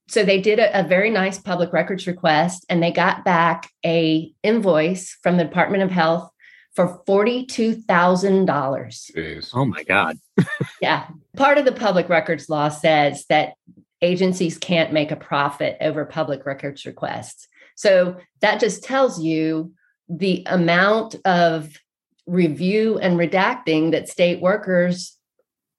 So 0.09 0.24
they 0.24 0.41
did 0.41 0.59
a, 0.59 0.80
a, 0.80 0.83
very 0.87 1.11
nice 1.11 1.39
public 1.39 1.72
records 1.72 2.07
request 2.07 2.64
and 2.68 2.83
they 2.83 2.93
got 2.93 3.24
back 3.24 3.68
a 3.85 4.33
invoice 4.43 5.16
from 5.22 5.37
the 5.37 5.45
Department 5.45 5.83
of 5.83 5.91
Health 5.91 6.30
for 6.75 7.01
$42,000. 7.07 9.11
Oh 9.55 9.64
my 9.64 9.85
God. 9.85 10.16
yeah. 10.81 11.07
Part 11.37 11.59
of 11.59 11.64
the 11.64 11.70
public 11.73 12.09
records 12.09 12.49
law 12.49 12.70
says 12.70 13.25
that 13.29 13.55
agencies 14.01 14.59
can't 14.59 14.93
make 14.93 15.11
a 15.11 15.16
profit 15.16 15.77
over 15.81 16.05
public 16.05 16.47
records 16.47 16.87
requests. 16.87 17.49
So 17.77 18.16
that 18.41 18.61
just 18.61 18.85
tells 18.85 19.20
you 19.20 19.73
the 20.09 20.45
amount 20.47 21.16
of 21.25 21.77
review 22.27 22.99
and 22.99 23.18
redacting 23.18 23.93
that 23.93 24.09
state 24.09 24.41
workers 24.41 25.16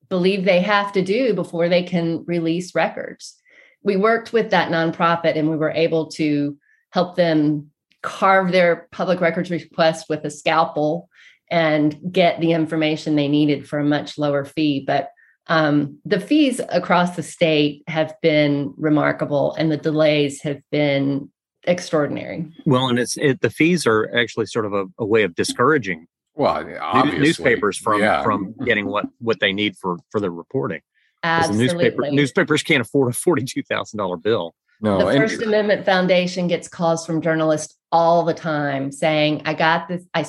believe 0.09 0.45
they 0.45 0.61
have 0.61 0.91
to 0.93 1.01
do 1.01 1.33
before 1.33 1.69
they 1.69 1.83
can 1.83 2.23
release 2.25 2.75
records. 2.75 3.39
We 3.83 3.95
worked 3.95 4.31
with 4.31 4.51
that 4.51 4.71
nonprofit 4.71 5.37
and 5.37 5.49
we 5.49 5.57
were 5.57 5.71
able 5.71 6.07
to 6.11 6.55
help 6.91 7.15
them 7.15 7.71
carve 8.03 8.51
their 8.51 8.87
public 8.91 9.19
records 9.19 9.49
request 9.49 10.05
with 10.09 10.23
a 10.23 10.29
scalpel 10.29 11.09
and 11.49 11.99
get 12.11 12.39
the 12.39 12.51
information 12.51 13.15
they 13.15 13.27
needed 13.27 13.67
for 13.67 13.79
a 13.79 13.83
much 13.83 14.17
lower 14.17 14.45
fee. 14.45 14.83
But 14.85 15.09
um, 15.47 15.99
the 16.05 16.19
fees 16.19 16.61
across 16.69 17.15
the 17.15 17.23
state 17.23 17.83
have 17.87 18.13
been 18.21 18.73
remarkable 18.77 19.55
and 19.57 19.71
the 19.71 19.77
delays 19.77 20.41
have 20.41 20.61
been 20.71 21.31
extraordinary. 21.63 22.51
Well, 22.65 22.87
and 22.87 22.99
it's 22.99 23.17
it, 23.17 23.41
the 23.41 23.49
fees 23.49 23.87
are 23.87 24.13
actually 24.15 24.45
sort 24.45 24.65
of 24.65 24.73
a, 24.73 24.85
a 24.99 25.05
way 25.05 25.23
of 25.23 25.35
discouraging 25.35 26.07
well 26.35 26.65
obviously. 26.81 27.19
newspapers 27.19 27.77
from 27.77 28.01
yeah. 28.01 28.23
from 28.23 28.55
getting 28.65 28.87
what 28.87 29.05
what 29.19 29.39
they 29.39 29.53
need 29.53 29.77
for 29.77 29.97
for 30.11 30.19
the 30.19 30.31
reporting. 30.31 30.81
Absolutely. 31.23 31.67
The 31.67 31.73
newspaper, 31.73 32.11
newspapers 32.11 32.63
can't 32.63 32.81
afford 32.81 33.11
a 33.11 33.13
forty-two 33.13 33.63
thousand 33.63 33.97
dollar 33.97 34.17
bill. 34.17 34.55
No, 34.81 34.97
the 34.97 35.17
First 35.17 35.35
and, 35.35 35.43
Amendment 35.43 35.85
Foundation 35.85 36.47
gets 36.47 36.67
calls 36.67 37.05
from 37.05 37.21
journalists 37.21 37.77
all 37.93 38.23
the 38.23 38.33
time 38.33 38.91
saying, 38.91 39.43
"I 39.45 39.53
got 39.53 39.87
this. 39.87 40.03
I 40.13 40.25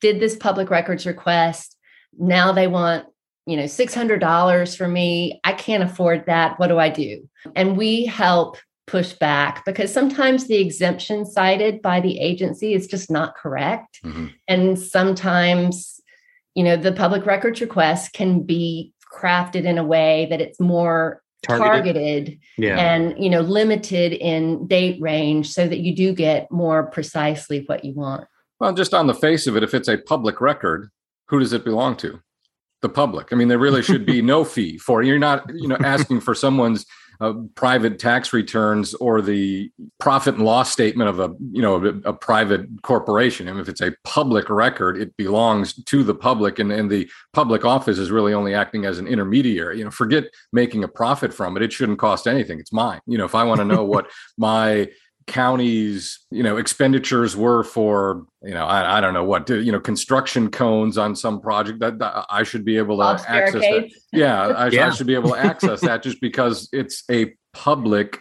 did 0.00 0.18
this 0.18 0.34
public 0.34 0.70
records 0.70 1.06
request. 1.06 1.76
Now 2.18 2.50
they 2.50 2.66
want 2.66 3.06
you 3.46 3.56
know 3.56 3.66
six 3.66 3.94
hundred 3.94 4.18
dollars 4.20 4.74
for 4.74 4.88
me. 4.88 5.40
I 5.44 5.52
can't 5.52 5.84
afford 5.84 6.26
that. 6.26 6.58
What 6.58 6.68
do 6.68 6.78
I 6.78 6.88
do?" 6.88 7.28
And 7.54 7.76
we 7.76 8.06
help 8.06 8.56
push 8.88 9.12
back 9.12 9.64
because 9.64 9.92
sometimes 9.92 10.48
the 10.48 10.56
exemption 10.56 11.24
cited 11.24 11.80
by 11.82 12.00
the 12.00 12.18
agency 12.18 12.74
is 12.74 12.88
just 12.88 13.10
not 13.10 13.36
correct, 13.36 14.00
mm-hmm. 14.02 14.28
and 14.48 14.78
sometimes 14.78 16.00
you 16.54 16.64
know 16.64 16.76
the 16.76 16.92
public 16.92 17.26
records 17.26 17.60
request 17.60 18.14
can 18.14 18.42
be 18.42 18.92
crafted 19.14 19.64
in 19.64 19.76
a 19.76 19.84
way 19.84 20.26
that 20.30 20.40
it's 20.40 20.58
more 20.58 21.22
targeted, 21.42 21.94
targeted 21.94 22.38
yeah. 22.56 22.78
and 22.78 23.22
you 23.22 23.28
know 23.28 23.40
limited 23.40 24.12
in 24.12 24.66
date 24.66 25.00
range 25.00 25.50
so 25.50 25.66
that 25.66 25.80
you 25.80 25.94
do 25.94 26.12
get 26.14 26.50
more 26.50 26.84
precisely 26.84 27.64
what 27.66 27.84
you 27.84 27.92
want 27.94 28.26
well 28.60 28.72
just 28.72 28.94
on 28.94 29.06
the 29.06 29.14
face 29.14 29.46
of 29.46 29.56
it 29.56 29.62
if 29.62 29.74
it's 29.74 29.88
a 29.88 29.98
public 29.98 30.40
record 30.40 30.88
who 31.28 31.40
does 31.40 31.52
it 31.52 31.64
belong 31.64 31.96
to 31.96 32.20
the 32.80 32.88
public 32.88 33.32
i 33.32 33.36
mean 33.36 33.48
there 33.48 33.58
really 33.58 33.82
should 33.82 34.06
be 34.06 34.22
no 34.22 34.44
fee 34.44 34.78
for 34.78 35.02
it. 35.02 35.06
you're 35.06 35.18
not 35.18 35.44
you 35.54 35.66
know 35.66 35.78
asking 35.84 36.20
for 36.20 36.34
someone's 36.34 36.86
uh, 37.22 37.34
private 37.54 38.00
tax 38.00 38.32
returns 38.32 38.94
or 38.94 39.22
the 39.22 39.70
profit 40.00 40.34
and 40.34 40.44
loss 40.44 40.72
statement 40.72 41.08
of 41.08 41.20
a 41.20 41.32
you 41.52 41.62
know 41.62 41.76
a, 41.76 42.10
a 42.10 42.12
private 42.12 42.66
corporation. 42.82 43.48
I 43.48 43.52
mean, 43.52 43.60
if 43.60 43.68
it's 43.68 43.80
a 43.80 43.94
public 44.02 44.50
record, 44.50 45.00
it 45.00 45.16
belongs 45.16 45.72
to 45.84 46.02
the 46.02 46.16
public, 46.16 46.58
and, 46.58 46.72
and 46.72 46.90
the 46.90 47.08
public 47.32 47.64
office 47.64 47.98
is 47.98 48.10
really 48.10 48.34
only 48.34 48.54
acting 48.54 48.86
as 48.86 48.98
an 48.98 49.06
intermediary. 49.06 49.78
You 49.78 49.84
know, 49.84 49.92
forget 49.92 50.24
making 50.52 50.82
a 50.82 50.88
profit 50.88 51.32
from 51.32 51.56
it; 51.56 51.62
it 51.62 51.72
shouldn't 51.72 52.00
cost 52.00 52.26
anything. 52.26 52.58
It's 52.58 52.72
mine. 52.72 53.00
You 53.06 53.18
know, 53.18 53.24
if 53.24 53.36
I 53.36 53.44
want 53.44 53.60
to 53.60 53.64
know 53.64 53.84
what 53.92 54.10
my 54.36 54.88
county's 55.26 56.20
you 56.30 56.42
know 56.42 56.56
expenditures 56.56 57.36
were 57.36 57.62
for 57.62 58.26
you 58.42 58.54
know 58.54 58.66
I, 58.66 58.98
I 58.98 59.00
don't 59.00 59.14
know 59.14 59.24
what 59.24 59.48
you 59.48 59.70
know 59.72 59.80
construction 59.80 60.50
cones 60.50 60.98
on 60.98 61.14
some 61.14 61.40
project 61.40 61.80
that, 61.80 61.98
that 61.98 62.26
I 62.28 62.42
should 62.42 62.64
be 62.64 62.76
able 62.76 62.98
to 62.98 63.04
access 63.28 63.62
that. 63.62 63.90
Yeah 64.12 64.46
I, 64.48 64.68
yeah 64.68 64.88
I, 64.88 64.90
should 64.90 65.06
be 65.06 65.14
able 65.14 65.30
to 65.30 65.38
access 65.38 65.80
that 65.82 66.02
just 66.02 66.20
because 66.20 66.68
it's 66.72 67.04
a 67.10 67.34
public 67.52 68.18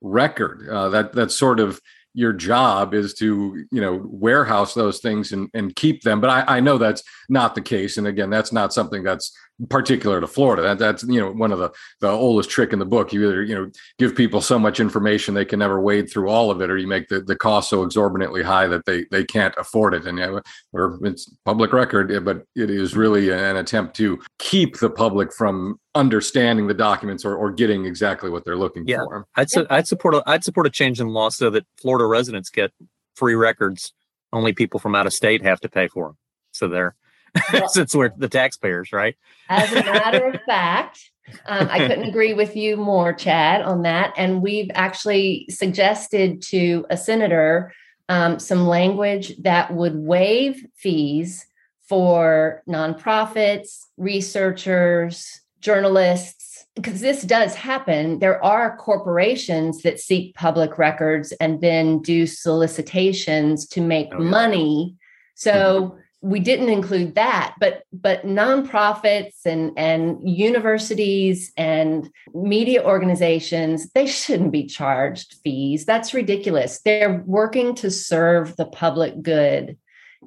record. 0.00 0.68
Uh, 0.68 0.88
that 0.90 1.12
that's 1.12 1.34
sort 1.34 1.60
of 1.60 1.80
your 2.14 2.32
job 2.32 2.94
is 2.94 3.12
to 3.14 3.66
you 3.70 3.80
know 3.80 4.00
warehouse 4.04 4.74
those 4.74 5.00
things 5.00 5.32
and, 5.32 5.50
and 5.52 5.76
keep 5.76 6.02
them. 6.02 6.20
But 6.20 6.30
I, 6.30 6.56
I 6.56 6.60
know 6.60 6.78
that's 6.78 7.02
not 7.28 7.54
the 7.54 7.60
case. 7.60 7.98
And 7.98 8.06
again 8.06 8.30
that's 8.30 8.52
not 8.52 8.72
something 8.72 9.02
that's 9.02 9.36
particular 9.68 10.20
to 10.20 10.26
Florida. 10.26 10.62
That, 10.62 10.78
that's 10.78 11.02
you 11.04 11.20
know 11.20 11.32
one 11.32 11.52
of 11.52 11.58
the 11.58 11.70
the 12.00 12.08
oldest 12.08 12.50
trick 12.50 12.72
in 12.72 12.78
the 12.78 12.84
book. 12.84 13.12
You 13.12 13.26
either 13.26 13.42
you 13.42 13.54
know 13.54 13.70
give 13.98 14.14
people 14.14 14.40
so 14.40 14.58
much 14.58 14.80
information 14.80 15.34
they 15.34 15.44
can 15.44 15.58
never 15.58 15.80
wade 15.80 16.10
through 16.10 16.28
all 16.28 16.50
of 16.50 16.60
it, 16.60 16.70
or 16.70 16.76
you 16.76 16.86
make 16.86 17.08
the, 17.08 17.20
the 17.20 17.36
cost 17.36 17.70
so 17.70 17.82
exorbitantly 17.82 18.42
high 18.42 18.66
that 18.66 18.84
they 18.84 19.04
they 19.10 19.24
can't 19.24 19.54
afford 19.56 19.94
it. 19.94 20.06
And 20.06 20.18
you 20.18 20.42
or 20.72 20.98
it's 21.02 21.30
public 21.44 21.72
record, 21.72 22.12
eh, 22.12 22.18
but 22.18 22.44
it 22.54 22.70
is 22.70 22.96
really 22.96 23.30
an 23.30 23.56
attempt 23.56 23.96
to 23.96 24.20
keep 24.38 24.78
the 24.78 24.90
public 24.90 25.32
from 25.32 25.80
understanding 25.94 26.66
the 26.66 26.74
documents 26.74 27.24
or, 27.24 27.34
or 27.34 27.50
getting 27.50 27.86
exactly 27.86 28.28
what 28.28 28.44
they're 28.44 28.56
looking 28.56 28.86
yeah, 28.86 28.98
for. 28.98 29.26
I'd 29.36 29.50
su- 29.50 29.66
I'd 29.70 29.88
support 29.88 30.14
a, 30.14 30.22
I'd 30.26 30.44
support 30.44 30.66
a 30.66 30.70
change 30.70 31.00
in 31.00 31.08
law 31.08 31.30
so 31.30 31.48
that 31.50 31.66
Florida 31.80 32.04
residents 32.06 32.50
get 32.50 32.72
free 33.14 33.34
records. 33.34 33.92
Only 34.32 34.52
people 34.52 34.80
from 34.80 34.94
out 34.94 35.06
of 35.06 35.14
state 35.14 35.42
have 35.42 35.60
to 35.60 35.68
pay 35.68 35.88
for 35.88 36.08
them. 36.08 36.16
So 36.52 36.68
they're 36.68 36.94
since 37.68 37.94
we're 37.94 38.12
the 38.16 38.28
taxpayers, 38.28 38.92
right? 38.92 39.16
As 39.48 39.72
a 39.72 39.76
matter 39.76 40.28
of 40.28 40.40
fact, 40.42 41.10
um, 41.46 41.68
I 41.70 41.78
couldn't 41.78 42.08
agree 42.08 42.34
with 42.34 42.56
you 42.56 42.76
more, 42.76 43.12
Chad, 43.12 43.62
on 43.62 43.82
that. 43.82 44.12
And 44.16 44.42
we've 44.42 44.70
actually 44.74 45.46
suggested 45.50 46.42
to 46.42 46.86
a 46.90 46.96
senator 46.96 47.72
um, 48.08 48.38
some 48.38 48.68
language 48.68 49.36
that 49.38 49.74
would 49.74 49.96
waive 49.96 50.64
fees 50.76 51.46
for 51.88 52.62
nonprofits, 52.68 53.80
researchers, 53.96 55.40
journalists, 55.60 56.66
because 56.76 57.00
this 57.00 57.22
does 57.22 57.54
happen. 57.54 58.20
There 58.20 58.42
are 58.44 58.76
corporations 58.76 59.82
that 59.82 59.98
seek 59.98 60.34
public 60.34 60.78
records 60.78 61.32
and 61.40 61.60
then 61.60 62.00
do 62.02 62.26
solicitations 62.26 63.66
to 63.68 63.80
make 63.80 64.08
oh, 64.12 64.22
yeah. 64.22 64.30
money. 64.30 64.96
So, 65.34 65.52
mm-hmm 65.80 66.00
we 66.26 66.40
didn't 66.40 66.70
include 66.70 67.14
that 67.14 67.54
but 67.60 67.84
but 67.92 68.26
nonprofits 68.26 69.46
and 69.46 69.70
and 69.76 70.18
universities 70.28 71.52
and 71.56 72.10
media 72.34 72.84
organizations 72.84 73.88
they 73.90 74.06
shouldn't 74.06 74.50
be 74.50 74.66
charged 74.66 75.36
fees. 75.44 75.84
That's 75.84 76.12
ridiculous. 76.12 76.80
They're 76.80 77.22
working 77.26 77.76
to 77.76 77.90
serve 77.90 78.56
the 78.56 78.66
public 78.66 79.22
good 79.22 79.78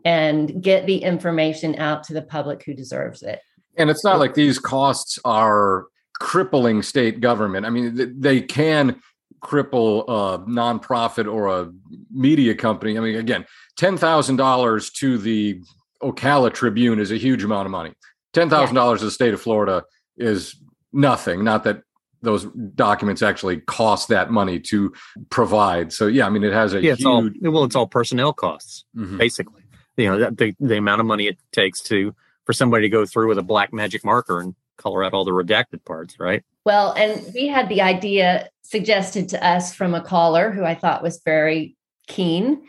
and 0.05 0.63
get 0.63 0.85
the 0.85 0.99
information 0.99 1.77
out 1.77 2.03
to 2.05 2.13
the 2.13 2.21
public 2.21 2.63
who 2.63 2.73
deserves 2.73 3.21
it. 3.21 3.41
And 3.75 3.89
it's 3.89 4.03
not 4.05 4.19
like 4.19 4.35
these 4.35 4.57
costs 4.57 5.19
are 5.25 5.87
crippling 6.17 6.81
state 6.81 7.19
government. 7.19 7.65
I 7.65 7.71
mean 7.71 8.15
they 8.17 8.39
can 8.41 9.01
cripple 9.41 10.03
a 10.07 10.39
nonprofit 10.49 11.31
or 11.31 11.47
a 11.47 11.71
media 12.09 12.55
company. 12.55 12.97
I 12.97 13.01
mean 13.01 13.15
again 13.17 13.45
$10,000 13.77 14.93
to 14.93 15.17
the 15.17 15.61
Ocala 16.01 16.53
Tribune 16.53 16.99
is 16.99 17.11
a 17.11 17.17
huge 17.17 17.43
amount 17.43 17.65
of 17.65 17.71
money. 17.71 17.93
Ten 18.33 18.49
thousand 18.49 18.75
yeah. 18.75 18.81
dollars 18.81 18.99
to 18.99 19.05
the 19.05 19.11
state 19.11 19.33
of 19.33 19.41
Florida 19.41 19.83
is 20.17 20.55
nothing. 20.93 21.43
Not 21.43 21.63
that 21.63 21.81
those 22.21 22.45
documents 22.75 23.21
actually 23.21 23.61
cost 23.61 24.09
that 24.09 24.31
money 24.31 24.59
to 24.59 24.93
provide. 25.29 25.93
So 25.93 26.07
yeah, 26.07 26.25
I 26.25 26.29
mean 26.29 26.43
it 26.43 26.53
has 26.53 26.73
a 26.73 26.81
yeah, 26.81 26.93
it's 26.93 27.01
huge... 27.01 27.07
all 27.43 27.51
well, 27.51 27.63
it's 27.63 27.75
all 27.75 27.87
personnel 27.87 28.33
costs 28.33 28.85
mm-hmm. 28.95 29.17
basically. 29.17 29.63
You 29.97 30.17
know, 30.17 30.29
the 30.29 30.53
the 30.59 30.77
amount 30.77 31.01
of 31.01 31.07
money 31.07 31.27
it 31.27 31.37
takes 31.51 31.81
to 31.83 32.15
for 32.45 32.53
somebody 32.53 32.83
to 32.83 32.89
go 32.89 33.05
through 33.05 33.27
with 33.27 33.37
a 33.37 33.43
black 33.43 33.73
magic 33.73 34.05
marker 34.05 34.39
and 34.39 34.55
color 34.77 35.03
out 35.03 35.13
all 35.13 35.25
the 35.25 35.31
redacted 35.31 35.83
parts, 35.85 36.19
right? 36.19 36.43
Well, 36.65 36.93
and 36.93 37.31
we 37.33 37.47
had 37.47 37.67
the 37.69 37.81
idea 37.81 38.49
suggested 38.63 39.29
to 39.29 39.45
us 39.45 39.73
from 39.73 39.93
a 39.93 40.01
caller 40.01 40.51
who 40.51 40.63
I 40.63 40.75
thought 40.75 41.03
was 41.03 41.21
very 41.25 41.75
keen 42.07 42.63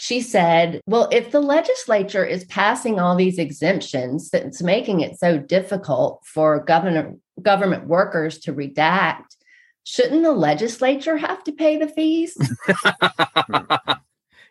she 0.00 0.22
said, 0.22 0.80
Well, 0.86 1.10
if 1.12 1.30
the 1.30 1.42
legislature 1.42 2.24
is 2.24 2.46
passing 2.46 2.98
all 2.98 3.14
these 3.14 3.38
exemptions 3.38 4.30
that's 4.30 4.62
making 4.62 5.00
it 5.00 5.18
so 5.18 5.36
difficult 5.36 6.22
for 6.24 6.64
government 6.64 7.20
government 7.42 7.86
workers 7.86 8.38
to 8.38 8.54
redact, 8.54 9.36
shouldn't 9.84 10.22
the 10.22 10.32
legislature 10.32 11.18
have 11.18 11.44
to 11.44 11.52
pay 11.52 11.76
the 11.76 11.86
fees? 11.86 12.34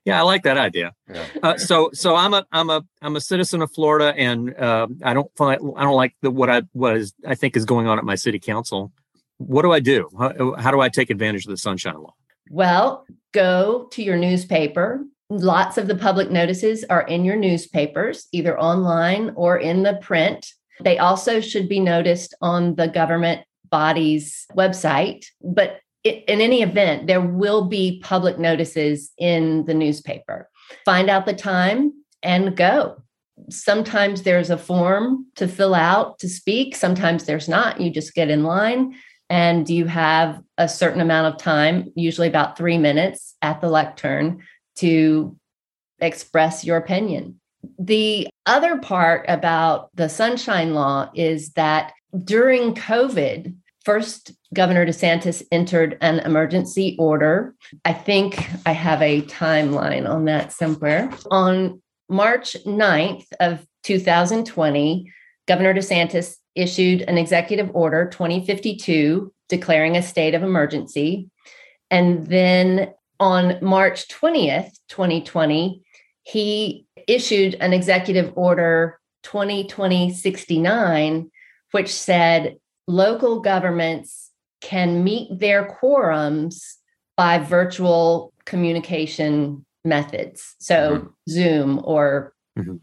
yeah, 0.06 0.20
I 0.20 0.22
like 0.22 0.44
that 0.44 0.58
idea. 0.60 0.94
Yeah. 1.12 1.26
Uh, 1.42 1.58
so, 1.58 1.90
so 1.94 2.16
I'm 2.16 2.36
a 2.36 2.46
I'm 2.52 2.70
a 2.70 2.84
I'm 3.02 3.16
a 3.16 3.22
citizen 3.22 3.64
of 3.64 3.72
Florida, 3.72 4.14
and 4.16 4.56
uh, 4.56 4.86
I 5.04 5.16
don't 5.16 5.36
find 5.36 5.60
I 5.76 5.82
don't 5.82 5.96
like 5.96 6.16
the 6.22 6.30
what 6.30 6.52
I 6.52 6.62
what 6.74 6.96
is 6.96 7.12
I 7.26 7.34
think 7.34 7.58
is 7.58 7.66
going 7.66 7.88
on 7.88 7.98
at 7.98 8.06
my 8.06 8.16
city 8.16 8.38
council. 8.38 8.92
What 9.38 9.64
do 9.64 9.72
I 9.72 9.80
do? 9.80 10.12
How, 10.16 10.54
how 10.60 10.70
do 10.70 10.80
I 10.80 10.90
take 10.90 11.10
advantage 11.10 11.46
of 11.46 11.50
the 11.50 11.58
Sunshine 11.58 12.00
Law? 12.00 12.14
Well, 12.52 13.08
go 13.32 13.88
to 13.94 14.04
your 14.04 14.18
newspaper 14.18 15.04
Lots 15.30 15.78
of 15.78 15.88
the 15.88 15.96
public 15.96 16.32
notices 16.32 16.84
are 16.90 17.04
in 17.04 17.24
your 17.24 17.36
newspapers, 17.36 18.28
either 18.32 18.60
online 18.60 19.32
or 19.36 19.58
in 19.58 19.84
the 19.84 20.00
print. 20.02 20.54
They 20.82 20.98
also 20.98 21.40
should 21.40 21.70
be 21.70 21.80
noticed 21.80 22.34
on 22.42 22.76
the 22.76 22.88
government 22.88 23.42
body's 23.70 24.48
website. 24.56 25.26
But 25.42 25.82
in 26.04 26.42
any 26.42 26.64
event, 26.64 27.08
there 27.08 27.22
will 27.22 27.66
be 27.66 28.00
public 28.04 28.40
notices 28.40 29.12
in 29.18 29.66
the 29.66 29.74
newspaper. 29.74 30.50
Find 30.86 31.10
out 31.10 31.26
the 31.26 31.34
time 31.34 31.94
and 32.24 32.56
go. 32.56 33.04
sometimes 33.50 34.24
there's 34.24 34.50
a 34.50 34.58
form 34.58 35.26
to 35.36 35.48
fill 35.48 35.74
out 35.74 36.20
to 36.20 36.30
speak, 36.30 36.76
sometimes 36.76 37.26
there's 37.26 37.48
not. 37.48 37.80
You 37.80 37.90
just 37.90 38.14
get 38.14 38.30
in 38.30 38.44
line 38.44 38.96
and 39.30 39.70
you 39.70 39.86
have 39.86 40.42
a 40.58 40.68
certain 40.68 41.02
amount 41.02 41.34
of 41.34 41.40
time, 41.40 41.92
usually 41.96 42.28
about 42.28 42.58
three 42.58 42.78
minutes 42.78 43.36
at 43.42 43.62
the 43.62 43.70
lectern, 43.70 44.44
to 44.80 45.38
express 46.00 46.66
your 46.66 46.78
opinion. 46.78 47.40
The 47.78 48.28
other 48.46 48.78
part 48.78 49.26
about 49.28 49.90
the 49.96 50.10
Sunshine 50.10 50.74
Law 50.74 51.12
is 51.14 51.52
that 51.52 51.94
during 52.24 52.74
COVID, 52.74 53.56
first 53.84 54.32
Governor 54.54 54.86
DeSantis 54.86 55.44
entered 55.52 55.98
an 56.02 56.20
emergency 56.20 56.96
order. 57.00 57.56
I 57.86 57.94
think 57.94 58.50
I 58.66 58.72
have 58.72 59.02
a 59.02 59.22
timeline 59.24 60.10
on 60.10 60.26
that 60.26 60.52
somewhere. 60.52 61.12
On 61.30 61.82
March 62.08 62.56
9th 62.66 63.28
of 63.40 63.66
2020, 63.84 65.12
Governor 65.48 65.74
DeSantis 65.74 66.36
issued 66.56 67.02
an 67.02 67.18
executive 67.18 67.70
order 67.74 68.08
2052 68.10 69.34
declaring 69.48 69.98
a 69.98 70.02
state 70.02 70.36
of 70.36 70.44
emergency. 70.44 71.30
And 71.92 72.28
then 72.28 72.94
on 73.20 73.58
March 73.62 74.08
20th, 74.08 74.72
2020, 74.90 75.84
he 76.24 76.86
issued 77.08 77.56
an 77.56 77.74
executive 77.74 78.32
order 78.36 79.00
2020 79.24 80.14
69, 80.14 81.32
which 81.72 81.94
said 81.94 82.58
local 82.88 83.42
governments 83.42 84.32
can 84.62 85.04
meet 85.04 85.40
their 85.40 85.66
quorums 85.66 86.76
by 87.18 87.40
virtual 87.40 88.34
communication 88.46 89.66
methods. 89.84 90.56
So 90.60 90.76
mm-hmm. 90.76 91.08
Zoom 91.30 91.82
or 91.84 92.34
mm-hmm. 92.58 92.76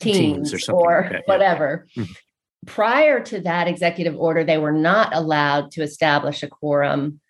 Teams, 0.00 0.50
Teams, 0.50 0.68
or, 0.68 0.74
or 0.74 1.10
like 1.12 1.28
whatever. 1.28 1.86
Mm-hmm. 1.96 2.12
Prior 2.66 3.20
to 3.24 3.40
that 3.40 3.68
executive 3.68 4.16
order, 4.16 4.44
they 4.44 4.58
were 4.58 4.72
not 4.72 5.14
allowed 5.14 5.72
to 5.72 5.82
establish 5.82 6.42
a 6.42 6.48
quorum 6.48 7.20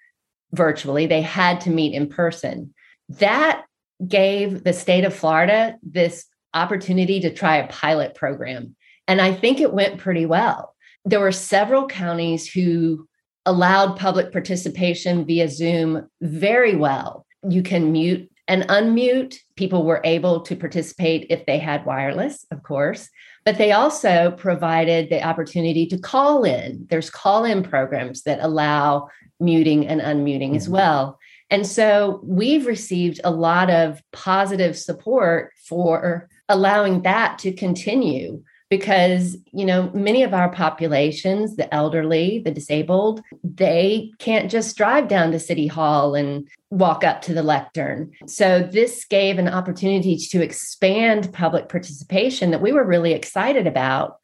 virtually. 0.53 1.07
They 1.07 1.22
had 1.22 1.61
to 1.62 1.70
meet 1.70 1.94
in 1.94 2.09
person. 2.09 2.74
That 3.09 3.64
gave 4.07 4.64
the 4.64 4.72
state 4.72 5.05
of 5.05 5.14
Florida 5.14 5.76
this 5.82 6.26
opportunity 6.55 7.20
to 7.20 7.32
try 7.32 7.57
a 7.57 7.68
pilot 7.68 8.14
program. 8.14 8.74
And 9.07 9.20
I 9.20 9.34
think 9.34 9.61
it 9.61 9.72
went 9.72 9.98
pretty 9.98 10.26
well. 10.26 10.74
There 11.05 11.20
were 11.20 11.32
several 11.32 11.86
counties 11.86 12.51
who 12.51 13.09
allowed 13.46 13.96
public 13.96 14.32
participation 14.32 15.24
via 15.24 15.48
Zoom 15.48 16.09
very 16.20 16.76
well. 16.76 17.26
You 17.48 17.62
can 17.62 17.92
mute 17.92 18.30
and 18.48 18.64
unmute. 18.64 19.36
People 19.57 19.84
were 19.84 20.01
able 20.05 20.40
to 20.42 20.57
participate 20.57 21.26
if 21.30 21.46
they 21.46 21.59
had 21.59 21.86
wireless, 21.86 22.44
of 22.51 22.62
course, 22.62 23.09
but 23.44 23.59
they 23.59 23.72
also 23.72 24.32
provided 24.36 25.09
the 25.09 25.22
opportunity 25.22 25.86
to 25.86 25.98
call 25.98 26.44
in. 26.44 26.86
There's 26.90 27.11
call 27.11 27.44
in 27.44 27.62
programs 27.62 28.22
that 28.22 28.40
allow 28.42 29.09
muting 29.41 29.86
and 29.86 30.01
unmuting 30.01 30.57
as 30.57 30.64
mm-hmm. 30.64 30.74
well. 30.74 31.18
And 31.51 31.66
so 31.66 32.20
we've 32.22 32.66
received 32.66 33.20
a 33.24 33.30
lot 33.30 33.70
of 33.70 34.03
positive 34.12 34.78
support 34.78 35.53
for 35.66 36.28
allowing 36.49 37.03
that 37.03 37.38
to 37.41 37.53
continue 37.53 38.43
because 38.70 39.36
you 39.53 39.66
know 39.66 39.91
many 39.93 40.22
of 40.22 40.32
our 40.32 40.51
populations 40.51 41.57
the 41.57 41.74
elderly 41.74 42.41
the 42.45 42.53
disabled 42.53 43.20
they 43.43 44.12
can't 44.18 44.51
just 44.51 44.76
drive 44.76 45.09
down 45.09 45.32
to 45.32 45.38
city 45.38 45.66
hall 45.66 46.14
and 46.14 46.49
walk 46.70 47.05
up 47.05 47.20
to 47.20 47.34
the 47.34 47.43
lectern 47.43 48.11
so 48.26 48.66
this 48.72 49.05
gave 49.05 49.38
an 49.38 49.49
opportunity 49.49 50.16
to 50.16 50.41
expand 50.41 51.32
public 51.32 51.68
participation 51.68 52.53
that 52.53 52.62
we 52.62 52.72
were 52.72 52.86
really 52.86 53.12
excited 53.12 53.66
about 53.66 54.16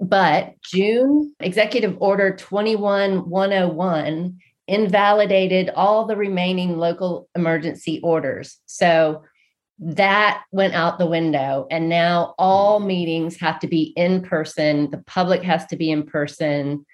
but 0.00 0.54
june 0.62 1.34
executive 1.40 1.96
order 2.00 2.34
21101 2.36 4.38
invalidated 4.68 5.70
all 5.70 6.04
the 6.04 6.16
remaining 6.16 6.76
local 6.76 7.28
emergency 7.34 8.00
orders. 8.02 8.58
So 8.66 9.24
that 9.80 10.44
went 10.52 10.74
out 10.74 10.98
the 10.98 11.06
window 11.06 11.66
and 11.70 11.88
now 11.88 12.34
all 12.38 12.78
meetings 12.80 13.36
have 13.38 13.58
to 13.60 13.66
be 13.66 13.94
in 13.96 14.22
person. 14.22 14.90
The 14.90 14.98
public 14.98 15.42
has 15.42 15.66
to 15.66 15.76
be 15.76 15.90
in 15.90 16.04
person. 16.04 16.84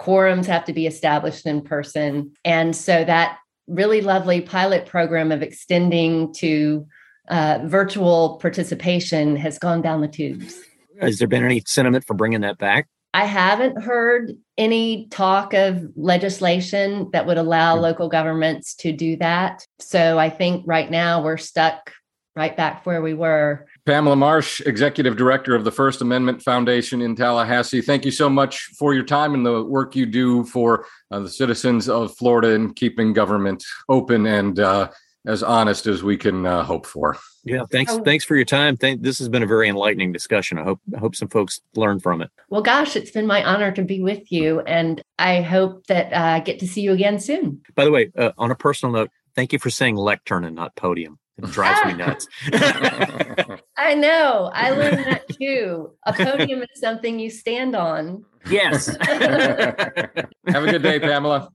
Quorums 0.00 0.46
have 0.46 0.64
to 0.66 0.72
be 0.72 0.86
established 0.86 1.46
in 1.46 1.62
person. 1.62 2.32
And 2.44 2.76
so 2.76 3.04
that 3.04 3.38
really 3.66 4.00
lovely 4.00 4.40
pilot 4.40 4.86
program 4.86 5.32
of 5.32 5.42
extending 5.42 6.32
to 6.34 6.86
uh, 7.28 7.60
virtual 7.64 8.38
participation 8.38 9.36
has 9.36 9.58
gone 9.58 9.80
down 9.80 10.02
the 10.02 10.08
tubes. 10.08 10.60
Has 11.00 11.18
there 11.18 11.26
been 11.26 11.44
any 11.44 11.62
sentiment 11.66 12.04
for 12.04 12.14
bringing 12.14 12.42
that 12.42 12.58
back 12.58 12.88
i 13.14 13.24
haven't 13.24 13.82
heard 13.82 14.32
any 14.58 15.06
talk 15.08 15.54
of 15.54 15.82
legislation 15.96 17.08
that 17.12 17.26
would 17.26 17.38
allow 17.38 17.74
local 17.74 18.08
governments 18.08 18.74
to 18.74 18.92
do 18.92 19.16
that 19.16 19.66
so 19.78 20.18
i 20.18 20.28
think 20.28 20.62
right 20.66 20.90
now 20.90 21.22
we're 21.22 21.38
stuck 21.38 21.92
right 22.36 22.56
back 22.56 22.84
where 22.84 23.00
we 23.00 23.14
were. 23.14 23.66
Pamela 23.86 24.16
Marsh, 24.16 24.60
Executive 24.62 25.16
Director 25.16 25.54
of 25.54 25.64
the 25.64 25.70
First 25.70 26.00
Amendment 26.00 26.42
Foundation 26.42 27.00
in 27.02 27.14
Tallahassee. 27.14 27.80
Thank 27.80 28.04
you 28.04 28.10
so 28.10 28.28
much 28.28 28.70
for 28.78 28.94
your 28.94 29.04
time 29.04 29.34
and 29.34 29.46
the 29.46 29.62
work 29.62 29.94
you 29.94 30.06
do 30.06 30.44
for 30.44 30.86
uh, 31.10 31.20
the 31.20 31.28
citizens 31.28 31.88
of 31.88 32.16
Florida 32.16 32.50
in 32.50 32.74
keeping 32.74 33.12
government 33.12 33.64
open 33.88 34.26
and 34.26 34.58
uh, 34.58 34.90
as 35.26 35.42
honest 35.42 35.86
as 35.86 36.02
we 36.02 36.16
can 36.16 36.46
uh, 36.46 36.62
hope 36.62 36.86
for. 36.86 37.16
Yeah, 37.44 37.64
thanks. 37.70 37.92
Oh. 37.92 38.02
Thanks 38.02 38.24
for 38.24 38.36
your 38.36 38.44
time. 38.44 38.76
Thank, 38.76 39.02
this 39.02 39.18
has 39.18 39.28
been 39.28 39.42
a 39.42 39.46
very 39.46 39.68
enlightening 39.68 40.12
discussion. 40.12 40.58
I 40.58 40.64
hope 40.64 40.80
I 40.94 40.98
hope 40.98 41.14
some 41.14 41.28
folks 41.28 41.60
learn 41.74 42.00
from 42.00 42.22
it. 42.22 42.30
Well, 42.48 42.62
gosh, 42.62 42.96
it's 42.96 43.10
been 43.10 43.26
my 43.26 43.44
honor 43.44 43.72
to 43.72 43.82
be 43.82 44.00
with 44.00 44.30
you, 44.32 44.60
and 44.60 45.02
I 45.18 45.42
hope 45.42 45.86
that 45.86 46.12
uh, 46.12 46.36
I 46.36 46.40
get 46.40 46.58
to 46.60 46.68
see 46.68 46.80
you 46.80 46.92
again 46.92 47.18
soon. 47.18 47.62
By 47.74 47.84
the 47.84 47.90
way, 47.90 48.10
uh, 48.16 48.32
on 48.38 48.50
a 48.50 48.54
personal 48.54 48.92
note, 48.92 49.10
thank 49.34 49.52
you 49.52 49.58
for 49.58 49.70
saying 49.70 49.96
lectern 49.96 50.44
and 50.44 50.56
not 50.56 50.74
podium. 50.76 51.18
It 51.38 51.50
drives 51.50 51.84
me 51.86 51.94
nuts. 52.04 52.28
I 53.76 53.94
know. 53.94 54.50
I 54.54 54.70
learned 54.70 54.98
that 54.98 55.28
too. 55.28 55.92
A 56.06 56.12
podium 56.12 56.62
is 56.62 56.80
something 56.80 57.18
you 57.18 57.30
stand 57.30 57.74
on. 57.74 58.24
Yes. 58.48 58.86
Have 59.00 60.64
a 60.64 60.70
good 60.70 60.82
day, 60.82 61.00
Pamela. 61.00 61.50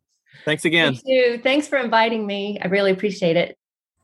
Thanks 0.46 0.66
again. 0.66 0.98
You 1.06 1.38
too. 1.38 1.42
Thanks 1.44 1.68
for 1.68 1.78
inviting 1.78 2.26
me. 2.26 2.60
I 2.62 2.68
really 2.68 2.92
appreciate 2.92 3.38
it. 3.38 3.58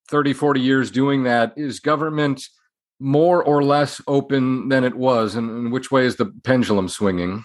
30, 0.08 0.34
40 0.34 0.60
years 0.60 0.90
doing 0.90 1.22
that, 1.22 1.54
is 1.56 1.80
government 1.80 2.46
more 3.00 3.42
or 3.42 3.62
less 3.62 4.00
open 4.06 4.68
than 4.68 4.84
it 4.84 4.94
was? 4.94 5.36
And 5.36 5.48
in 5.50 5.70
which 5.70 5.90
way 5.90 6.04
is 6.04 6.16
the 6.16 6.26
pendulum 6.44 6.88
swinging? 6.88 7.44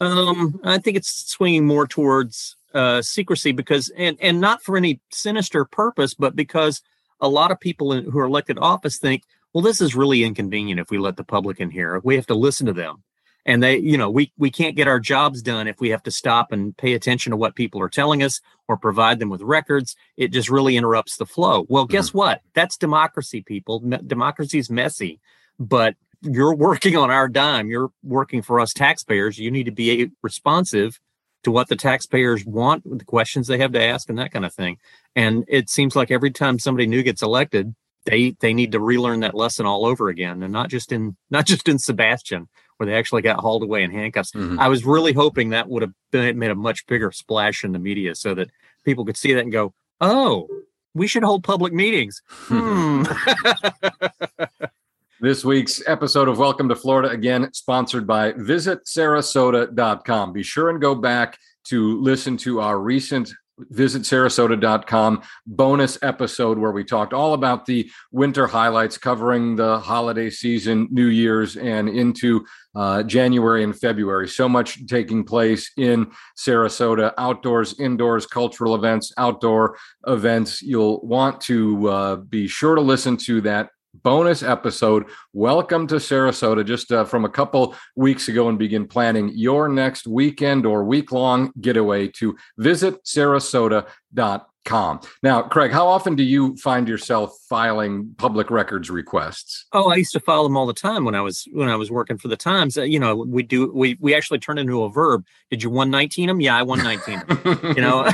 Um, 0.00 0.58
I 0.64 0.78
think 0.78 0.96
it's 0.96 1.30
swinging 1.30 1.66
more 1.66 1.86
towards 1.86 2.56
uh, 2.72 3.02
secrecy 3.02 3.52
because, 3.52 3.90
and 3.98 4.16
and 4.20 4.40
not 4.40 4.62
for 4.62 4.78
any 4.78 5.00
sinister 5.10 5.66
purpose, 5.66 6.14
but 6.14 6.34
because 6.34 6.80
a 7.20 7.28
lot 7.28 7.50
of 7.50 7.60
people 7.60 7.92
in, 7.92 8.10
who 8.10 8.18
are 8.18 8.24
elected 8.24 8.58
office 8.58 8.98
think, 8.98 9.24
well, 9.52 9.62
this 9.62 9.80
is 9.80 9.94
really 9.94 10.24
inconvenient 10.24 10.80
if 10.80 10.90
we 10.90 10.98
let 10.98 11.16
the 11.16 11.24
public 11.24 11.60
in 11.60 11.70
here. 11.70 12.00
We 12.04 12.16
have 12.16 12.26
to 12.28 12.34
listen 12.34 12.66
to 12.66 12.72
them. 12.72 13.02
And 13.46 13.62
they 13.62 13.78
you 13.78 13.96
know 13.96 14.10
we 14.10 14.32
we 14.36 14.50
can't 14.50 14.76
get 14.76 14.86
our 14.86 15.00
jobs 15.00 15.40
done 15.40 15.66
if 15.66 15.80
we 15.80 15.88
have 15.88 16.02
to 16.02 16.10
stop 16.10 16.52
and 16.52 16.76
pay 16.76 16.92
attention 16.92 17.30
to 17.30 17.38
what 17.38 17.54
people 17.54 17.80
are 17.80 17.88
telling 17.88 18.22
us 18.22 18.38
or 18.68 18.76
provide 18.76 19.18
them 19.18 19.30
with 19.30 19.40
records. 19.40 19.96
It 20.18 20.28
just 20.28 20.50
really 20.50 20.76
interrupts 20.76 21.16
the 21.16 21.24
flow. 21.24 21.64
Well 21.70 21.86
guess 21.86 22.10
mm-hmm. 22.10 22.18
what? 22.18 22.42
That's 22.52 22.76
democracy 22.76 23.40
people. 23.40 23.80
Democracy 24.06 24.58
is 24.58 24.68
messy 24.68 25.20
but 25.60 25.94
you're 26.22 26.54
working 26.56 26.96
on 26.96 27.10
our 27.10 27.28
dime. 27.28 27.68
You're 27.68 27.92
working 28.02 28.42
for 28.42 28.58
us 28.58 28.72
taxpayers. 28.72 29.38
You 29.38 29.52
need 29.52 29.64
to 29.64 29.70
be 29.70 30.10
responsive 30.22 30.98
to 31.44 31.50
what 31.50 31.68
the 31.68 31.76
taxpayers 31.76 32.44
want 32.44 32.82
the 32.98 33.04
questions 33.04 33.46
they 33.46 33.58
have 33.58 33.72
to 33.72 33.82
ask 33.82 34.08
and 34.08 34.18
that 34.18 34.32
kind 34.32 34.44
of 34.44 34.52
thing 34.54 34.76
and 35.16 35.44
it 35.48 35.68
seems 35.70 35.94
like 35.96 36.10
every 36.10 36.30
time 36.30 36.58
somebody 36.58 36.86
new 36.86 37.02
gets 37.02 37.22
elected 37.22 37.74
they 38.06 38.30
they 38.40 38.54
need 38.54 38.72
to 38.72 38.80
relearn 38.80 39.20
that 39.20 39.34
lesson 39.34 39.66
all 39.66 39.84
over 39.86 40.08
again 40.08 40.42
and 40.42 40.52
not 40.52 40.68
just 40.70 40.92
in 40.92 41.16
not 41.30 41.46
just 41.46 41.68
in 41.68 41.78
sebastian 41.78 42.48
where 42.76 42.86
they 42.86 42.94
actually 42.94 43.20
got 43.20 43.38
hauled 43.40 43.62
away 43.62 43.82
in 43.82 43.90
handcuffs. 43.90 44.32
Mhm. 44.32 44.58
I 44.58 44.68
was 44.68 44.86
really 44.86 45.12
hoping 45.12 45.50
that 45.50 45.68
would 45.68 45.82
have 45.82 45.92
been, 46.12 46.38
made 46.38 46.50
a 46.50 46.54
much 46.54 46.86
bigger 46.86 47.12
splash 47.12 47.62
in 47.62 47.72
the 47.72 47.78
media 47.78 48.14
so 48.14 48.34
that 48.34 48.48
people 48.86 49.04
could 49.04 49.18
see 49.18 49.34
that 49.34 49.42
and 49.42 49.52
go, 49.52 49.74
"Oh, 50.00 50.48
we 50.94 51.06
should 51.06 51.22
hold 51.22 51.44
public 51.44 51.74
meetings." 51.74 52.22
Hmm. 52.48 53.02
This 55.22 55.44
week's 55.44 55.86
episode 55.86 56.28
of 56.28 56.38
Welcome 56.38 56.70
to 56.70 56.74
Florida, 56.74 57.10
again, 57.10 57.52
sponsored 57.52 58.06
by 58.06 58.32
visitsarasota.com. 58.32 60.32
Be 60.32 60.42
sure 60.42 60.70
and 60.70 60.80
go 60.80 60.94
back 60.94 61.36
to 61.64 62.00
listen 62.00 62.38
to 62.38 62.62
our 62.62 62.80
recent 62.80 63.30
visitsarasota.com 63.70 65.20
bonus 65.46 65.98
episode 66.00 66.56
where 66.56 66.72
we 66.72 66.84
talked 66.84 67.12
all 67.12 67.34
about 67.34 67.66
the 67.66 67.90
winter 68.12 68.46
highlights 68.46 68.96
covering 68.96 69.56
the 69.56 69.78
holiday 69.80 70.30
season, 70.30 70.88
New 70.90 71.08
Year's, 71.08 71.58
and 71.58 71.90
into 71.90 72.46
uh, 72.74 73.02
January 73.02 73.62
and 73.62 73.78
February. 73.78 74.26
So 74.26 74.48
much 74.48 74.86
taking 74.86 75.24
place 75.24 75.70
in 75.76 76.10
Sarasota 76.38 77.12
outdoors, 77.18 77.78
indoors, 77.78 78.24
cultural 78.24 78.74
events, 78.74 79.12
outdoor 79.18 79.76
events. 80.06 80.62
You'll 80.62 81.02
want 81.02 81.42
to 81.42 81.88
uh, 81.90 82.16
be 82.16 82.48
sure 82.48 82.74
to 82.74 82.80
listen 82.80 83.18
to 83.18 83.42
that 83.42 83.68
bonus 83.94 84.42
episode. 84.42 85.06
Welcome 85.32 85.86
to 85.88 85.96
Sarasota, 85.96 86.64
just 86.64 86.92
uh, 86.92 87.04
from 87.04 87.24
a 87.24 87.28
couple 87.28 87.74
weeks 87.96 88.28
ago, 88.28 88.48
and 88.48 88.58
begin 88.58 88.86
planning 88.86 89.30
your 89.34 89.68
next 89.68 90.06
weekend 90.06 90.66
or 90.66 90.84
week 90.84 91.12
long 91.12 91.52
getaway 91.60 92.08
to 92.08 92.36
visit 92.58 93.04
sarasota.com. 93.04 95.00
Now, 95.22 95.42
Craig, 95.42 95.72
how 95.72 95.88
often 95.88 96.14
do 96.14 96.22
you 96.22 96.54
find 96.56 96.86
yourself 96.86 97.36
filing 97.48 98.14
public 98.18 98.50
records 98.50 98.90
requests? 98.90 99.66
Oh, 99.72 99.90
I 99.90 99.96
used 99.96 100.12
to 100.12 100.20
file 100.20 100.44
them 100.44 100.56
all 100.56 100.66
the 100.66 100.74
time 100.74 101.04
when 101.04 101.14
I 101.14 101.22
was 101.22 101.48
when 101.52 101.68
I 101.68 101.76
was 101.76 101.90
working 101.90 102.18
for 102.18 102.28
the 102.28 102.36
Times. 102.36 102.76
Uh, 102.76 102.82
you 102.82 103.00
know, 103.00 103.16
we 103.16 103.42
do 103.42 103.72
we 103.72 103.96
we 104.00 104.14
actually 104.14 104.38
turn 104.38 104.58
into 104.58 104.84
a 104.84 104.90
verb. 104.90 105.24
Did 105.50 105.62
you 105.62 105.70
119 105.70 106.28
them? 106.28 106.40
Yeah, 106.40 106.56
I 106.56 106.62
119 106.62 107.26
them. 107.26 107.74
you 107.76 107.82
know, 107.82 108.08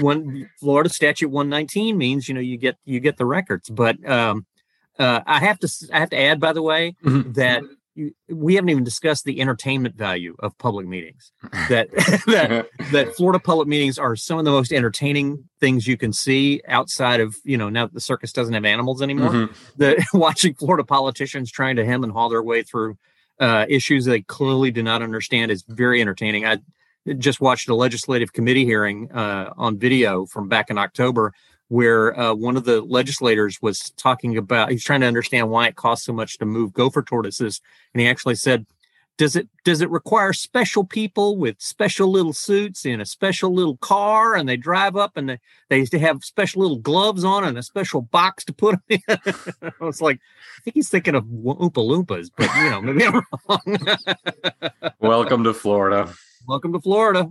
one 0.00 0.48
Florida 0.60 0.90
statute 0.90 1.30
119 1.30 1.96
means 1.96 2.28
you 2.28 2.34
know 2.34 2.40
you 2.40 2.58
get 2.58 2.76
you 2.84 3.00
get 3.00 3.16
the 3.16 3.26
records. 3.26 3.70
But 3.70 4.06
um, 4.08 4.46
uh, 5.00 5.20
I 5.26 5.40
have 5.40 5.58
to 5.60 5.68
I 5.92 5.98
have 5.98 6.10
to 6.10 6.18
add, 6.20 6.38
by 6.40 6.52
the 6.52 6.62
way, 6.62 6.94
Mhm. 7.04 7.34
that 7.34 7.62
you, 7.96 8.12
we 8.28 8.54
haven't 8.54 8.68
even 8.70 8.84
discussed 8.84 9.24
the 9.24 9.40
entertainment 9.40 9.96
value 9.96 10.36
of 10.38 10.56
public 10.58 10.86
meetings. 10.86 11.32
That 11.68 11.88
that 12.26 12.68
that 12.92 13.16
Florida 13.16 13.40
public 13.40 13.66
meetings 13.66 13.98
are 13.98 14.14
some 14.14 14.38
of 14.38 14.44
the 14.44 14.50
most 14.52 14.72
entertaining 14.72 15.48
things 15.58 15.86
you 15.88 15.96
can 15.96 16.12
see 16.12 16.62
outside 16.68 17.20
of 17.20 17.34
you 17.44 17.56
know 17.56 17.68
now 17.68 17.86
that 17.86 17.94
the 17.94 18.00
circus 18.00 18.32
doesn't 18.32 18.54
have 18.54 18.64
animals 18.64 19.02
anymore 19.02 19.50
the 19.76 19.90
watching 20.14 20.54
Florida 20.54 20.84
politicians 20.84 21.50
trying 21.50 21.76
to 21.76 21.84
hem 21.84 22.04
and 22.04 22.12
haw 22.12 22.28
their 22.28 22.42
way 22.42 22.62
through 22.62 22.96
uh, 23.40 23.64
issues 23.68 24.04
they 24.04 24.20
clearly 24.20 24.70
do 24.70 24.82
not 24.82 25.02
understand 25.02 25.50
is 25.50 25.64
very 25.66 26.00
entertaining. 26.00 26.44
I 26.46 26.58
just 27.18 27.40
watched 27.40 27.68
a 27.70 27.74
legislative 27.74 28.32
committee 28.34 28.66
hearing 28.66 29.10
uh, 29.12 29.52
on 29.56 29.78
video 29.78 30.26
from 30.26 30.48
back 30.48 30.68
in 30.70 30.76
October 30.76 31.32
where 31.70 32.18
uh, 32.18 32.34
one 32.34 32.56
of 32.56 32.64
the 32.64 32.82
legislators 32.82 33.62
was 33.62 33.90
talking 33.96 34.36
about 34.36 34.72
he's 34.72 34.82
trying 34.82 35.00
to 35.00 35.06
understand 35.06 35.48
why 35.48 35.68
it 35.68 35.76
costs 35.76 36.04
so 36.04 36.12
much 36.12 36.36
to 36.36 36.44
move 36.44 36.72
gopher 36.72 37.00
tortoises, 37.00 37.60
and 37.94 38.00
he 38.00 38.06
actually 38.08 38.34
said. 38.34 38.66
Does 39.18 39.36
it 39.36 39.48
does 39.64 39.82
it 39.82 39.90
require 39.90 40.32
special 40.32 40.82
people 40.82 41.36
with 41.36 41.60
special 41.60 42.10
little 42.10 42.32
suits 42.32 42.86
in 42.86 43.02
a 43.02 43.04
special 43.04 43.52
little 43.52 43.76
car 43.76 44.34
and 44.34 44.48
they 44.48 44.56
drive 44.56 44.96
up 44.96 45.18
and 45.18 45.28
they, 45.28 45.38
they 45.68 45.76
used 45.76 45.92
to 45.92 45.98
have 45.98 46.24
special 46.24 46.62
little 46.62 46.78
gloves 46.78 47.22
on 47.22 47.44
and 47.44 47.58
a 47.58 47.62
special 47.62 48.00
box 48.00 48.46
to 48.46 48.54
put 48.54 48.78
them 48.88 48.98
in? 49.06 49.18
I 49.62 49.84
was 49.84 50.00
like, 50.00 50.20
I 50.56 50.60
think 50.62 50.74
he's 50.76 50.88
thinking 50.88 51.14
of 51.14 51.24
Oompa 51.24 51.70
Loompas, 51.70 52.30
but 52.34 52.48
you 52.56 52.70
know, 52.70 52.80
maybe 52.80 53.04
I'm 53.04 53.20
wrong. 53.46 54.90
Welcome 55.00 55.44
to 55.44 55.52
Florida. 55.52 56.10
Welcome 56.46 56.72
to 56.72 56.80
Florida. 56.80 57.30